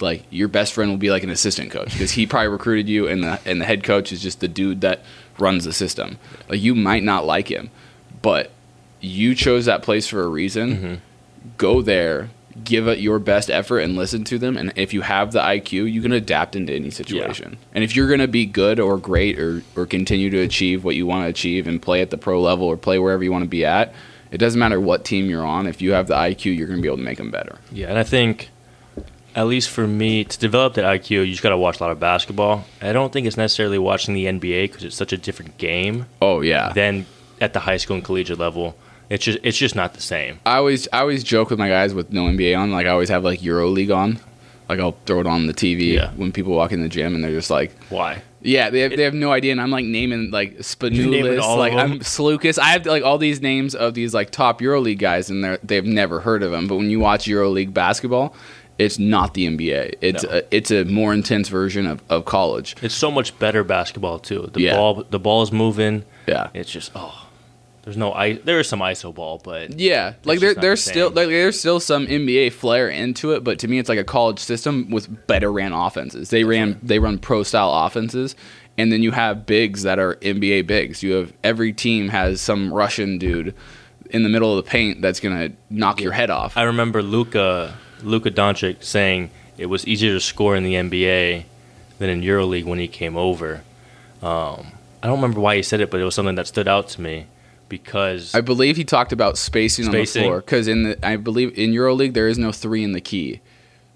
like 0.00 0.24
your 0.30 0.48
best 0.48 0.72
friend 0.72 0.90
will 0.90 0.98
be 0.98 1.10
like 1.10 1.22
an 1.22 1.30
assistant 1.30 1.70
coach 1.70 1.92
because 1.92 2.12
he 2.12 2.26
probably 2.26 2.48
recruited 2.48 2.88
you 2.88 3.08
and 3.08 3.22
the 3.22 3.40
and 3.44 3.60
the 3.60 3.64
head 3.64 3.82
coach 3.82 4.12
is 4.12 4.22
just 4.22 4.40
the 4.40 4.48
dude 4.48 4.80
that 4.82 5.00
runs 5.38 5.64
the 5.64 5.72
system. 5.72 6.18
Like 6.48 6.60
you 6.60 6.74
might 6.74 7.02
not 7.02 7.24
like 7.24 7.50
him, 7.50 7.70
but 8.22 8.50
you 9.00 9.34
chose 9.34 9.64
that 9.66 9.82
place 9.82 10.06
for 10.06 10.22
a 10.22 10.28
reason. 10.28 10.76
Mm-hmm. 10.76 10.94
Go 11.56 11.80
there, 11.80 12.30
give 12.64 12.88
it 12.88 12.98
your 12.98 13.18
best 13.18 13.50
effort 13.50 13.80
and 13.80 13.96
listen 13.96 14.24
to 14.24 14.38
them 14.38 14.56
and 14.56 14.72
if 14.76 14.92
you 14.92 15.02
have 15.02 15.32
the 15.32 15.40
IQ, 15.40 15.90
you 15.90 16.02
can 16.02 16.12
adapt 16.12 16.56
into 16.56 16.72
any 16.72 16.90
situation. 16.90 17.56
And 17.72 17.84
if 17.84 17.94
you're 17.94 18.08
going 18.08 18.20
to 18.20 18.28
be 18.28 18.46
good 18.46 18.80
or 18.80 18.98
great 18.98 19.38
or 19.38 19.62
or 19.76 19.86
continue 19.86 20.30
to 20.30 20.40
achieve 20.40 20.84
what 20.84 20.96
you 20.96 21.06
want 21.06 21.24
to 21.24 21.28
achieve 21.28 21.66
and 21.66 21.80
play 21.80 22.02
at 22.02 22.10
the 22.10 22.18
pro 22.18 22.40
level 22.40 22.66
or 22.66 22.76
play 22.76 22.98
wherever 22.98 23.24
you 23.24 23.32
want 23.32 23.44
to 23.44 23.48
be 23.48 23.64
at, 23.64 23.94
it 24.30 24.38
doesn't 24.38 24.58
matter 24.58 24.80
what 24.80 25.04
team 25.04 25.28
you're 25.30 25.44
on. 25.46 25.66
If 25.66 25.80
you 25.82 25.92
have 25.92 26.06
the 26.08 26.14
IQ, 26.14 26.56
you're 26.56 26.66
going 26.66 26.78
to 26.78 26.82
be 26.82 26.88
able 26.88 26.98
to 26.98 27.02
make 27.02 27.18
them 27.18 27.30
better. 27.30 27.58
Yeah, 27.72 27.88
and 27.88 27.98
I 27.98 28.02
think, 28.02 28.50
at 29.34 29.46
least 29.46 29.68
for 29.70 29.86
me, 29.86 30.24
to 30.24 30.38
develop 30.38 30.74
that 30.74 30.84
IQ, 30.84 31.10
you 31.10 31.26
just 31.26 31.42
got 31.42 31.50
to 31.50 31.58
watch 31.58 31.78
a 31.80 31.82
lot 31.82 31.92
of 31.92 32.00
basketball. 32.00 32.64
I 32.80 32.92
don't 32.92 33.12
think 33.12 33.26
it's 33.26 33.36
necessarily 33.36 33.78
watching 33.78 34.14
the 34.14 34.26
NBA 34.26 34.64
because 34.70 34.84
it's 34.84 34.96
such 34.96 35.12
a 35.12 35.16
different 35.18 35.58
game 35.58 36.06
Oh 36.22 36.40
yeah. 36.40 36.72
than 36.72 37.06
at 37.40 37.52
the 37.52 37.60
high 37.60 37.76
school 37.76 37.96
and 37.96 38.04
collegiate 38.04 38.38
level. 38.38 38.76
It's 39.08 39.24
just 39.24 39.38
it's 39.44 39.56
just 39.56 39.76
not 39.76 39.94
the 39.94 40.00
same. 40.00 40.40
I 40.44 40.56
always 40.56 40.88
I 40.92 40.98
always 40.98 41.22
joke 41.22 41.50
with 41.50 41.60
my 41.60 41.68
guys 41.68 41.94
with 41.94 42.12
no 42.12 42.24
NBA 42.24 42.58
on. 42.58 42.72
Like 42.72 42.86
I 42.86 42.90
always 42.90 43.08
have 43.08 43.22
like 43.22 43.40
Euro 43.42 43.68
League 43.68 43.92
on. 43.92 44.18
Like 44.68 44.80
I'll 44.80 44.96
throw 45.06 45.20
it 45.20 45.26
on 45.26 45.46
the 45.46 45.54
TV 45.54 45.94
Yeah. 45.94 46.10
when 46.16 46.32
people 46.32 46.52
walk 46.54 46.72
in 46.72 46.82
the 46.82 46.88
gym 46.88 47.14
and 47.14 47.22
they're 47.22 47.30
just 47.30 47.50
like, 47.50 47.72
Why? 47.88 48.22
yeah, 48.42 48.70
they 48.70 48.80
have, 48.80 48.96
they 48.96 49.02
have 49.02 49.14
no 49.14 49.32
idea. 49.32 49.52
And 49.52 49.60
I'm 49.60 49.70
like 49.70 49.84
naming 49.84 50.30
like 50.30 50.58
Spanoulis, 50.58 51.56
like 51.56 51.72
I'm? 51.72 52.00
Sloukas. 52.00 52.58
I 52.58 52.70
have 52.70 52.86
like 52.86 53.02
all 53.02 53.18
these 53.18 53.40
names 53.40 53.74
of 53.74 53.94
these 53.94 54.14
like 54.14 54.30
top 54.30 54.60
Euro 54.62 54.80
League 54.80 54.98
guys, 54.98 55.30
and 55.30 55.42
they're 55.44 55.58
they've 55.62 55.84
never 55.84 56.20
heard 56.20 56.42
of 56.42 56.50
them. 56.50 56.66
But 56.68 56.76
when 56.76 56.90
you 56.90 57.00
watch 57.00 57.26
Euro 57.26 57.48
League 57.50 57.72
basketball, 57.74 58.34
it's 58.78 58.98
not 58.98 59.34
the 59.34 59.46
NBA. 59.46 59.94
It's 60.00 60.22
No. 60.24 60.30
a, 60.30 60.42
it's 60.54 60.70
a 60.70 60.84
more 60.84 61.14
intense 61.14 61.48
version 61.48 61.86
of, 61.86 62.02
of 62.10 62.24
college. 62.24 62.76
It's 62.82 62.94
so 62.94 63.10
much 63.10 63.38
better 63.38 63.64
basketball 63.64 64.18
too. 64.18 64.50
The 64.52 64.60
Yeah. 64.62 64.76
ball 64.76 65.04
the 65.08 65.18
ball 65.18 65.42
is 65.42 65.50
moving. 65.52 66.04
Yeah. 66.26 66.48
It's 66.54 66.70
just 66.70 66.90
oh, 66.94 67.25
there's 67.86 67.96
no 67.96 68.12
i 68.14 68.32
there 68.32 68.58
is 68.58 68.68
some 68.68 68.80
iso 68.80 69.14
ball, 69.14 69.40
but 69.44 69.78
Yeah, 69.78 70.14
like 70.24 70.40
there, 70.40 70.54
there's 70.54 70.84
the 70.84 70.90
still 70.90 71.10
like 71.10 71.28
there's 71.28 71.56
still 71.56 71.78
some 71.78 72.08
NBA 72.08 72.52
flair 72.52 72.88
into 72.88 73.30
it, 73.30 73.44
but 73.44 73.60
to 73.60 73.68
me, 73.68 73.78
it's 73.78 73.88
like 73.88 74.00
a 74.00 74.04
college 74.04 74.40
system 74.40 74.90
with 74.90 75.28
better 75.28 75.52
ran 75.52 75.72
offenses. 75.72 76.30
They 76.30 76.42
ran 76.42 76.80
they 76.82 76.98
run 76.98 77.20
pro 77.20 77.44
style 77.44 77.72
offenses, 77.72 78.34
and 78.76 78.90
then 78.90 79.04
you 79.04 79.12
have 79.12 79.46
bigs 79.46 79.84
that 79.84 80.00
are 80.00 80.16
NBA 80.16 80.66
bigs. 80.66 81.04
You 81.04 81.12
have 81.12 81.32
every 81.44 81.72
team 81.72 82.08
has 82.08 82.40
some 82.40 82.74
Russian 82.74 83.18
dude 83.18 83.54
in 84.10 84.24
the 84.24 84.28
middle 84.28 84.58
of 84.58 84.64
the 84.64 84.68
paint 84.68 85.00
that's 85.00 85.20
gonna 85.20 85.50
knock 85.70 86.00
your 86.00 86.10
head 86.10 86.28
off. 86.28 86.56
I 86.56 86.64
remember 86.64 87.04
Luca 87.04 87.78
Luka 88.02 88.32
Doncic 88.32 88.82
saying 88.82 89.30
it 89.58 89.66
was 89.66 89.86
easier 89.86 90.12
to 90.12 90.20
score 90.20 90.56
in 90.56 90.64
the 90.64 90.74
NBA 90.74 91.44
than 91.98 92.10
in 92.10 92.20
EuroLeague 92.20 92.64
when 92.64 92.80
he 92.80 92.88
came 92.88 93.16
over. 93.16 93.62
Um, 94.20 94.72
I 95.04 95.06
don't 95.06 95.18
remember 95.18 95.38
why 95.38 95.54
he 95.54 95.62
said 95.62 95.80
it, 95.80 95.92
but 95.92 96.00
it 96.00 96.04
was 96.04 96.16
something 96.16 96.34
that 96.34 96.48
stood 96.48 96.66
out 96.66 96.88
to 96.88 97.00
me 97.00 97.26
because 97.68 98.34
I 98.34 98.40
believe 98.40 98.76
he 98.76 98.84
talked 98.84 99.12
about 99.12 99.38
spacing, 99.38 99.86
on 99.86 99.92
the 99.92 100.04
floor 100.04 100.40
because 100.40 100.68
in 100.68 100.84
the 100.84 101.06
I 101.06 101.16
believe 101.16 101.56
in 101.58 101.70
EuroLeague 101.70 102.14
there 102.14 102.28
is 102.28 102.38
no 102.38 102.52
three 102.52 102.84
in 102.84 102.92
the 102.92 103.00
key. 103.00 103.40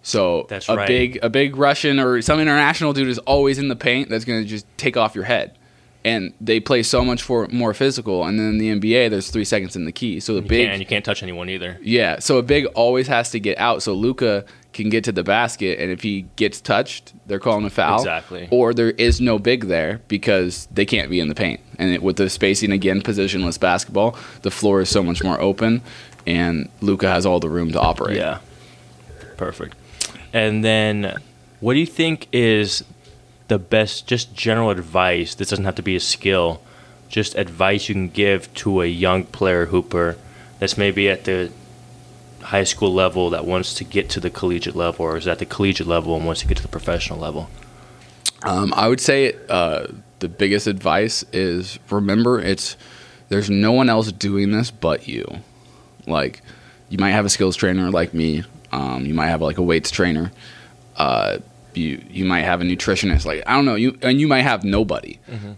So 0.03 0.47
That's 0.49 0.69
a 0.69 0.77
right. 0.77 0.89
big 0.89 1.19
a 1.23 1.29
big 1.29 1.57
Russian 1.57 2.01
or 2.01 2.23
some 2.23 2.41
international 2.41 2.93
dude 2.93 3.09
is 3.09 3.19
always 3.19 3.59
in 3.59 3.69
the 3.69 3.77
paint 3.77 4.09
that's 4.09 4.25
going 4.25 4.43
to 4.43 4.49
just 4.49 4.67
take 4.77 4.97
off 4.97 5.15
your 5.15 5.25
head. 5.25 5.57
And 6.03 6.33
they 6.41 6.61
play 6.61 6.83
so 6.83 7.05
much 7.05 7.23
for 7.23 7.47
more 7.49 7.75
physical, 7.75 8.25
and 8.25 8.39
then 8.39 8.49
in 8.49 8.59
the 8.59 8.81
NBA 8.81 9.11
there's 9.11 9.31
three 9.31 9.45
seconds 9.45 9.77
in 9.77 9.85
the 9.85 9.93
key. 9.93 10.19
So 10.19 10.35
the 10.35 10.41
you 10.41 10.49
big, 10.49 10.69
and 10.69 10.81
you 10.81 10.87
can't 10.87 11.05
touch 11.05 11.23
anyone 11.23 11.51
either. 11.51 11.79
yeah. 11.83 12.19
So 12.21 12.39
a 12.39 12.43
big 12.43 12.65
always 12.75 13.07
has 13.09 13.31
to 13.33 13.41
get 13.41 13.59
out. 13.59 13.83
So 13.83 13.93
Luka 13.93 14.47
can 14.73 14.89
get 14.89 15.05
to 15.05 15.13
the 15.13 15.23
basket, 15.23 15.79
and 15.79 15.91
if 15.91 16.03
he 16.03 16.23
gets 16.37 16.59
touched, 16.61 17.13
they're 17.27 17.39
calling 17.39 17.67
a 17.67 17.71
foul. 17.71 17.99
Exactly. 17.99 18.49
Or 18.51 18.73
there 18.73 18.93
is 18.93 19.21
no 19.21 19.39
big 19.39 19.65
there 19.65 20.01
because 20.09 20.69
they 20.73 20.87
can't 20.87 21.11
be 21.11 21.21
in 21.21 21.29
the 21.29 21.35
paint. 21.35 21.61
And 21.79 21.91
it, 21.91 22.03
with 22.03 22.17
the 22.17 22.31
spacing 22.31 22.73
again, 22.73 23.03
positionless 23.03 23.61
basketball, 23.61 24.17
the 24.41 24.51
floor 24.51 24.81
is 24.81 24.89
so 24.89 25.03
much 25.03 25.23
more 25.23 25.39
open, 25.39 25.83
and 26.27 26.71
Luka 26.81 27.11
has 27.11 27.27
all 27.27 27.41
the 27.41 27.51
room 27.51 27.73
to 27.73 27.81
operate. 27.81 28.17
Yeah. 28.17 28.39
Perfect. 29.37 29.77
And 30.33 30.65
then, 30.65 31.15
what 31.61 31.75
do 31.75 31.81
you 31.81 31.87
think 31.87 32.29
is 32.33 32.85
the 33.51 33.59
best, 33.59 34.07
just 34.07 34.33
general 34.33 34.71
advice? 34.71 35.35
This 35.35 35.51
doesn't 35.51 35.65
have 35.65 35.75
to 35.75 35.83
be 35.83 35.97
a 35.97 36.01
skill, 36.01 36.63
just 37.09 37.35
advice 37.35 37.89
you 37.89 37.95
can 37.97 38.09
give 38.09 38.53
to 38.55 38.81
a 38.81 38.87
young 38.87 39.25
player 39.25 39.67
hooper 39.67 40.17
that's 40.61 40.79
maybe 40.79 41.11
at 41.11 41.25
the 41.25 41.51
high 42.43 42.63
school 42.65 42.95
level 42.95 43.29
that 43.31 43.45
wants 43.45 43.75
to 43.75 43.85
get 43.85 44.09
to 44.11 44.21
the 44.21 44.31
collegiate 44.31 44.77
level, 44.77 45.05
or 45.05 45.17
is 45.17 45.27
at 45.27 45.41
the 45.41 45.47
collegiate 45.47 45.89
level 45.89 46.15
and 46.15 46.25
wants 46.25 46.41
to 46.43 46.47
get 46.47 46.57
to 46.59 46.63
the 46.63 46.69
professional 46.69 47.19
level? 47.19 47.51
Um, 48.45 48.73
I 48.77 48.89
would 48.89 49.01
say 49.01 49.35
uh, 49.49 49.89
the 50.21 50.29
biggest 50.29 50.69
advice 50.69 51.25
is 51.33 51.79
remember 51.91 52.41
it's 52.41 52.77
there's 53.29 53.51
no 53.51 53.73
one 53.73 53.91
else 53.91 54.13
doing 54.13 54.53
this 54.53 54.71
but 54.71 55.09
you. 55.09 55.27
Like 56.07 56.41
you 56.89 56.99
might 56.99 57.11
have 57.11 57.27
a 57.27 57.29
skills 57.29 57.57
trainer 57.57 57.91
like 57.91 58.15
me. 58.15 58.45
Um, 58.71 59.05
you 59.05 59.15
might 59.15 59.27
have 59.27 59.43
like 59.43 59.59
a 59.59 59.63
weights 59.63 59.91
trainer. 59.91 60.31
Uh, 60.97 61.39
you 61.77 62.03
you 62.11 62.25
might 62.25 62.43
have 62.43 62.61
a 62.61 62.65
nutritionist. 62.65 63.25
Like 63.25 63.43
I 63.47 63.55
don't 63.55 63.65
know 63.65 63.75
you 63.75 63.99
and 64.03 64.21
you 64.21 64.29
might 64.29 64.43
have 64.43 64.65
nobody. 64.65 65.19
Mm-hmm. 65.29 65.53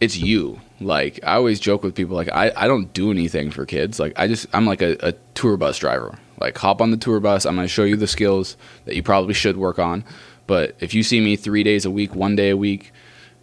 It's 0.00 0.16
you. 0.16 0.60
Like 0.80 1.20
I 1.22 1.34
always 1.34 1.58
joke 1.60 1.82
with 1.82 1.94
people. 1.94 2.16
Like 2.16 2.30
I, 2.30 2.52
I 2.54 2.66
don't 2.66 2.92
do 2.92 3.10
anything 3.10 3.50
for 3.50 3.64
kids. 3.64 3.98
Like 3.98 4.12
I 4.16 4.28
just 4.28 4.46
I'm 4.52 4.66
like 4.66 4.82
a, 4.82 4.96
a 5.00 5.12
tour 5.34 5.56
bus 5.56 5.78
driver. 5.78 6.18
Like 6.38 6.56
hop 6.58 6.80
on 6.80 6.90
the 6.90 6.96
tour 6.96 7.20
bus. 7.20 7.46
I'm 7.46 7.56
gonna 7.56 7.68
show 7.68 7.84
you 7.84 7.96
the 7.96 8.06
skills 8.06 8.56
that 8.84 8.94
you 8.94 9.02
probably 9.02 9.34
should 9.34 9.56
work 9.56 9.78
on. 9.78 10.04
But 10.46 10.76
if 10.80 10.94
you 10.94 11.02
see 11.02 11.20
me 11.20 11.36
three 11.36 11.62
days 11.62 11.84
a 11.84 11.90
week, 11.90 12.14
one 12.14 12.36
day 12.36 12.50
a 12.50 12.56
week, 12.56 12.92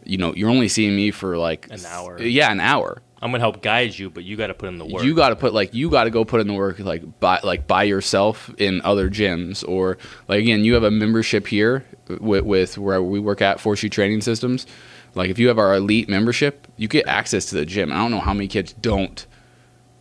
you 0.03 0.17
know 0.17 0.33
you're 0.35 0.49
only 0.49 0.67
seeing 0.67 0.95
me 0.95 1.11
for 1.11 1.37
like 1.37 1.67
An 1.71 1.85
hour. 1.85 2.21
Yeah, 2.21 2.51
an 2.51 2.59
hour. 2.59 3.01
I'm 3.23 3.31
gonna 3.31 3.39
help 3.39 3.61
guide 3.61 3.97
you, 3.97 4.09
but 4.09 4.25
you 4.25 4.35
got 4.35 4.47
to 4.47 4.53
put 4.53 4.67
in 4.67 4.77
the 4.77 4.85
work. 4.85 5.03
You 5.03 5.15
got 5.15 5.29
to 5.29 5.37
put 5.37 5.53
like 5.53 5.73
you 5.73 5.89
got 5.89 6.03
to 6.03 6.09
go 6.09 6.25
put 6.25 6.41
in 6.41 6.47
the 6.47 6.53
work 6.53 6.79
like 6.79 7.21
by 7.21 7.39
like 7.41 7.67
by 7.67 7.83
yourself 7.83 8.53
in 8.57 8.81
other 8.81 9.09
gyms 9.09 9.65
or 9.65 9.97
like 10.27 10.41
again 10.41 10.65
you 10.65 10.73
have 10.73 10.83
a 10.83 10.91
membership 10.91 11.47
here 11.47 11.85
with, 12.19 12.43
with 12.43 12.77
where 12.77 13.01
we 13.01 13.21
work 13.21 13.41
at 13.41 13.61
Force 13.61 13.81
You 13.81 13.89
Training 13.89 14.19
Systems. 14.19 14.67
Like 15.15 15.29
if 15.29 15.39
you 15.39 15.47
have 15.47 15.57
our 15.57 15.73
elite 15.73 16.09
membership, 16.09 16.67
you 16.75 16.89
get 16.89 17.07
access 17.07 17.45
to 17.45 17.55
the 17.55 17.65
gym. 17.65 17.93
I 17.93 17.95
don't 17.95 18.11
know 18.11 18.19
how 18.19 18.33
many 18.33 18.49
kids 18.49 18.73
don't 18.73 19.25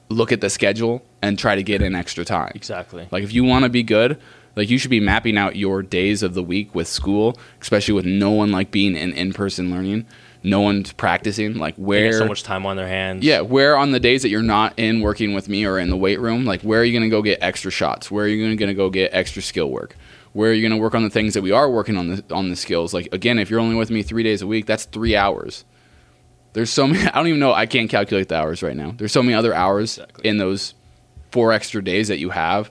look 0.09 0.33
at 0.33 0.41
the 0.41 0.51
schedule 0.51 1.05
and 1.23 1.39
try 1.39 1.55
to 1.55 1.63
get 1.63 1.81
in 1.81 1.95
extra 1.95 2.25
time. 2.25 2.53
exactly. 2.57 3.07
Like 3.13 3.23
if 3.23 3.33
you 3.33 3.45
want 3.45 3.65
to 3.65 3.69
be 3.69 3.85
good, 3.85 4.21
like 4.57 4.69
you 4.69 4.79
should 4.79 4.91
be 4.91 5.01
mapping 5.01 5.39
out 5.39 5.55
your 5.55 5.83
days 5.83 6.23
of 6.23 6.35
the 6.35 6.43
week 6.43 6.75
with 6.75 6.89
school, 6.89 7.39
especially 7.61 7.95
with 7.95 8.05
no 8.05 8.31
one 8.31 8.51
like 8.51 8.71
being 8.71 8.97
in 8.97 9.13
in-person 9.13 9.71
learning, 9.71 10.07
no 10.43 10.61
one's 10.61 10.93
practicing. 10.93 11.55
Like 11.55 11.75
where 11.77 12.13
so 12.13 12.27
much 12.27 12.43
time 12.43 12.67
on 12.67 12.77
their 12.77 12.89
hands. 12.89 13.25
yeah, 13.25 13.41
where 13.41 13.77
on 13.77 13.93
the 13.93 14.01
days 14.01 14.23
that 14.23 14.29
you're 14.29 14.43
not 14.43 14.79
in 14.79 15.01
working 15.01 15.35
with 15.35 15.49
me 15.49 15.65
or 15.65 15.79
in 15.79 15.91
the 15.91 15.97
weight 15.97 16.21
room, 16.21 16.45
like 16.45 16.63
where 16.63 16.81
are 16.81 16.85
you 16.85 16.93
going 16.93 17.09
to 17.09 17.15
go 17.15 17.23
get 17.23 17.39
extra 17.43 17.71
shots? 17.71 18.11
Where 18.11 18.25
are 18.25 18.29
you 18.29 18.45
going 18.59 18.69
to 18.69 18.75
go 18.75 18.91
get 18.91 19.13
extra 19.15 19.43
skill 19.43 19.71
work? 19.71 19.97
Where 20.33 20.51
are 20.51 20.55
you 20.55 20.63
going 20.67 20.79
to 20.79 20.83
work 20.83 20.95
on 20.95 21.03
the 21.03 21.11
things 21.11 21.35
that 21.35 21.43
we 21.43 21.53
are 21.53 21.69
working 21.71 21.97
on 21.97 22.09
the 22.09 22.25
on 22.35 22.49
the 22.49 22.57
skills? 22.57 22.93
Like 22.95 23.09
again, 23.13 23.39
if 23.39 23.51
you're 23.51 23.61
only 23.61 23.77
with 23.77 23.91
me 23.91 24.03
3 24.03 24.23
days 24.23 24.43
a 24.43 24.47
week, 24.47 24.67
that's 24.67 24.85
3 24.87 25.15
hours. 25.17 25.65
There's 26.55 26.71
so 26.71 26.87
many 26.87 27.07
I 27.09 27.11
don't 27.17 27.29
even 27.29 27.41
know, 27.41 27.53
I 27.53 27.67
can't 27.67 27.89
calculate 27.91 28.29
the 28.29 28.37
hours 28.37 28.63
right 28.63 28.77
now. 28.77 28.95
There's 28.97 29.13
so 29.13 29.23
many 29.23 29.35
other 29.35 29.55
hours 29.55 29.99
Exactly. 29.99 30.29
in 30.29 30.39
those 30.39 30.75
four 31.31 31.53
extra 31.53 31.83
days 31.83 32.09
that 32.09 32.19
you 32.19 32.31
have 32.31 32.71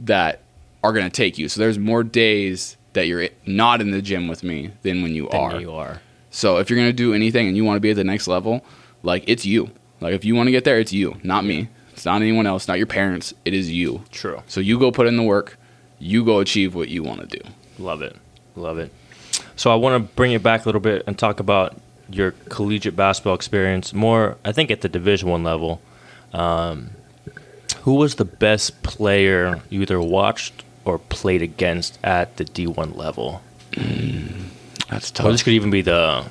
that 0.00 0.40
are 0.82 0.92
going 0.92 1.04
to 1.04 1.10
take 1.10 1.38
you. 1.38 1.48
So 1.48 1.60
there's 1.60 1.78
more 1.78 2.02
days 2.02 2.76
that 2.94 3.06
you're 3.06 3.28
not 3.46 3.80
in 3.80 3.90
the 3.92 4.02
gym 4.02 4.26
with 4.28 4.42
me 4.42 4.72
than 4.82 5.02
when 5.02 5.14
you 5.14 5.28
Than 5.30 5.40
are. 5.40 5.60
you 5.60 5.72
are. 5.72 6.00
So 6.32 6.56
if 6.56 6.68
you're 6.68 6.78
going 6.78 6.88
to 6.88 6.92
do 6.94 7.14
anything 7.14 7.46
and 7.46 7.56
you 7.56 7.64
want 7.64 7.76
to 7.76 7.80
be 7.80 7.90
at 7.90 7.96
the 7.96 8.04
next 8.04 8.26
level, 8.26 8.64
like 9.02 9.22
it's 9.28 9.44
you. 9.44 9.70
Like 10.00 10.14
if 10.14 10.24
you 10.24 10.34
want 10.34 10.48
to 10.48 10.50
get 10.50 10.64
there, 10.64 10.80
it's 10.80 10.92
you, 10.92 11.16
not 11.22 11.44
me. 11.44 11.68
It's 11.92 12.06
not 12.06 12.22
anyone 12.22 12.46
else, 12.46 12.66
not 12.66 12.78
your 12.78 12.86
parents. 12.86 13.34
It 13.44 13.54
is 13.54 13.70
you. 13.70 14.02
True. 14.10 14.42
So 14.48 14.60
you 14.60 14.78
go 14.78 14.90
put 14.90 15.06
in 15.06 15.16
the 15.16 15.22
work. 15.22 15.58
You 15.98 16.24
go 16.24 16.40
achieve 16.40 16.74
what 16.74 16.88
you 16.88 17.04
want 17.04 17.20
to 17.20 17.38
do. 17.38 17.48
Love 17.78 18.02
it. 18.02 18.16
Love 18.56 18.78
it. 18.78 18.90
So 19.56 19.70
I 19.70 19.76
want 19.76 20.02
to 20.02 20.14
bring 20.14 20.32
it 20.32 20.42
back 20.42 20.64
a 20.64 20.68
little 20.68 20.80
bit 20.80 21.04
and 21.06 21.16
talk 21.18 21.38
about 21.38 21.76
your 22.10 22.32
collegiate 22.48 22.96
basketball 22.96 23.34
experience 23.34 23.92
more, 23.92 24.36
I 24.44 24.52
think, 24.52 24.70
at 24.70 24.80
the 24.80 24.88
Division 24.88 25.28
One 25.28 25.44
level. 25.44 25.80
Um, 26.32 26.90
who 27.82 27.94
was 27.94 28.14
the 28.14 28.24
best 28.24 28.82
player 28.82 29.60
you 29.68 29.82
either 29.82 30.00
watched 30.00 30.64
or 30.84 30.98
played 30.98 31.42
against 31.42 31.98
at 32.02 32.36
the 32.38 32.44
D1 32.44 32.96
level? 32.96 33.42
That's 34.92 35.10
Or 35.10 35.14
tough. 35.14 35.32
this 35.32 35.42
could 35.42 35.54
even 35.54 35.70
be 35.70 35.82
the 35.82 36.24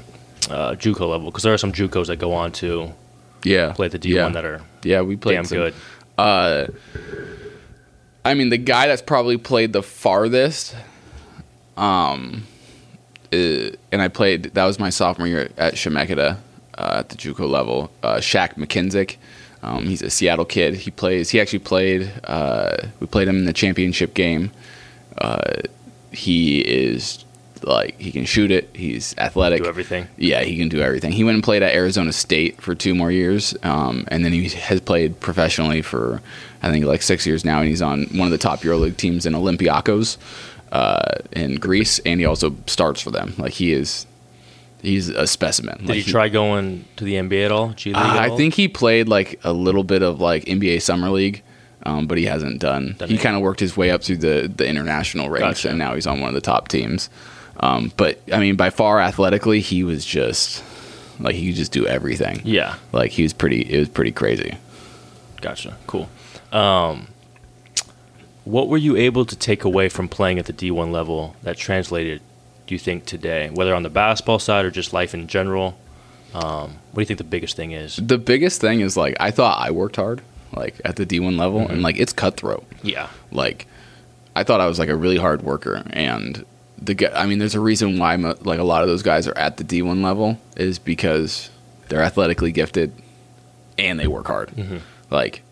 uh, 0.49 0.75
JUCO 0.75 1.09
level 1.09 1.25
because 1.31 1.43
there 1.43 1.53
are 1.53 1.57
some 1.57 1.71
JUCOs 1.73 2.07
that 2.07 2.17
go 2.17 2.33
on 2.33 2.51
to 2.53 2.91
yeah. 3.43 3.73
play 3.73 3.87
the 3.87 3.99
D1 3.99 4.13
yeah. 4.13 4.29
that 4.29 4.45
are 4.45 4.61
Yeah, 4.83 5.01
we 5.01 5.15
played 5.15 5.35
damn 5.35 5.45
some- 5.45 5.57
good. 5.57 5.73
Uh, 6.17 6.67
I 8.23 8.33
mean, 8.35 8.49
the 8.49 8.57
guy 8.57 8.87
that's 8.87 9.01
probably 9.01 9.37
played 9.37 9.73
the 9.73 9.81
farthest, 9.81 10.75
um, 11.75 12.43
uh, 13.33 13.35
and 13.91 14.01
I 14.01 14.07
played. 14.09 14.43
That 14.53 14.65
was 14.65 14.77
my 14.77 14.91
sophomore 14.91 15.27
year 15.27 15.49
at 15.57 15.73
Chemeketa 15.73 16.37
uh, 16.77 16.95
at 16.99 17.09
the 17.09 17.15
JUCO 17.15 17.49
level. 17.49 17.89
Uh, 18.03 18.17
Shaq 18.17 18.55
McKissic. 18.55 19.15
Um, 19.63 19.85
he's 19.85 20.01
a 20.03 20.09
Seattle 20.11 20.45
kid. 20.45 20.75
He 20.75 20.91
plays. 20.91 21.29
He 21.31 21.39
actually 21.39 21.59
played. 21.59 22.11
Uh, 22.23 22.77
we 22.99 23.07
played 23.07 23.27
him 23.27 23.37
in 23.37 23.45
the 23.45 23.53
championship 23.53 24.13
game. 24.13 24.51
Uh, 25.17 25.53
he 26.11 26.59
is 26.61 27.25
like 27.63 27.99
he 27.99 28.11
can 28.11 28.25
shoot 28.25 28.51
it. 28.51 28.69
He's 28.73 29.15
athletic. 29.17 29.63
Do 29.63 29.69
everything. 29.69 30.07
Yeah, 30.17 30.41
he 30.43 30.57
can 30.57 30.69
do 30.69 30.81
everything. 30.81 31.11
He 31.11 31.23
went 31.23 31.35
and 31.35 31.43
played 31.43 31.63
at 31.63 31.73
Arizona 31.73 32.11
State 32.13 32.61
for 32.61 32.75
two 32.75 32.95
more 32.95 33.11
years, 33.11 33.55
um, 33.63 34.05
and 34.09 34.23
then 34.25 34.31
he 34.33 34.49
has 34.49 34.81
played 34.81 35.19
professionally 35.19 35.81
for 35.81 36.21
I 36.63 36.71
think 36.71 36.85
like 36.85 37.01
six 37.01 37.25
years 37.25 37.43
now, 37.45 37.59
and 37.59 37.67
he's 37.67 37.81
on 37.81 38.03
one 38.15 38.27
of 38.27 38.31
the 38.31 38.37
top 38.37 38.61
EuroLeague 38.61 38.97
teams 38.97 39.25
in 39.25 39.33
Olympiacos 39.33 40.17
uh, 40.71 41.15
in 41.31 41.55
Greece, 41.55 41.99
and 42.05 42.19
he 42.19 42.25
also 42.25 42.55
starts 42.67 43.01
for 43.01 43.11
them. 43.11 43.33
Like 43.37 43.53
he 43.53 43.71
is, 43.73 44.05
he's 44.81 45.09
a 45.09 45.27
specimen. 45.27 45.77
Did 45.79 45.89
Like, 45.89 45.97
he 45.99 46.11
try 46.11 46.29
going 46.29 46.85
to 46.97 47.03
the 47.03 47.15
NBA 47.15 47.45
at 47.45 47.51
all? 47.51 47.69
G 47.69 47.89
League? 47.89 47.97
uh, 47.97 47.99
I 47.99 48.29
all? 48.29 48.37
think 48.37 48.53
he 48.53 48.67
played 48.67 49.07
like 49.09 49.39
a 49.43 49.53
little 49.53 49.83
bit 49.83 50.01
of 50.03 50.19
like 50.21 50.45
NBA 50.45 50.81
summer 50.81 51.09
league, 51.09 51.41
um, 51.83 52.05
but 52.07 52.17
he 52.19 52.25
hasn't 52.25 52.59
done. 52.59 52.95
Done 52.99 53.09
he 53.09 53.17
kind 53.17 53.35
of 53.35 53.41
worked 53.41 53.59
his 53.59 53.75
way 53.75 53.89
up 53.91 54.03
through 54.03 54.17
the 54.17 54.51
the 54.55 54.67
international 54.67 55.29
ranks, 55.29 55.59
Gotcha. 55.63 55.69
and 55.69 55.79
now 55.79 55.95
he's 55.95 56.05
on 56.07 56.19
one 56.19 56.29
of 56.29 56.35
the 56.35 56.41
top 56.41 56.67
teams. 56.67 57.09
Um, 57.59 57.91
but 57.97 58.19
I 58.31 58.39
mean, 58.39 58.55
by 58.55 58.69
far 58.69 58.99
athletically, 58.99 59.59
he 59.61 59.83
was 59.83 60.03
just 60.05 60.63
like 61.19 61.35
he 61.35 61.47
could 61.47 61.55
just 61.57 61.71
do 61.71 61.85
everything. 61.85 62.41
Yeah. 62.43 62.75
Like 62.91 63.11
he 63.11 63.23
was 63.23 63.33
pretty. 63.33 63.61
It 63.61 63.79
was 63.79 63.89
pretty 63.89 64.11
crazy. 64.11 64.57
Gotcha. 65.41 65.77
Cool. 65.87 66.09
Um, 66.51 67.07
what 68.43 68.67
were 68.67 68.77
you 68.77 68.95
able 68.95 69.25
to 69.25 69.35
take 69.35 69.63
away 69.63 69.89
from 69.89 70.07
playing 70.07 70.39
at 70.39 70.45
the 70.45 70.53
D1 70.53 70.91
level 70.91 71.35
that 71.43 71.57
translated, 71.57 72.21
do 72.67 72.73
you 72.75 72.79
think, 72.79 73.05
today, 73.05 73.49
whether 73.51 73.73
on 73.75 73.83
the 73.83 73.89
basketball 73.89 74.39
side 74.39 74.65
or 74.65 74.71
just 74.71 74.93
life 74.93 75.13
in 75.13 75.27
general? 75.27 75.77
Um, 76.33 76.77
what 76.91 76.95
do 76.95 77.01
you 77.01 77.05
think 77.05 77.17
the 77.19 77.23
biggest 77.23 77.55
thing 77.55 77.71
is? 77.71 77.97
The 77.97 78.17
biggest 78.17 78.61
thing 78.61 78.79
is 78.79 78.95
like 78.97 79.15
I 79.19 79.31
thought 79.31 79.59
I 79.59 79.71
worked 79.71 79.97
hard, 79.97 80.21
like 80.53 80.79
at 80.85 80.95
the 80.95 81.05
D 81.05 81.19
one 81.19 81.37
level, 81.37 81.59
Mm-hmm. 81.61 81.73
and 81.73 81.81
like 81.83 81.97
it's 81.99 82.13
cutthroat. 82.13 82.65
Yeah. 82.83 83.09
like 83.31 83.67
I 84.35 84.43
thought 84.43 84.61
I 84.61 84.67
was 84.67 84.79
like 84.79 84.87
a 84.89 84.95
really 84.95 85.17
hard 85.17 85.41
worker 85.41 85.83
and 85.89 86.45
the 86.81 87.17
I 87.17 87.25
mean 87.25 87.39
there's 87.39 87.55
a 87.55 87.59
reason 87.59 87.99
why 87.99 88.17
mo- 88.17 88.37
like 88.41 88.59
a 88.59 88.63
lot 88.63 88.81
of 88.81 88.89
those 88.89 89.03
guys 89.03 89.27
are 89.27 89.37
at 89.37 89.57
the 89.57 89.63
D1 89.63 90.03
level 90.03 90.39
is 90.57 90.79
because 90.79 91.49
they're 91.87 92.01
athletically 92.03 92.51
gifted 92.51 92.93
and 93.77 93.99
they 93.99 94.07
work 94.07 94.27
hard. 94.27 94.49
Mm-hmm. 94.49 94.77
Like 95.09 95.43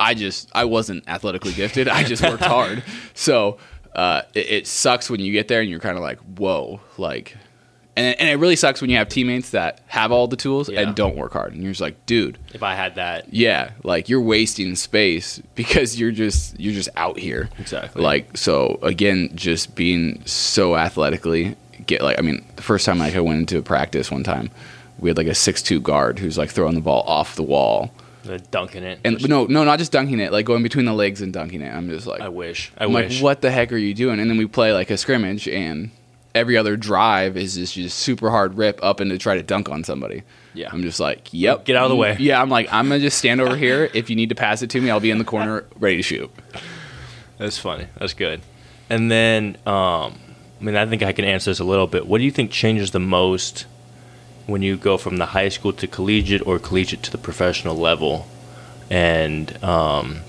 I 0.00 0.14
just 0.14 0.50
I 0.54 0.64
wasn't 0.64 1.08
athletically 1.08 1.52
gifted. 1.52 1.88
I 1.88 2.04
just 2.04 2.22
worked 2.22 2.44
hard. 2.44 2.82
So 3.14 3.58
uh, 3.94 4.22
it, 4.34 4.50
it 4.50 4.66
sucks 4.66 5.10
when 5.10 5.20
you 5.20 5.32
get 5.32 5.48
there 5.48 5.60
and 5.60 5.68
you're 5.68 5.80
kind 5.80 5.96
of 5.96 6.02
like, 6.02 6.18
whoa, 6.20 6.80
like, 6.98 7.36
and 7.98 8.20
and 8.20 8.28
it 8.28 8.36
really 8.36 8.56
sucks 8.56 8.80
when 8.80 8.90
you 8.90 8.96
have 8.96 9.08
teammates 9.08 9.50
that 9.50 9.80
have 9.88 10.12
all 10.12 10.26
the 10.28 10.36
tools 10.36 10.68
Yeah. 10.68 10.80
and 10.80 10.94
don't 10.94 11.16
work 11.16 11.32
hard, 11.32 11.52
and 11.52 11.62
you're 11.62 11.72
just 11.72 11.80
like, 11.80 12.06
dude, 12.06 12.38
If 12.54 12.62
I 12.62 12.74
had 12.74 12.94
that, 12.94 13.32
yeah, 13.34 13.70
like 13.82 14.08
you're 14.08 14.20
wasting 14.20 14.74
space 14.76 15.40
because 15.54 15.98
you're 15.98 16.12
just 16.12 16.58
you're 16.58 16.74
just 16.74 16.88
out 16.96 17.18
here. 17.18 17.48
Exactly. 17.58 18.02
Like 18.02 18.36
so 18.36 18.78
again, 18.82 19.30
just 19.34 19.74
being 19.74 20.22
so 20.26 20.76
athletically 20.76 21.56
get 21.86 22.02
like 22.02 22.18
I 22.18 22.22
mean, 22.22 22.44
the 22.56 22.62
first 22.62 22.86
time 22.86 22.98
like 22.98 23.14
I 23.14 23.20
went 23.20 23.38
into 23.40 23.60
practice 23.62 24.10
one 24.10 24.22
time, 24.24 24.50
we 24.98 25.10
had 25.10 25.16
like 25.16 25.26
a 25.26 25.34
six 25.34 25.62
two 25.62 25.80
guard 25.80 26.18
who's 26.18 26.38
like 26.38 26.50
throwing 26.50 26.74
the 26.74 26.80
ball 26.80 27.02
off 27.06 27.36
the 27.36 27.42
wall. 27.42 27.92
dunking 28.50 28.82
it. 28.82 29.00
And 29.04 29.26
no, 29.28 29.46
no, 29.46 29.64
not 29.64 29.78
just 29.78 29.90
dunking 29.92 30.20
it, 30.20 30.32
like 30.32 30.44
going 30.44 30.62
between 30.62 30.84
the 30.84 30.92
legs 30.92 31.22
and 31.22 31.32
dunking 31.32 31.62
it. 31.62 31.72
I'm 31.74 31.88
just 31.88 32.06
like 32.06 32.20
I 32.20 32.28
wish. 32.28 32.72
I 32.76 32.84
I'm 32.84 32.92
like, 32.92 33.08
wish. 33.08 33.22
what 33.22 33.40
the 33.40 33.50
heck 33.50 33.72
are 33.72 33.76
you 33.78 33.94
doing? 33.94 34.20
And 34.20 34.28
then 34.30 34.36
we 34.36 34.46
play 34.46 34.72
like 34.74 34.90
a 34.90 34.96
scrimmage 34.98 35.48
and 35.48 35.90
every 36.34 36.56
other 36.56 36.76
drive 36.76 37.36
is 37.36 37.54
this 37.54 37.72
just 37.72 37.98
super 37.98 38.30
hard 38.30 38.56
rip 38.56 38.78
up 38.82 39.00
and 39.00 39.10
to 39.10 39.18
try 39.18 39.34
to 39.34 39.42
dunk 39.42 39.68
on 39.68 39.84
somebody. 39.84 40.22
Yeah. 40.54 40.70
I'm 40.72 40.82
just 40.82 41.00
like, 41.00 41.28
yep. 41.32 41.64
Get 41.64 41.76
out 41.76 41.84
of 41.84 41.90
the 41.90 41.96
way. 41.96 42.16
Yeah, 42.18 42.40
I'm 42.40 42.48
like, 42.48 42.72
I'm 42.72 42.88
gonna 42.88 43.00
just 43.00 43.18
stand 43.18 43.40
over 43.40 43.56
here. 43.56 43.90
If 43.94 44.10
you 44.10 44.16
need 44.16 44.28
to 44.30 44.34
pass 44.34 44.62
it 44.62 44.70
to 44.70 44.80
me, 44.80 44.90
I'll 44.90 45.00
be 45.00 45.10
in 45.10 45.18
the 45.18 45.24
corner 45.24 45.64
ready 45.78 45.96
to 45.96 46.02
shoot. 46.02 46.30
That's 47.38 47.58
funny. 47.58 47.86
That's 47.98 48.14
good. 48.14 48.40
And 48.90 49.10
then, 49.10 49.56
um, 49.66 50.18
I 50.60 50.64
mean, 50.64 50.76
I 50.76 50.86
think 50.86 51.02
I 51.02 51.12
can 51.12 51.24
answer 51.24 51.50
this 51.50 51.60
a 51.60 51.64
little 51.64 51.86
bit. 51.86 52.06
What 52.06 52.18
do 52.18 52.24
you 52.24 52.30
think 52.30 52.50
changes 52.50 52.90
the 52.90 53.00
most 53.00 53.66
when 54.46 54.62
you 54.62 54.76
go 54.76 54.96
from 54.96 55.18
the 55.18 55.26
high 55.26 55.48
school 55.50 55.72
to 55.74 55.86
collegiate 55.86 56.44
or 56.46 56.58
collegiate 56.58 57.02
to 57.04 57.10
the 57.12 57.18
professional 57.18 57.76
level? 57.76 58.26
And 58.90 59.62
um, 59.62 60.20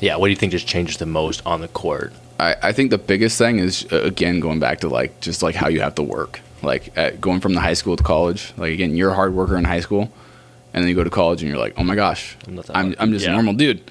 yeah, 0.00 0.16
what 0.16 0.26
do 0.26 0.30
you 0.30 0.36
think 0.36 0.52
just 0.52 0.66
changes 0.66 0.96
the 0.96 1.06
most 1.06 1.42
on 1.46 1.60
the 1.60 1.68
court? 1.68 2.12
I, 2.40 2.56
I 2.68 2.72
think 2.72 2.90
the 2.90 2.98
biggest 2.98 3.36
thing 3.38 3.58
is 3.58 3.86
uh, 3.92 4.00
again 4.02 4.40
going 4.40 4.58
back 4.60 4.80
to 4.80 4.88
like 4.88 5.20
just 5.20 5.42
like 5.42 5.54
how 5.54 5.68
you 5.68 5.80
have 5.80 5.94
to 5.96 6.02
work. 6.02 6.40
Like 6.62 6.96
at, 6.96 7.20
going 7.20 7.40
from 7.40 7.54
the 7.54 7.60
high 7.60 7.74
school 7.74 7.96
to 7.96 8.02
college. 8.02 8.52
Like 8.56 8.72
again, 8.72 8.96
you're 8.96 9.10
a 9.10 9.14
hard 9.14 9.34
worker 9.34 9.56
in 9.56 9.64
high 9.64 9.80
school, 9.80 10.12
and 10.72 10.82
then 10.82 10.88
you 10.88 10.94
go 10.94 11.04
to 11.04 11.10
college 11.10 11.42
and 11.42 11.50
you're 11.50 11.60
like, 11.60 11.74
oh 11.78 11.84
my 11.84 11.94
gosh, 11.94 12.36
I'm 12.46 12.54
I'm. 12.74 12.94
I'm 12.98 13.12
just 13.12 13.24
Yeah. 13.24 13.30
a 13.32 13.34
normal 13.34 13.54
dude. 13.54 13.90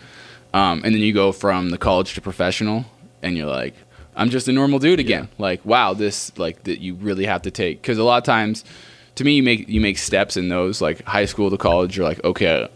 Um, 0.54 0.82
and 0.84 0.94
then 0.94 1.02
you 1.02 1.14
go 1.14 1.32
from 1.32 1.70
the 1.70 1.78
college 1.78 2.14
to 2.16 2.22
professional, 2.22 2.86
and 3.22 3.38
you're 3.38 3.48
like, 3.48 3.76
I'm 4.16 4.30
just 4.30 4.48
a 4.48 4.52
normal 4.52 4.80
dude 4.80 5.00
again. 5.00 5.30
Like 5.38 5.64
wow, 5.66 5.94
this 5.94 6.38
like 6.38 6.64
that 6.64 6.80
you 6.80 6.96
really 6.96 7.26
have 7.26 7.44
to 7.44 7.52
take 7.52 7.82
because 7.82 7.98
a 7.98 8.04
lot 8.04 8.18
of 8.18 8.24
times, 8.24 8.64
to 9.16 9.24
me, 9.24 9.34
you 9.34 9.44
make 9.44 9.68
you 9.70 9.82
make 9.82 9.98
steps 9.98 10.38
in 10.38 10.50
those 10.50 10.82
like 10.82 11.04
high 11.06 11.26
school 11.26 11.50
to 11.50 11.58
college. 11.58 11.98
You're 11.98 12.08
like, 12.08 12.24
okay, 12.24 12.68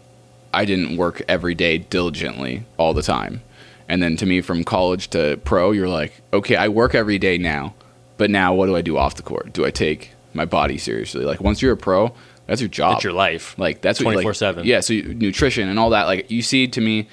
I 0.52 0.64
didn't 0.64 0.96
work 0.96 1.22
every 1.28 1.54
day 1.54 1.78
diligently 1.78 2.64
all 2.78 2.94
the 2.94 3.02
time. 3.02 3.42
And 3.88 4.02
then 4.02 4.16
to 4.16 4.26
me, 4.26 4.40
from 4.40 4.64
college 4.64 5.08
to 5.10 5.38
pro, 5.44 5.72
you're 5.72 5.88
like, 5.88 6.12
okay, 6.32 6.56
I 6.56 6.68
work 6.68 6.94
every 6.94 7.18
day 7.18 7.38
now, 7.38 7.74
but 8.16 8.30
now 8.30 8.54
what 8.54 8.66
do 8.66 8.76
I 8.76 8.82
do 8.82 8.96
off 8.96 9.16
the 9.16 9.22
court? 9.22 9.52
Do 9.52 9.64
I 9.64 9.70
take 9.70 10.12
my 10.32 10.44
body 10.44 10.78
seriously? 10.78 11.24
Like 11.24 11.40
once 11.40 11.60
you're 11.60 11.72
a 11.72 11.76
pro, 11.76 12.14
that's 12.46 12.60
your 12.60 12.68
job. 12.68 12.94
That's 12.94 13.04
your 13.04 13.12
life. 13.12 13.58
Like 13.58 13.80
that's 13.80 14.02
what 14.02 14.16
you, 14.16 14.24
24/7. 14.24 14.64
Yeah, 14.64 14.80
so 14.80 14.94
you, 14.94 15.14
nutrition 15.14 15.68
and 15.68 15.78
all 15.78 15.90
that. 15.90 16.04
Like 16.04 16.30
you 16.30 16.42
see, 16.42 16.66
to 16.68 16.80
me, 16.80 17.08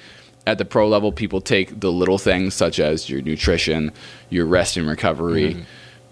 at 0.46 0.58
the 0.58 0.64
pro 0.64 0.88
level, 0.88 1.12
people 1.12 1.40
take 1.40 1.80
the 1.80 1.92
little 1.92 2.18
things 2.18 2.54
such 2.54 2.80
as 2.80 3.08
your 3.08 3.22
nutrition, 3.22 3.92
your 4.28 4.46
rest 4.46 4.76
and 4.76 4.88
recovery. 4.88 5.54
Mm-hmm. 5.54 5.62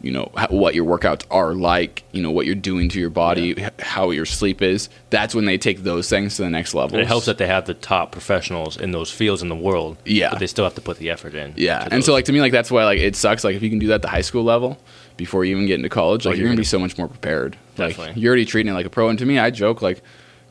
You 0.03 0.13
know 0.13 0.31
what 0.49 0.75
your 0.75 0.87
workouts 0.87 1.25
are 1.31 1.53
like. 1.55 2.05
You 2.13 2.23
know 2.23 2.31
what 2.31 2.47
you're 2.47 2.55
doing 2.55 2.89
to 2.89 2.99
your 2.99 3.11
body, 3.11 3.55
h- 3.59 3.71
how 3.81 4.11
your 4.11 4.25
sleep 4.25 4.63
is. 4.63 4.89
That's 5.11 5.35
when 5.35 5.45
they 5.45 5.59
take 5.59 5.83
those 5.83 6.09
things 6.09 6.37
to 6.37 6.43
the 6.43 6.49
next 6.51 6.73
level. 6.75 6.99
It 6.99 7.07
helps 7.07 7.27
that 7.27 7.37
they 7.39 7.47
have 7.47 7.67
the 7.67 7.75
top 7.75 8.11
professionals 8.13 8.77
in 8.79 8.93
those 8.93 9.11
fields 9.11 9.43
in 9.43 9.49
the 9.51 9.57
world. 9.57 9.99
Yeah. 10.07 10.31
But 10.31 10.39
they 10.39 10.47
still 10.47 10.65
have 10.65 10.75
to 10.77 10.81
put 10.81 10.97
the 10.99 11.11
effort 11.11 11.35
in. 11.35 11.53
Yeah, 11.57 11.87
and 11.91 12.03
so 12.05 12.13
like 12.13 12.25
to 12.27 12.33
me, 12.33 12.41
like 12.41 12.53
that's 12.53 12.71
why 12.71 12.85
like 12.85 12.99
it 13.01 13.15
sucks. 13.15 13.45
Like 13.45 13.57
if 13.57 13.63
you 13.63 13.69
can 13.71 13.79
do 13.79 13.89
that 13.89 13.97
at 13.97 14.03
the 14.03 14.09
high 14.09 14.23
school 14.23 14.43
level 14.43 14.79
before 15.19 15.45
you 15.45 15.55
even 15.55 15.67
get 15.67 15.75
into 15.75 15.89
college, 15.91 16.25
like 16.25 16.33
Oh, 16.33 16.37
you're 16.37 16.47
you're 16.47 16.49
gonna 16.53 16.61
be 16.61 16.65
so 16.65 16.79
much 16.79 16.97
more 16.97 17.09
prepared. 17.09 17.57
Like 17.77 17.97
Definitely. 17.97 18.23
you're 18.23 18.31
already 18.31 18.47
treating 18.47 18.71
it 18.73 18.75
like 18.75 18.87
a 18.87 18.91
pro. 18.91 19.09
And 19.11 19.19
to 19.19 19.27
me, 19.27 19.39
I 19.39 19.51
joke 19.51 19.83
like 19.83 20.03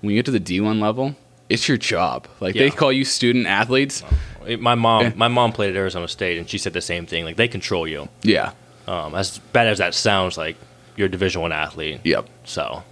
when 0.02 0.12
you 0.14 0.18
get 0.20 0.26
to 0.26 0.32
the 0.32 0.40
D1 0.40 0.80
level, 0.80 1.16
it's 1.50 1.68
your 1.68 1.78
job. 1.78 2.28
Like 2.40 2.54
they 2.54 2.70
call 2.70 2.92
you 2.92 3.04
student 3.04 3.48
athletes. 3.48 4.04
My 4.60 4.76
mom, 4.76 5.04
Yeah. 5.04 5.12
my 5.16 5.28
mom 5.28 5.52
played 5.54 5.72
at 5.72 5.76
Arizona 5.76 6.08
State, 6.08 6.38
and 6.38 6.48
she 6.50 6.58
said 6.60 6.74
the 6.74 6.82
same 6.82 7.06
thing. 7.08 7.26
Like 7.26 7.36
they 7.36 7.48
control 7.48 7.88
you. 7.88 8.10
Yeah. 8.22 8.52
Um, 8.90 9.14
as 9.16 9.38
bad 9.54 9.68
as 9.68 9.78
that 9.78 9.94
sounds, 9.94 10.38
like 10.38 10.58
you're 10.96 11.08
a 11.08 11.12
Division 11.12 11.42
One 11.42 11.52
athlete. 11.52 12.02
Yep. 12.04 12.28
So, 12.46 12.84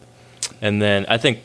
and 0.61 0.81
then 0.81 1.05
I 1.09 1.17
think 1.17 1.39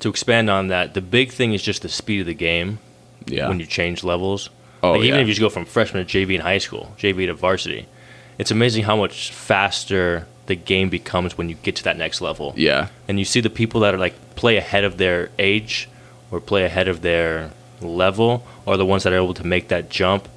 to 0.00 0.08
expand 0.10 0.50
on 0.50 0.68
that, 0.68 0.94
the 0.94 1.00
big 1.00 1.32
thing 1.32 1.54
is 1.54 1.62
just 1.62 1.82
the 1.82 1.88
speed 1.88 2.20
of 2.20 2.26
the 2.26 2.34
game 2.34 2.78
Yeah. 3.26 3.48
when 3.48 3.58
you 3.58 3.66
change 3.66 4.04
levels. 4.04 4.50
Oh, 4.82 4.92
like, 4.92 5.02
even 5.04 5.14
yeah. 5.16 5.22
if 5.22 5.28
you 5.28 5.32
just 5.34 5.40
go 5.40 5.48
from 5.48 5.64
freshman 5.64 6.04
to 6.06 6.18
JV 6.26 6.34
in 6.34 6.42
high 6.42 6.58
school, 6.58 6.94
JV 6.98 7.26
to 7.26 7.34
varsity, 7.34 7.86
it's 8.38 8.50
amazing 8.50 8.84
how 8.84 8.96
much 8.96 9.30
faster 9.32 10.26
the 10.44 10.54
game 10.54 10.90
becomes 10.90 11.36
when 11.38 11.48
you 11.48 11.56
get 11.62 11.74
to 11.76 11.84
that 11.84 11.96
next 11.96 12.20
level. 12.20 12.52
yeah. 12.56 12.88
And 13.08 13.18
you 13.18 13.24
see 13.24 13.40
the 13.40 13.50
people 13.50 13.80
that 13.80 13.94
are 13.94 13.98
like 13.98 14.14
play 14.36 14.58
ahead 14.58 14.84
of 14.84 14.98
their 14.98 15.30
age 15.38 15.88
or 16.30 16.40
play 16.40 16.64
ahead 16.64 16.86
of 16.86 17.00
their 17.00 17.50
level 17.80 18.46
are 18.66 18.76
the 18.76 18.84
ones 18.86 19.02
that 19.04 19.12
are 19.12 19.16
able 19.16 19.34
to 19.34 19.46
make 19.46 19.68
that 19.68 19.88
jump. 19.90 20.28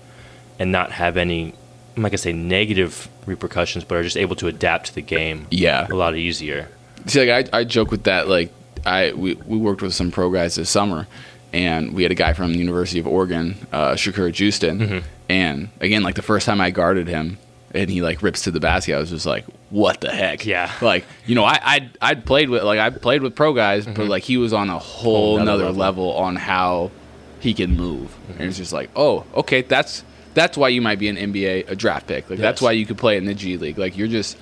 and 0.57 0.72
not 0.72 0.91
have 0.93 1.16
any 1.18 1.53
I'm 1.96 2.02
not 2.04 2.10
gonna 2.12 2.18
say 2.20 2.34
negative 2.34 3.10
repercussions, 3.26 3.84
but 3.84 3.96
are 3.96 4.04
just 4.04 4.18
able 4.18 4.36
to 4.38 4.48
adapt 4.48 4.88
to 4.88 4.96
the 4.96 5.02
game 5.02 5.48
Yeah. 5.52 5.88
a 5.90 5.96
lot 5.96 6.16
easier. 6.16 6.68
See, 7.08 7.26
like 7.30 7.50
I, 7.54 7.60
I 7.60 7.64
joke 7.64 7.92
with 7.92 8.04
that. 8.04 8.28
Like 8.28 8.52
I, 8.86 9.12
we, 9.14 9.34
we 9.36 9.58
worked 9.58 9.82
with 9.82 9.94
some 9.94 10.12
pro 10.12 10.30
guys 10.32 10.56
this 10.56 10.70
summer, 10.70 11.08
and 11.54 11.94
we 11.94 12.04
had 12.04 12.12
a 12.12 12.16
guy 12.16 12.34
from 12.34 12.54
the 12.54 12.60
University 12.60 13.00
of 13.00 13.08
Oregon, 13.08 13.56
uh, 13.74 13.92
Shakur 13.94 14.32
Juiston, 14.32 14.80
Mm-hmm. 14.80 15.08
and 15.30 15.70
again, 15.82 16.04
like 16.04 16.16
the 16.16 16.22
first 16.22 16.46
time 16.46 16.62
I 16.62 16.70
guarded 16.72 17.08
him, 17.08 17.38
and 17.74 17.90
he 17.90 18.02
like 18.02 18.22
rips 18.24 18.44
to 18.44 18.52
the 18.52 18.60
basket, 18.60 18.96
I 18.96 19.00
was 19.00 19.10
just 19.10 19.26
like, 19.26 19.46
what 19.70 20.02
the 20.02 20.12
heck? 20.12 20.46
Yeah. 20.46 20.72
Like 20.82 21.06
you 21.26 21.36
know, 21.36 21.44
I 21.44 21.60
I'd, 21.64 21.90
I'd 22.02 22.26
played 22.26 22.50
with 22.50 22.64
like 22.64 22.80
I 22.80 22.90
played 22.90 23.22
with 23.22 23.36
pro 23.36 23.54
guys, 23.54 23.86
but 23.86 24.08
like 24.08 24.24
he 24.24 24.38
was 24.38 24.54
on 24.54 24.70
a 24.70 24.80
whole, 24.80 25.38
Mm-hmm. 25.38 25.38
Whole 25.38 25.46
nother 25.46 25.64
nother 25.66 25.78
level. 25.78 26.08
level. 26.08 26.14
on 26.24 26.36
how 26.38 26.92
he 27.40 27.54
can 27.54 27.76
move, 27.76 28.10
Mm-hmm. 28.10 28.32
and 28.34 28.42
it's 28.44 28.58
just 28.58 28.74
like, 28.74 28.90
oh, 28.96 29.26
okay, 29.36 29.62
that's 29.62 30.04
that's 30.40 30.58
why 30.58 30.70
you 30.70 30.82
might 30.82 31.00
be 31.00 31.08
an 31.10 31.18
NBA 31.18 31.70
a 31.70 31.76
draft 31.76 32.08
pick. 32.08 32.30
Like 32.30 32.40
that's 32.40 32.62
why 32.62 32.72
you 32.72 32.86
could 32.86 32.98
play 32.98 33.18
in 33.18 33.26
the 33.26 33.34
G 33.34 33.58
League. 33.58 33.78
Like 33.78 33.98
you're 33.98 34.08
just 34.08 34.38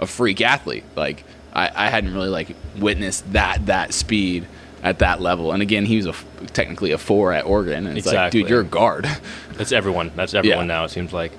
a 0.00 0.06
freak 0.06 0.40
athlete. 0.40 0.84
Like 0.96 1.24
I, 1.52 1.70
I 1.86 1.88
hadn't 1.90 2.12
really 2.14 2.28
like 2.28 2.54
witnessed 2.78 3.32
that 3.32 3.66
that 3.66 3.92
speed 3.94 4.46
at 4.82 4.98
that 4.98 5.20
level. 5.20 5.52
And 5.52 5.62
again, 5.62 5.84
he 5.86 5.96
was 5.96 6.06
a, 6.06 6.14
technically 6.48 6.92
a 6.92 6.98
four 6.98 7.32
at 7.32 7.46
Oregon, 7.46 7.86
and 7.86 7.96
it's 7.96 8.06
like, 8.06 8.14
Exactly. 8.14 8.40
dude, 8.42 8.50
you're 8.50 8.60
a 8.60 8.64
guard. 8.64 9.08
That's 9.52 9.72
everyone. 9.72 10.12
That's 10.16 10.34
everyone 10.34 10.66
Yeah. 10.66 10.74
now. 10.74 10.84
It 10.84 10.90
seems 10.90 11.12
like. 11.12 11.32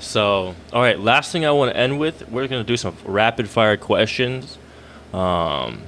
So, 0.00 0.54
all 0.72 0.82
right. 0.82 0.98
Last 0.98 1.32
thing 1.32 1.46
I 1.46 1.50
want 1.52 1.72
to 1.72 1.76
end 1.78 1.98
with, 1.98 2.28
we're 2.28 2.46
gonna 2.48 2.64
do 2.64 2.76
some 2.76 2.96
rapid 3.04 3.48
fire 3.48 3.76
questions. 3.76 4.58
Um, 5.14 5.82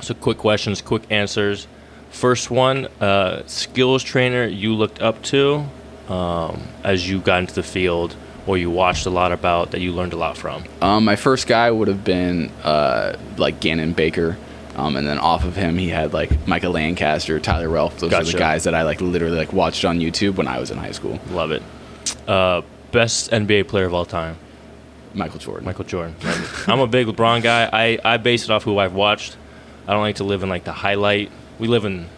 so 0.00 0.14
quick 0.14 0.38
questions, 0.38 0.80
quick 0.82 1.02
answers. 1.10 1.66
First 2.10 2.50
one, 2.50 2.86
uh, 3.00 3.42
skills 3.46 4.02
trainer 4.02 4.44
you 4.46 4.74
looked 4.74 5.00
up 5.02 5.22
to 5.24 5.66
um, 6.08 6.62
as 6.82 7.08
you 7.08 7.20
got 7.20 7.40
into 7.40 7.54
the 7.54 7.62
field, 7.62 8.16
or 8.46 8.58
you 8.58 8.70
watched 8.70 9.06
a 9.06 9.10
lot 9.10 9.32
about 9.32 9.70
that 9.70 9.80
you 9.80 9.92
learned 9.92 10.12
a 10.12 10.16
lot 10.16 10.36
from. 10.36 10.64
um, 10.82 11.04
my 11.04 11.16
first 11.16 11.46
guy 11.46 11.70
would 11.70 11.88
have 11.88 12.04
been 12.04 12.50
uh, 12.62 13.16
like 13.36 13.60
Gannon 13.60 13.92
Baker. 13.92 14.36
Um, 14.76 14.96
and 14.96 15.06
then 15.06 15.18
off 15.18 15.44
of 15.44 15.54
him, 15.54 15.78
he 15.78 15.88
had 15.88 16.12
like 16.12 16.48
Micah 16.48 16.68
Lancaster, 16.68 17.38
Tyler 17.38 17.68
Relph. 17.68 17.96
Those 18.00 18.12
are 18.12 18.24
the 18.24 18.36
guys 18.36 18.64
that 18.64 18.74
I 18.74 18.82
like 18.82 19.00
literally 19.00 19.36
like 19.36 19.52
watched 19.52 19.84
on 19.84 20.00
YouTube 20.00 20.34
when 20.34 20.48
I 20.48 20.58
was 20.58 20.72
in 20.72 20.78
high 20.78 20.90
school. 20.90 21.20
Love 21.30 21.52
it. 21.52 21.62
Uh, 22.28 22.62
best 22.90 23.30
NBA 23.30 23.68
player 23.68 23.84
of 23.84 23.94
all 23.94 24.04
time, 24.04 24.36
Michael 25.14 25.38
Jordan. 25.38 25.64
Michael 25.64 25.84
Jordan. 25.84 26.16
I'm 26.66 26.80
a 26.80 26.88
big 26.88 27.06
LeBron 27.06 27.42
guy. 27.44 27.70
I, 27.72 27.98
I 28.04 28.16
base 28.16 28.42
it 28.44 28.50
off 28.50 28.64
who 28.64 28.78
I've 28.78 28.94
watched. 28.94 29.36
I 29.86 29.92
don't 29.92 30.02
like 30.02 30.16
to 30.16 30.24
live 30.24 30.42
in 30.42 30.48
like 30.48 30.64
the 30.64 30.72
highlight. 30.72 31.30
We 31.60 31.68
live 31.68 31.84
in 31.84 32.08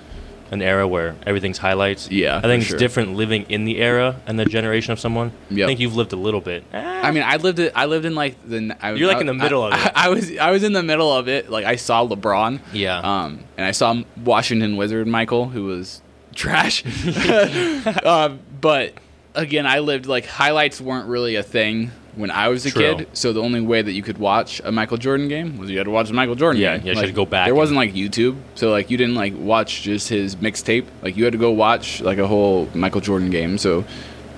an 0.50 0.62
era 0.62 0.86
where 0.86 1.16
everything's 1.26 1.58
highlights. 1.58 2.10
Yeah, 2.10 2.38
I 2.38 2.42
think 2.42 2.62
it's 2.62 2.70
sure. 2.70 2.78
different 2.78 3.14
living 3.14 3.46
in 3.48 3.64
the 3.64 3.78
era 3.78 4.20
and 4.26 4.38
the 4.38 4.44
generation 4.44 4.92
of 4.92 5.00
someone. 5.00 5.32
I 5.50 5.54
think 5.54 5.80
you've 5.80 5.96
lived 5.96 6.12
a 6.12 6.16
little 6.16 6.40
bit. 6.40 6.64
I 6.72 7.10
mean, 7.10 7.22
I 7.22 7.36
lived 7.36 7.58
it. 7.58 7.72
I 7.74 7.86
lived 7.86 8.04
in 8.04 8.14
like 8.14 8.36
the. 8.46 8.76
I, 8.80 8.92
You're, 8.92 9.08
like, 9.08 9.18
I- 9.18 9.20
in 9.20 9.26
the 9.26 9.34
middle 9.34 9.62
I, 9.64 9.68
of 9.68 9.86
it. 9.86 9.92
I, 9.96 10.08
was. 10.08 10.36
I 10.38 10.50
was 10.50 10.62
in 10.62 10.72
the 10.72 10.82
middle 10.82 11.12
of 11.12 11.28
it. 11.28 11.50
Like 11.50 11.64
I 11.64 11.76
saw 11.76 12.06
LeBron. 12.06 12.60
Yeah. 12.72 12.98
Um, 12.98 13.40
and 13.56 13.66
I 13.66 13.72
saw 13.72 14.02
Washington 14.24 14.76
Wizard 14.76 15.06
Michael, 15.06 15.48
who 15.48 15.64
was 15.64 16.02
trash. 16.34 16.84
um, 18.04 18.40
but 18.60 18.94
again, 19.34 19.66
I 19.66 19.80
lived 19.80 20.06
like 20.06 20.26
highlights 20.26 20.80
weren't 20.80 21.08
really 21.08 21.36
a 21.36 21.42
thing 21.42 21.90
when 22.16 22.30
I 22.30 22.48
was 22.48 22.66
a 22.66 22.70
True. 22.70 22.96
kid. 22.96 23.08
So 23.12 23.32
the 23.32 23.40
only 23.42 23.60
way 23.60 23.80
that 23.82 23.92
you 23.92 24.02
could 24.02 24.18
watch 24.18 24.60
a 24.64 24.72
Michael 24.72 24.96
Jordan 24.96 25.28
game 25.28 25.56
was 25.58 25.70
you 25.70 25.78
had 25.78 25.84
to 25.84 25.90
watch 25.90 26.10
a 26.10 26.12
Michael 26.12 26.34
Jordan 26.34 26.60
game. 26.60 26.64
Yeah, 26.72 26.78
game. 26.78 26.86
you 26.94 27.00
had 27.00 27.06
to 27.06 27.12
go 27.12 27.24
back 27.26 27.46
There 27.46 27.54
wasn't 27.54 27.76
like 27.76 27.92
YouTube, 27.94 28.36
so 28.54 28.70
like 28.70 28.90
you 28.90 28.96
didn't 28.96 29.14
like 29.14 29.34
watch 29.36 29.82
just 29.82 30.08
his 30.08 30.34
mixtape. 30.36 30.86
Like 31.02 31.16
you 31.16 31.24
had 31.24 31.32
to 31.32 31.38
go 31.38 31.50
watch 31.52 32.00
like 32.00 32.18
a 32.18 32.26
whole 32.26 32.68
Michael 32.74 33.00
Jordan 33.00 33.30
game. 33.30 33.56
So 33.58 33.84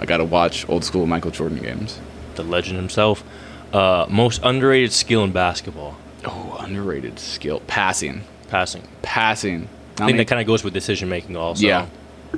I 0.01 0.05
got 0.07 0.19
to 0.19 0.25
watch 0.25 0.69
old 0.69 0.85
school 0.85 1.07
Michael 1.07 1.31
Jordan 1.31 1.59
games. 1.59 1.99
the 2.35 2.43
legend 2.45 2.77
himself. 2.77 3.25
Uh, 3.73 4.07
most 4.09 4.41
underrated 4.45 4.93
skill 4.93 5.25
in 5.25 5.31
basketball, 5.33 5.97
Oh, 6.25 6.57
underrated 6.61 7.19
skill. 7.19 7.61
Passing. 7.67 8.23
passing. 8.49 8.83
Passing. 9.03 9.69
I 10.01 10.07
think 10.07 10.19
that 10.19 10.27
kind 10.29 10.41
of 10.41 10.47
goes 10.47 10.63
with 10.65 10.73
decision 10.73 11.09
making 11.09 11.37
also. 11.37 11.67
Yeah. 11.67 11.87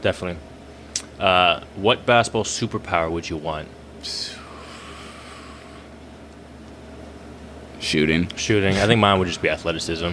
Definitely. 0.00 0.40
Uh, 1.18 1.60
what 1.76 2.04
basketball 2.06 2.44
superpower 2.44 3.10
would 3.10 3.28
you 3.28 3.36
want? 3.36 3.68
Shooting. 7.80 8.28
Shooting. 8.36 8.76
I 8.76 8.86
think 8.86 9.00
mine 9.00 9.18
would 9.18 9.28
just 9.28 9.42
be 9.42 9.48
athleticism. 9.50 10.10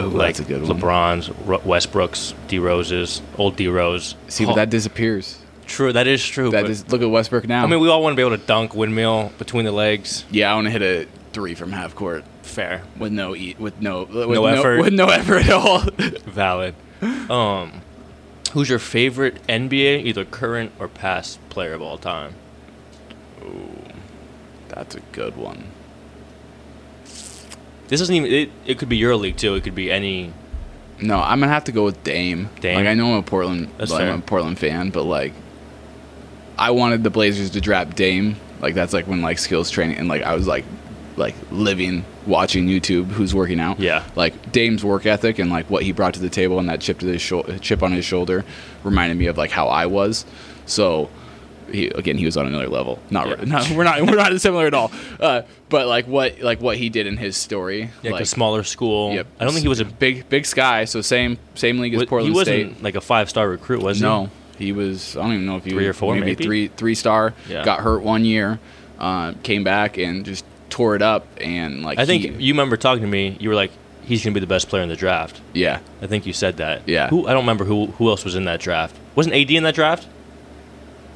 Oh, 0.00 0.08
like 0.08 0.36
that's 0.36 0.40
a 0.40 0.44
good 0.44 0.66
one. 0.66 0.80
LeBron's, 0.80 1.30
Ru- 1.46 1.60
Westbrook's, 1.64 2.34
D 2.48 2.58
Rose's, 2.58 3.22
old 3.38 3.56
D 3.56 3.68
Rose. 3.68 4.16
See, 4.28 4.44
but 4.44 4.54
that 4.56 4.70
disappears. 4.70 5.38
True, 5.66 5.92
that 5.92 6.06
is 6.06 6.24
true. 6.24 6.50
That 6.50 6.68
is, 6.68 6.90
look 6.90 7.00
at 7.00 7.08
Westbrook 7.10 7.46
now. 7.46 7.64
I 7.64 7.66
mean, 7.66 7.80
we 7.80 7.88
all 7.88 8.02
want 8.02 8.12
to 8.12 8.16
be 8.16 8.26
able 8.26 8.36
to 8.36 8.44
dunk 8.46 8.74
windmill 8.74 9.32
between 9.38 9.64
the 9.64 9.72
legs. 9.72 10.24
yeah, 10.30 10.50
I 10.52 10.54
want 10.56 10.66
to 10.66 10.70
hit 10.70 10.82
a 10.82 11.06
three 11.32 11.54
from 11.54 11.72
half 11.72 11.94
court 11.94 12.24
Fair, 12.42 12.82
with 12.98 13.12
no 13.12 13.34
eat, 13.34 13.58
with 13.58 13.80
no, 13.80 14.02
with 14.04 14.28
No 14.28 14.44
effort. 14.46 14.80
with 14.80 14.92
no 14.92 15.06
effort 15.06 15.46
at 15.46 15.50
all. 15.50 15.80
valid. 16.26 16.74
Um, 17.30 17.80
who's 18.52 18.68
your 18.68 18.78
favorite 18.78 19.42
NBA, 19.46 20.04
either 20.04 20.24
current 20.24 20.72
or 20.78 20.86
past 20.88 21.38
player 21.48 21.72
of 21.72 21.80
all 21.82 21.98
time? 21.98 22.34
Ooh, 23.42 23.70
that's 24.68 24.94
a 24.94 25.00
good 25.12 25.36
one. 25.36 25.64
This 27.88 28.00
isn't 28.00 28.14
even. 28.14 28.30
It, 28.30 28.50
it 28.66 28.78
could 28.78 28.88
be 28.88 28.96
your 28.96 29.16
league 29.16 29.36
too. 29.36 29.54
It 29.54 29.64
could 29.64 29.74
be 29.74 29.90
any. 29.90 30.32
No, 31.00 31.20
I'm 31.20 31.40
gonna 31.40 31.52
have 31.52 31.64
to 31.64 31.72
go 31.72 31.84
with 31.84 32.02
Dame. 32.04 32.48
Dame? 32.60 32.76
Like 32.76 32.86
I 32.86 32.94
know 32.94 33.12
I'm 33.12 33.18
a 33.18 33.22
Portland, 33.22 33.68
That's 33.78 33.90
like, 33.90 34.00
fair. 34.00 34.12
I'm 34.12 34.20
a 34.20 34.22
Portland 34.22 34.58
fan, 34.58 34.90
but 34.90 35.04
like, 35.04 35.32
I 36.56 36.70
wanted 36.70 37.02
the 37.02 37.10
Blazers 37.10 37.50
to 37.50 37.60
draft 37.60 37.96
Dame. 37.96 38.36
Like 38.60 38.74
that's 38.74 38.92
like 38.92 39.06
when 39.06 39.20
like 39.20 39.38
skills 39.38 39.70
training 39.70 39.98
and 39.98 40.08
like 40.08 40.22
I 40.22 40.34
was 40.34 40.46
like, 40.46 40.64
like 41.16 41.34
living 41.50 42.04
watching 42.26 42.66
YouTube 42.66 43.06
who's 43.08 43.34
working 43.34 43.60
out. 43.60 43.78
Yeah. 43.80 44.04
Like 44.16 44.52
Dame's 44.52 44.84
work 44.84 45.04
ethic 45.04 45.38
and 45.38 45.50
like 45.50 45.68
what 45.68 45.82
he 45.82 45.92
brought 45.92 46.14
to 46.14 46.20
the 46.20 46.30
table 46.30 46.58
and 46.58 46.68
that 46.68 46.80
chip 46.80 47.00
to 47.00 47.06
his 47.06 47.20
shou- 47.20 47.58
chip 47.60 47.82
on 47.82 47.92
his 47.92 48.04
shoulder 48.04 48.44
reminded 48.82 49.18
me 49.18 49.26
of 49.26 49.36
like 49.36 49.50
how 49.50 49.68
I 49.68 49.86
was. 49.86 50.24
So. 50.66 51.10
He, 51.70 51.86
again, 51.88 52.16
he 52.18 52.24
was 52.24 52.36
on 52.36 52.46
another 52.46 52.68
level. 52.68 52.98
Not, 53.10 53.28
Yeah. 53.28 53.44
not 53.44 53.70
we're 53.70 53.84
not 53.84 54.00
we're 54.02 54.16
not 54.16 54.40
similar 54.40 54.66
at 54.66 54.74
all. 54.74 54.90
Uh, 55.18 55.42
but 55.68 55.86
like 55.86 56.06
what 56.06 56.40
like 56.40 56.60
what 56.60 56.76
he 56.76 56.88
did 56.88 57.06
in 57.06 57.16
his 57.16 57.36
story. 57.36 57.90
Yeah, 58.02 58.12
like 58.12 58.22
a 58.22 58.26
smaller 58.26 58.62
school. 58.64 59.12
Yep. 59.14 59.26
I 59.40 59.44
don't 59.44 59.52
think 59.52 59.62
he 59.62 59.68
was 59.68 59.80
a. 59.80 59.84
big 59.84 60.28
big 60.28 60.46
sky. 60.46 60.84
So 60.84 61.00
same 61.00 61.38
same 61.54 61.78
league 61.78 61.94
as 61.94 62.04
Portland 62.04 62.34
State. 62.36 62.46
He 62.46 62.52
wasn't 62.62 62.72
State. 62.76 62.84
like 62.84 62.94
a 62.94 63.00
five 63.00 63.28
star 63.30 63.48
recruit, 63.48 63.82
was 63.82 63.98
he? 63.98 64.02
No, 64.02 64.30
he 64.58 64.72
was. 64.72 65.16
I 65.16 65.22
don't 65.22 65.32
even 65.34 65.46
know 65.46 65.56
if 65.56 65.64
he 65.64 65.70
Three 65.70 65.86
was 65.86 65.96
or 65.96 65.98
four, 65.98 66.14
maybe, 66.14 66.26
maybe? 66.26 66.44
three 66.44 66.68
three 66.68 66.94
star. 66.94 67.34
Yeah. 67.48 67.64
Got 67.64 67.80
hurt 67.80 68.02
one 68.02 68.24
year, 68.24 68.58
uh, 68.98 69.32
came 69.42 69.64
back 69.64 69.98
and 69.98 70.24
just 70.24 70.44
tore 70.70 70.96
it 70.96 71.02
up. 71.02 71.26
And 71.40 71.82
like 71.82 71.98
I 71.98 72.06
think 72.06 72.22
he- 72.22 72.44
you 72.46 72.52
remember 72.52 72.76
talking 72.76 73.02
to 73.02 73.08
me. 73.08 73.36
You 73.40 73.48
were 73.48 73.54
like, 73.54 73.70
"He's 74.02 74.22
gonna 74.22 74.34
be 74.34 74.40
the 74.40 74.46
best 74.46 74.68
player 74.68 74.82
in 74.82 74.88
the 74.88 74.96
draft." 74.96 75.40
yeah, 75.54 75.80
I 76.02 76.06
think 76.06 76.26
you 76.26 76.32
said 76.32 76.56
that. 76.58 76.88
Yeah. 76.88 77.08
Who 77.08 77.26
I 77.26 77.32
don't 77.32 77.42
remember 77.42 77.64
who 77.64 77.86
who 77.86 78.08
else 78.10 78.24
was 78.24 78.34
in 78.34 78.44
that 78.44 78.60
draft. 78.60 78.96
Wasn't 79.14 79.34
AD 79.34 79.50
in 79.50 79.62
that 79.64 79.74
draft? 79.74 80.08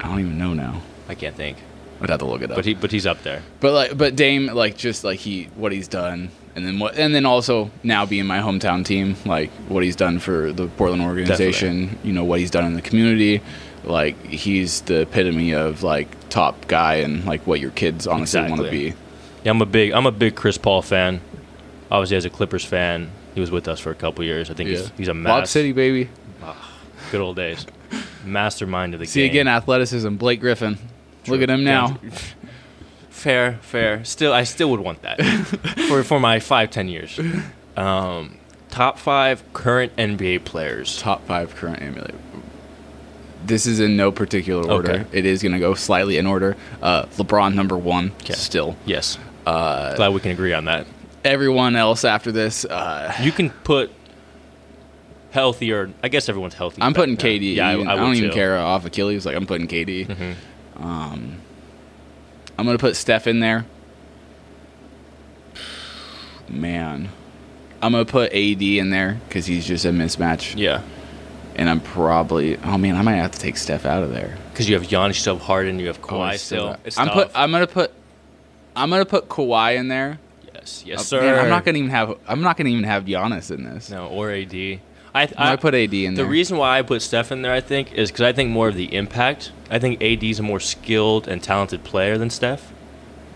I 0.01 0.09
don't 0.09 0.21
even 0.21 0.39
know 0.39 0.55
now. 0.55 0.83
I 1.09 1.15
can't 1.15 1.37
think. 1.37 1.59
I'd 2.01 2.11
have 2.11 2.21
to 2.21 2.27
look 2.27 2.43
it 2.43 2.51
up. 2.51 2.57
But 2.57 2.65
he 2.65 2.75
but 2.75 2.93
he's 2.93 3.07
up 3.07 3.23
there. 3.23 3.43
But 3.61 3.73
like, 3.73 3.99
but 3.99 4.15
Dame, 4.15 4.47
like, 4.47 4.77
just 4.77 5.03
like 5.03 5.19
he, 5.19 5.45
what 5.57 5.73
he's 5.73 5.89
done, 5.89 6.31
and 6.55 6.67
then 6.67 6.79
what, 6.79 6.97
and 6.97 7.15
then 7.15 7.27
also 7.27 7.71
now 7.83 8.07
being 8.07 8.27
my 8.27 8.39
hometown 8.39 8.85
team, 8.85 9.17
like 9.25 9.51
what 9.69 9.83
he's 9.83 9.97
done 9.97 10.19
for 10.19 10.53
the 10.53 10.69
Portland 10.69 11.03
organization, 11.03 11.99
you 12.05 12.13
know, 12.13 12.25
what 12.25 12.41
he's 12.41 12.51
done 12.51 12.65
in 12.65 12.75
the 12.75 12.83
community, 12.83 13.41
like 13.85 14.21
he's 14.27 14.83
the 14.83 15.03
epitome 15.03 15.55
of 15.55 15.83
like 15.83 16.09
top 16.29 16.67
guy 16.69 16.97
and 16.97 17.25
like 17.25 17.47
what 17.47 17.61
your 17.61 17.71
kids 17.71 18.07
honestly 18.07 18.43
want 18.43 18.63
to 18.63 18.71
be. 18.71 18.95
Yeah, 19.45 19.53
I'm 19.53 19.63
a 19.63 19.67
big 19.67 19.93
I'm 19.93 20.07
a 20.07 20.13
big 20.13 20.35
Chris 20.37 20.59
Paul 20.59 20.83
fan. 20.83 21.21
Obviously, 21.91 22.17
as 22.17 22.25
a 22.25 22.31
Clippers 22.31 22.65
fan, 22.65 23.11
he 23.35 23.41
was 23.41 23.51
with 23.51 23.67
us 23.67 23.81
for 23.81 23.91
a 23.91 23.95
couple 23.95 24.25
years. 24.25 24.51
I 24.51 24.55
think 24.55 24.69
he's, 24.69 24.91
he's 24.91 25.09
a 25.09 25.15
Lob 25.15 25.23
mass, 25.23 25.51
City, 25.51 25.73
baby. 25.73 26.11
good 27.11 27.21
old 27.21 27.37
days, 27.37 27.67
mastermind 28.25 28.95
of 28.95 29.01
the 29.01 29.07
See 29.07 29.21
game. 29.23 29.25
See 29.27 29.31
again, 29.31 29.49
athleticism. 29.49 30.15
Blake 30.17 30.41
Griffin. 30.41 30.79
Look 31.27 31.43
at 31.43 31.51
him 31.51 31.65
now. 31.65 31.99
Fair, 33.11 33.59
fair. 33.63 34.05
Still, 34.05 34.33
I 34.33 34.45
still 34.45 34.71
would 34.71 34.81
want 34.81 35.03
that 35.03 35.21
for 35.89 36.03
for 36.05 36.21
my 36.21 36.39
five 36.41 36.71
ten 36.71 36.89
years. 36.89 37.19
Um, 37.77 38.39
top 38.71 38.99
five 38.99 39.43
current 39.53 39.95
NBA 39.97 40.45
players. 40.45 40.99
Top 41.01 41.27
five 41.27 41.55
current 41.57 41.83
emulator. 41.83 42.15
This 43.45 43.67
is 43.67 43.81
in 43.81 43.97
no 43.97 44.13
particular 44.13 44.71
order. 44.71 44.91
Okay. 44.93 45.19
It 45.19 45.25
is 45.27 45.43
going 45.43 45.53
to 45.53 45.59
go 45.59 45.75
slightly 45.75 46.19
in 46.19 46.27
order. 46.27 46.57
Uh, 46.83 47.05
LeBron 47.17 47.55
number 47.55 47.77
one. 47.79 48.13
Okay. 48.23 48.35
Still. 48.35 48.77
Yes, 48.85 49.17
Uh, 49.47 49.95
glad 49.97 50.13
we 50.13 50.21
can 50.21 50.33
agree 50.33 50.53
on 50.53 50.65
that. 50.67 50.87
everyone 51.25 51.75
else 51.77 52.05
after 52.05 52.31
this. 52.33 52.65
Uh, 52.65 53.13
You 53.23 53.33
can 53.33 53.51
put 53.51 53.91
healthier. 55.31 55.91
I 56.03 56.09
guess 56.09 56.29
everyone's 56.29 56.55
healthy. 56.55 56.83
I'm 56.83 56.95
putting 56.95 57.15
now. 57.15 57.21
KD. 57.21 57.55
Yeah, 57.55 57.69
I, 57.69 57.73
I, 57.73 57.93
I, 57.93 57.97
don't 57.97 58.15
even 58.17 58.31
care 58.31 58.57
off 58.59 58.85
Achilles. 58.85 59.27
Like 59.27 59.37
I'm 59.37 59.47
putting 59.47 59.69
KD. 59.69 60.07
Mhm. 60.07 60.35
Um, 60.77 61.41
I'm 62.59 62.67
gonna 62.67 62.79
put 62.79 62.97
Steph 62.97 63.27
in 63.27 63.41
there. 63.41 63.67
Man, 66.49 67.11
I'm 67.83 67.93
gonna 67.93 68.05
put 68.05 68.33
AD 68.33 68.63
in 68.63 68.91
there 68.91 69.21
because 69.29 69.47
he's 69.47 69.67
just 69.67 69.85
a 69.85 69.91
mismatch. 69.91 70.55
Yeah, 70.57 70.83
and 71.57 71.69
I'm 71.69 71.81
probably 71.81 72.57
oh 72.59 72.79
man, 72.79 72.97
I 72.97 73.03
might 73.03 73.17
have 73.17 73.33
to 73.33 73.39
take 73.39 73.57
Steph 73.57 73.85
out 73.85 74.03
of 74.03 74.11
there. 74.13 74.39
Because 74.53 74.69
you 74.69 74.75
have 74.79 74.89
Giannis, 74.89 75.09
you 75.09 75.15
still 75.15 75.37
have 75.37 75.47
Harden, 75.47 75.79
you 75.79 75.89
have 75.89 75.99
Oh, 76.03 76.07
Kawhi 76.07 76.21
I 76.23 76.37
still. 76.37 76.77
It's 76.85 76.99
I'm 76.99 77.11
put. 77.11 77.31
I'm 77.35 77.51
gonna 77.53 77.67
put. 77.67 77.93
I'm 78.75 78.91
gonna 78.91 79.05
put 79.05 79.29
Kawhi 79.29 79.77
in 79.77 79.89
there. 79.89 80.19
yes, 80.55 80.85
yes, 80.87 81.01
Uh, 81.01 81.03
sir. 81.03 81.21
man, 81.21 81.39
I'm 81.39 81.51
not 81.51 81.65
gonna 81.65 81.79
even 81.79 81.91
have. 81.91 82.17
I'm 82.27 82.41
not 82.41 82.57
gonna 82.57 82.71
even 82.71 82.85
have 82.85 83.05
Giannis 83.05 83.51
in 83.51 83.65
this. 83.65 83.91
No, 83.91 84.07
or 84.09 84.31
AD. 84.31 84.81
I, 85.37 85.51
I'm 85.53 85.59
put 85.59 85.75
AD 85.75 85.93
in 85.95 86.15
The 86.15 86.17
there. 86.17 86.25
The 86.25 86.31
reason 86.31 86.57
why 86.59 86.79
I 86.79 86.83
put 86.83 87.03
Steph 87.03 87.31
in 87.33 87.43
there, 87.43 87.53
I 87.53 87.61
think, 87.61 87.93
is 87.93 88.11
because 88.11 88.23
I 88.23 88.33
think 88.33 88.51
more 88.51 88.69
of 88.69 88.75
the 88.75 88.95
impact. 88.95 89.53
I 89.71 89.79
think 89.79 90.03
AD 90.03 90.23
is 90.25 90.39
a 90.39 90.43
more 90.43 90.61
skilled 90.61 91.29
and 91.29 91.43
talented 91.43 91.85
player 91.85 92.17
than 92.19 92.31
Steph. 92.31 92.73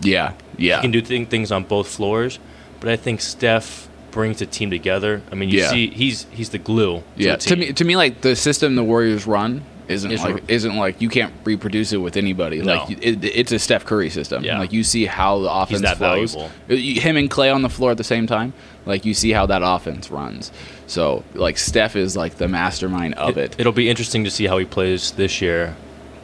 yeah, 0.01 0.33
yeah, 0.57 0.77
He 0.77 0.81
can 0.81 0.91
do 0.91 1.01
th- 1.01 1.27
things 1.29 1.51
on 1.51 1.63
both 1.63 1.87
floors, 1.87 2.39
but 2.79 2.89
I 2.89 2.95
think 2.95 3.21
Steph 3.21 3.87
brings 4.11 4.39
the 4.39 4.45
team 4.45 4.69
together. 4.69 5.21
I 5.31 5.35
mean, 5.35 5.49
you 5.49 5.59
Yeah. 5.59 5.69
see, 5.71 5.87
he's 5.89 6.25
he's 6.31 6.49
the 6.49 6.59
glue. 6.59 6.97
To 6.97 7.03
yeah. 7.23 7.35
To 7.37 7.55
me, 7.55 7.73
to 7.73 7.83
me, 7.83 7.95
like 7.95 8.21
the 8.21 8.35
system 8.35 8.75
the 8.75 8.83
Warriors 8.83 9.25
run 9.25 9.63
isn't 9.87 10.11
Is 10.11 10.21
like 10.23 10.35
re- 10.35 10.41
isn't 10.47 10.75
like 10.75 11.01
you 11.01 11.09
can't 11.09 11.33
reproduce 11.43 11.91
it 11.93 11.97
with 11.97 12.15
anybody. 12.17 12.61
No. 12.61 12.75
Like 12.85 12.91
it, 13.01 13.23
it's 13.23 13.51
a 13.51 13.59
Steph 13.59 13.85
Curry 13.85 14.09
system. 14.09 14.43
Yeah. 14.43 14.59
Like 14.59 14.71
you 14.73 14.83
see 14.83 15.05
how 15.05 15.39
the 15.39 15.51
offense 15.51 15.81
that 15.81 15.97
flows. 15.97 16.33
valuable. 16.35 16.51
Uh, 16.69 16.75
Him 17.01 17.17
and 17.17 17.29
Clay 17.29 17.49
on 17.49 17.61
the 17.61 17.69
floor 17.69 17.91
at 17.91 17.97
the 17.97 18.03
same 18.03 18.27
time. 18.27 18.53
Like 18.85 19.05
you 19.05 19.13
see 19.13 19.31
how 19.31 19.45
that 19.47 19.61
offense 19.63 20.09
runs. 20.11 20.51
So 20.87 21.23
like 21.33 21.57
Steph 21.57 21.95
is 21.95 22.15
like 22.17 22.35
the 22.35 22.47
mastermind 22.47 23.15
of 23.15 23.37
it. 23.37 23.55
It'll 23.59 23.71
be 23.73 23.89
interesting 23.89 24.23
to 24.25 24.31
see 24.31 24.45
how 24.47 24.57
he 24.57 24.65
plays 24.65 25.11
this 25.11 25.41
year 25.41 25.75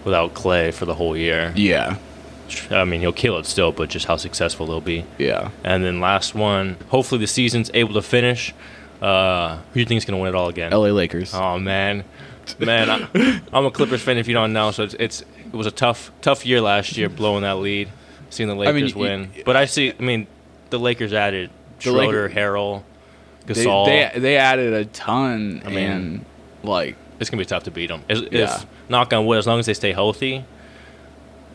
without 0.05 0.33
Clay 0.33 0.71
for 0.71 0.85
the 0.85 0.95
whole 0.95 1.15
year. 1.17 1.53
yeah, 1.55 1.97
I 2.71 2.83
mean, 2.85 2.99
he'll 3.01 3.11
kill 3.13 3.37
it 3.37 3.45
still, 3.45 3.71
but 3.71 3.89
just 3.89 4.05
how 4.07 4.15
successful 4.17 4.65
he'll 4.67 4.81
be. 4.81 5.05
yeah. 5.17 5.51
And 5.63 5.83
then 5.83 5.99
last 5.99 6.33
one, 6.33 6.77
hopefully 6.89 7.19
the 7.19 7.27
season's 7.27 7.69
able 7.73 7.93
to 7.93 8.01
finish. 8.01 8.53
Uh, 9.01 9.57
who 9.57 9.73
do 9.75 9.79
you 9.81 9.85
think 9.85 9.99
is 9.99 10.05
going 10.05 10.17
to 10.17 10.21
win 10.21 10.33
it 10.33 10.35
all 10.37 10.49
again? 10.49 10.73
L.A. 10.73 10.91
Lakers. 10.91 11.33
Oh 11.33 11.57
man, 11.59 12.03
man, 12.59 12.89
I, 12.89 13.41
I'm 13.53 13.65
a 13.65 13.71
Clippers 13.71 14.01
fan. 14.01 14.17
If 14.17 14.27
you 14.27 14.33
don't 14.33 14.53
know, 14.53 14.71
so 14.71 14.83
it's, 14.83 14.93
it's 14.95 15.21
it 15.21 15.53
was 15.53 15.67
a 15.67 15.71
tough 15.71 16.11
tough 16.21 16.45
year 16.45 16.61
last 16.61 16.95
year, 16.97 17.09
blowing 17.09 17.41
that 17.43 17.57
lead, 17.57 17.89
seeing 18.29 18.47
the 18.49 18.55
I 18.55 18.71
mean, 18.71 18.75
Lakers 18.75 18.95
win. 18.95 19.31
But 19.45 19.55
I 19.55 19.65
see, 19.65 19.93
I 19.97 20.01
mean, 20.01 20.27
the 20.69 20.79
Lakers 20.79 21.13
added 21.13 21.49
Laker- 21.85 22.27
Schroeder, 22.27 22.29
Harrell, 22.29 22.83
They, 23.45 23.53
Gasol. 23.55 23.85
they 24.13 24.19
they 24.19 24.37
added 24.37 24.73
a 24.73 24.85
ton, 24.85 25.61
I 25.65 25.69
mean- 25.69 25.77
and 25.91 26.25
like 26.63 26.95
it's 27.19 27.29
gonna 27.29 27.41
be 27.41 27.45
tough 27.45 27.63
to 27.63 27.71
beat 27.71 27.87
them. 27.87 28.03
If, 28.07 28.31
Yeah. 28.31 28.55
if 28.55 28.65
knock 28.89 29.11
on 29.13 29.25
wood, 29.25 29.37
as 29.37 29.47
long 29.47 29.59
as 29.59 29.65
they 29.65 29.73
stay 29.73 29.91
healthy. 29.91 30.43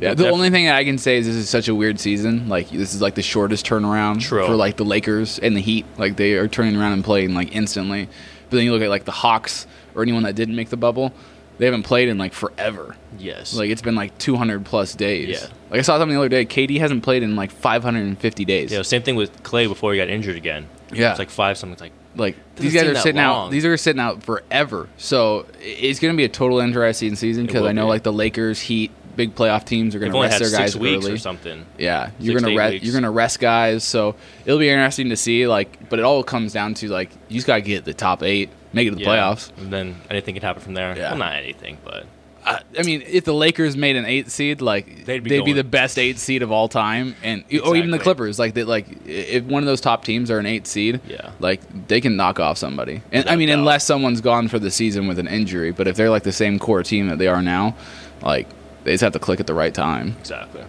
Yeah, 0.01 0.13
the 0.15 0.25
def- 0.25 0.33
only 0.33 0.51
thing 0.51 0.65
that 0.67 0.75
I 0.75 0.85
can 0.85 0.99
say 0.99 1.19
is 1.19 1.27
this 1.27 1.37
is 1.37 1.49
such 1.49 1.69
a 1.69 1.75
weird 1.75 2.01
season. 2.01 2.49
Like 2.49 2.69
this 2.69 2.95
is 2.95 3.01
like 3.01 3.15
the 3.15 3.23
shortest 3.23 3.65
turnaround 3.65 4.21
True. 4.23 4.45
for 4.45 4.57
like 4.57 4.77
the 4.77 4.85
Lakers 4.85 5.39
and 5.39 5.57
the 5.57 5.61
Heat. 5.61 5.87
Like 5.97 6.17
they 6.17 6.33
are 6.33 6.49
turning 6.49 6.77
around 6.77 6.95
and 6.95 7.05
playing 7.05 7.33
like 7.35 7.55
instantly. 7.55 8.09
But 8.51 8.57
then 8.57 8.65
you 8.65 8.73
look 8.73 8.83
at 8.83 8.89
like 8.91 9.05
the 9.05 9.13
Hawks 9.13 9.67
or 9.95 10.03
anyone 10.03 10.23
that 10.25 10.35
didn't 10.35 10.57
make 10.57 10.69
the 10.71 10.77
bubble, 10.77 11.13
they 11.59 11.67
haven't 11.67 11.85
played 11.85 12.09
in 12.09 12.19
like 12.19 12.33
forever. 12.33 12.97
Yes. 13.19 13.55
Like 13.55 13.71
it's 13.71 13.83
been 13.83 13.95
like 13.95 14.17
200 14.19 14.65
plus 14.65 14.95
days. 14.95 15.29
Yeah. 15.43 15.49
Like 15.71 15.79
I 15.79 15.83
saw 15.83 15.99
something 15.99 16.15
the 16.15 16.21
other 16.21 16.29
day. 16.29 16.45
KD 16.45 16.79
hasn't 16.81 17.03
played 17.03 17.23
in 17.23 17.37
like 17.37 17.51
550 17.51 18.45
days. 18.45 18.73
yeah. 18.73 18.83
Same 18.83 19.03
thing 19.03 19.17
with 19.17 19.43
Clay 19.43 19.67
before 19.67 19.93
he 19.93 19.99
got 19.99 20.09
injured 20.09 20.37
again. 20.37 20.69
Yeah. 20.93 21.11
It's 21.11 21.19
like 21.19 21.31
five 21.31 21.57
something. 21.59 21.73
It's 21.75 21.81
like 21.83 21.93
Like 22.17 22.37
these 22.57 22.75
guys 22.75 22.85
are 22.85 22.95
sitting 22.97 23.17
long. 23.23 23.47
out. 23.47 23.51
These 23.51 23.65
are 23.65 23.77
sitting 23.77 24.01
out 24.01 24.23
forever. 24.23 24.89
So 24.97 25.47
it's 25.61 25.99
going 26.01 26.13
to 26.13 26.17
be 26.17 26.25
a 26.25 26.29
total 26.29 26.59
interesting 26.61 27.15
season 27.17 27.47
because 27.47 27.65
I 27.65 27.73
know 27.73 27.85
be. 27.85 27.89
like 27.91 28.03
the 28.03 28.13
Lakers, 28.13 28.61
Heat, 28.61 28.91
big 29.17 29.35
playoff 29.35 29.65
teams 29.65 29.95
are 29.95 29.99
going 29.99 30.13
to 30.13 30.21
rest 30.21 30.39
their 30.41 30.51
guys 30.51 30.77
weeks 30.77 31.05
early. 31.05 31.15
or 31.15 31.19
something. 31.19 31.65
Yeah, 31.79 32.11
you're 32.19 32.39
gonna 32.41 32.57
rest. 32.57 32.83
You're 32.85 32.95
gonna 32.95 33.11
rest 33.11 33.41
guys. 33.41 33.85
So 33.85 34.15
it'll 34.45 34.59
be 34.59 34.69
interesting 34.69 35.11
to 35.11 35.17
see. 35.17 35.47
Like, 35.47 35.89
but 35.89 35.99
it 35.99 36.05
all 36.05 36.23
comes 36.23 36.53
down 36.53 36.75
to 36.75 36.89
like 36.89 37.11
you 37.29 37.35
just 37.37 37.47
gotta 37.47 37.63
get 37.63 37.85
the 37.85 37.95
top 37.95 38.23
eight, 38.23 38.51
make 38.73 38.87
it 38.87 38.91
to 38.91 38.97
the 38.97 39.03
Yeah. 39.03 39.09
playoffs. 39.09 39.51
And 39.59 39.73
then 39.73 39.97
anything 40.11 40.35
can 40.35 40.43
happen 40.43 40.63
from 40.63 40.75
there. 40.75 40.97
Yeah. 40.97 41.11
Well, 41.11 41.19
not 41.19 41.35
anything, 41.35 41.79
but 41.85 42.07
I, 42.47 42.61
I 42.79 42.83
mean, 42.83 43.03
if 43.07 43.25
the 43.25 43.33
Lakers 43.33 43.75
made 43.75 43.97
an 43.97 44.05
eight 44.05 44.31
seed, 44.31 44.61
like 44.61 45.07
They'd 45.07 45.25
they'd 45.25 45.39
be 45.41 45.43
be, 45.45 45.53
the 45.55 45.65
best 45.65 45.99
eight 45.99 46.19
seed 46.19 46.43
of 46.43 46.53
all 46.53 46.69
time, 46.69 47.17
and 47.23 47.43
or 47.65 47.75
even 47.75 47.91
the 47.91 47.99
Clippers, 47.99 48.39
like 48.39 48.53
they 48.53 48.65
like 48.65 48.87
if 49.07 49.45
one 49.45 49.63
of 49.63 49.67
those 49.67 49.81
top 49.81 50.05
teams 50.05 50.31
are 50.31 50.39
an 50.39 50.45
eight 50.45 50.67
seed, 50.67 51.01
Yeah. 51.09 51.31
like 51.41 51.61
they 51.89 52.03
can 52.03 52.17
knock 52.17 52.41
off 52.41 52.59
somebody. 52.59 53.01
And 53.13 53.27
I 53.31 53.37
mean, 53.37 53.49
doubt. 53.49 53.61
unless 53.61 53.85
someone's 53.87 54.21
gone 54.21 54.49
for 54.49 54.59
the 54.59 54.71
season 54.71 55.07
with 55.07 55.19
an 55.19 55.27
injury, 55.27 55.71
but 55.73 55.89
if 55.89 55.97
they're 55.97 56.11
like 56.11 56.25
the 56.25 56.33
same 56.33 56.59
core 56.59 56.83
team 56.83 57.09
that 57.09 57.17
they 57.19 57.29
are 57.29 57.41
now, 57.41 57.77
like 58.21 58.47
they 58.85 58.93
just 58.93 59.03
have 59.03 59.13
to 59.15 59.19
click 59.19 59.41
at 59.41 59.47
the 59.47 59.55
right 59.55 59.75
time. 59.75 60.17
Exactly. 60.21 60.65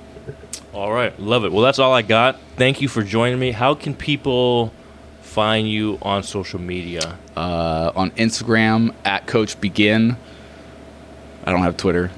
All 0.74 0.92
right, 0.92 1.18
love 1.20 1.46
it. 1.46 1.52
Well, 1.54 1.62
that's 1.64 1.80
all 1.80 1.94
I 1.94 2.02
got. 2.02 2.40
Thank 2.58 2.82
you 2.82 2.88
for 2.90 3.02
joining 3.04 3.40
me. 3.40 3.52
How 3.52 3.76
can 3.76 3.94
people 3.96 4.74
find 5.22 5.70
you 5.70 5.98
on 6.02 6.24
social 6.24 6.60
media? 6.60 7.18
uh, 7.38 7.92
on 7.96 8.12
Instagram 8.12 8.94
at 9.04 9.28
Coach 9.28 9.60
Begin. 9.60 10.18
I 11.46 11.52
don't 11.52 11.62
have 11.62 11.78
Twitter. 11.78 12.12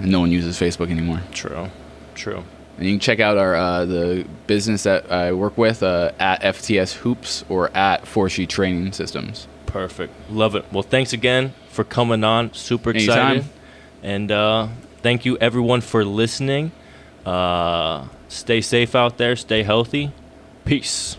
No 0.00 0.20
one 0.20 0.30
uses 0.30 0.58
Facebook 0.58 0.90
anymore. 0.90 1.22
True, 1.32 1.68
true. 2.14 2.44
And 2.76 2.86
you 2.86 2.92
can 2.92 3.00
check 3.00 3.20
out 3.20 3.38
our 3.38 3.54
uh, 3.54 3.84
the 3.86 4.26
business 4.46 4.82
that 4.82 5.10
I 5.10 5.32
work 5.32 5.56
with 5.56 5.82
uh, 5.82 6.12
at 6.18 6.42
FTS 6.42 6.94
Hoops 6.94 7.44
or 7.48 7.70
at 7.76 8.04
Forshe 8.04 8.46
Training 8.48 8.92
Systems. 8.92 9.48
Perfect. 9.66 10.12
Love 10.30 10.54
it. 10.54 10.64
Well, 10.72 10.82
thanks 10.82 11.12
again 11.12 11.54
for 11.70 11.84
coming 11.84 12.22
on. 12.24 12.52
Super 12.54 12.90
excited. 12.90 13.20
Anytime. 13.42 13.50
And 14.02 14.30
uh, 14.30 14.68
thank 15.06 15.24
you 15.24 15.38
everyone 15.38 15.80
for 15.80 16.04
listening. 16.04 16.72
Uh, 17.24 18.08
stay 18.26 18.60
safe 18.60 18.96
out 18.96 19.18
there. 19.18 19.36
Stay 19.36 19.62
healthy. 19.62 20.10
Peace. 20.64 21.16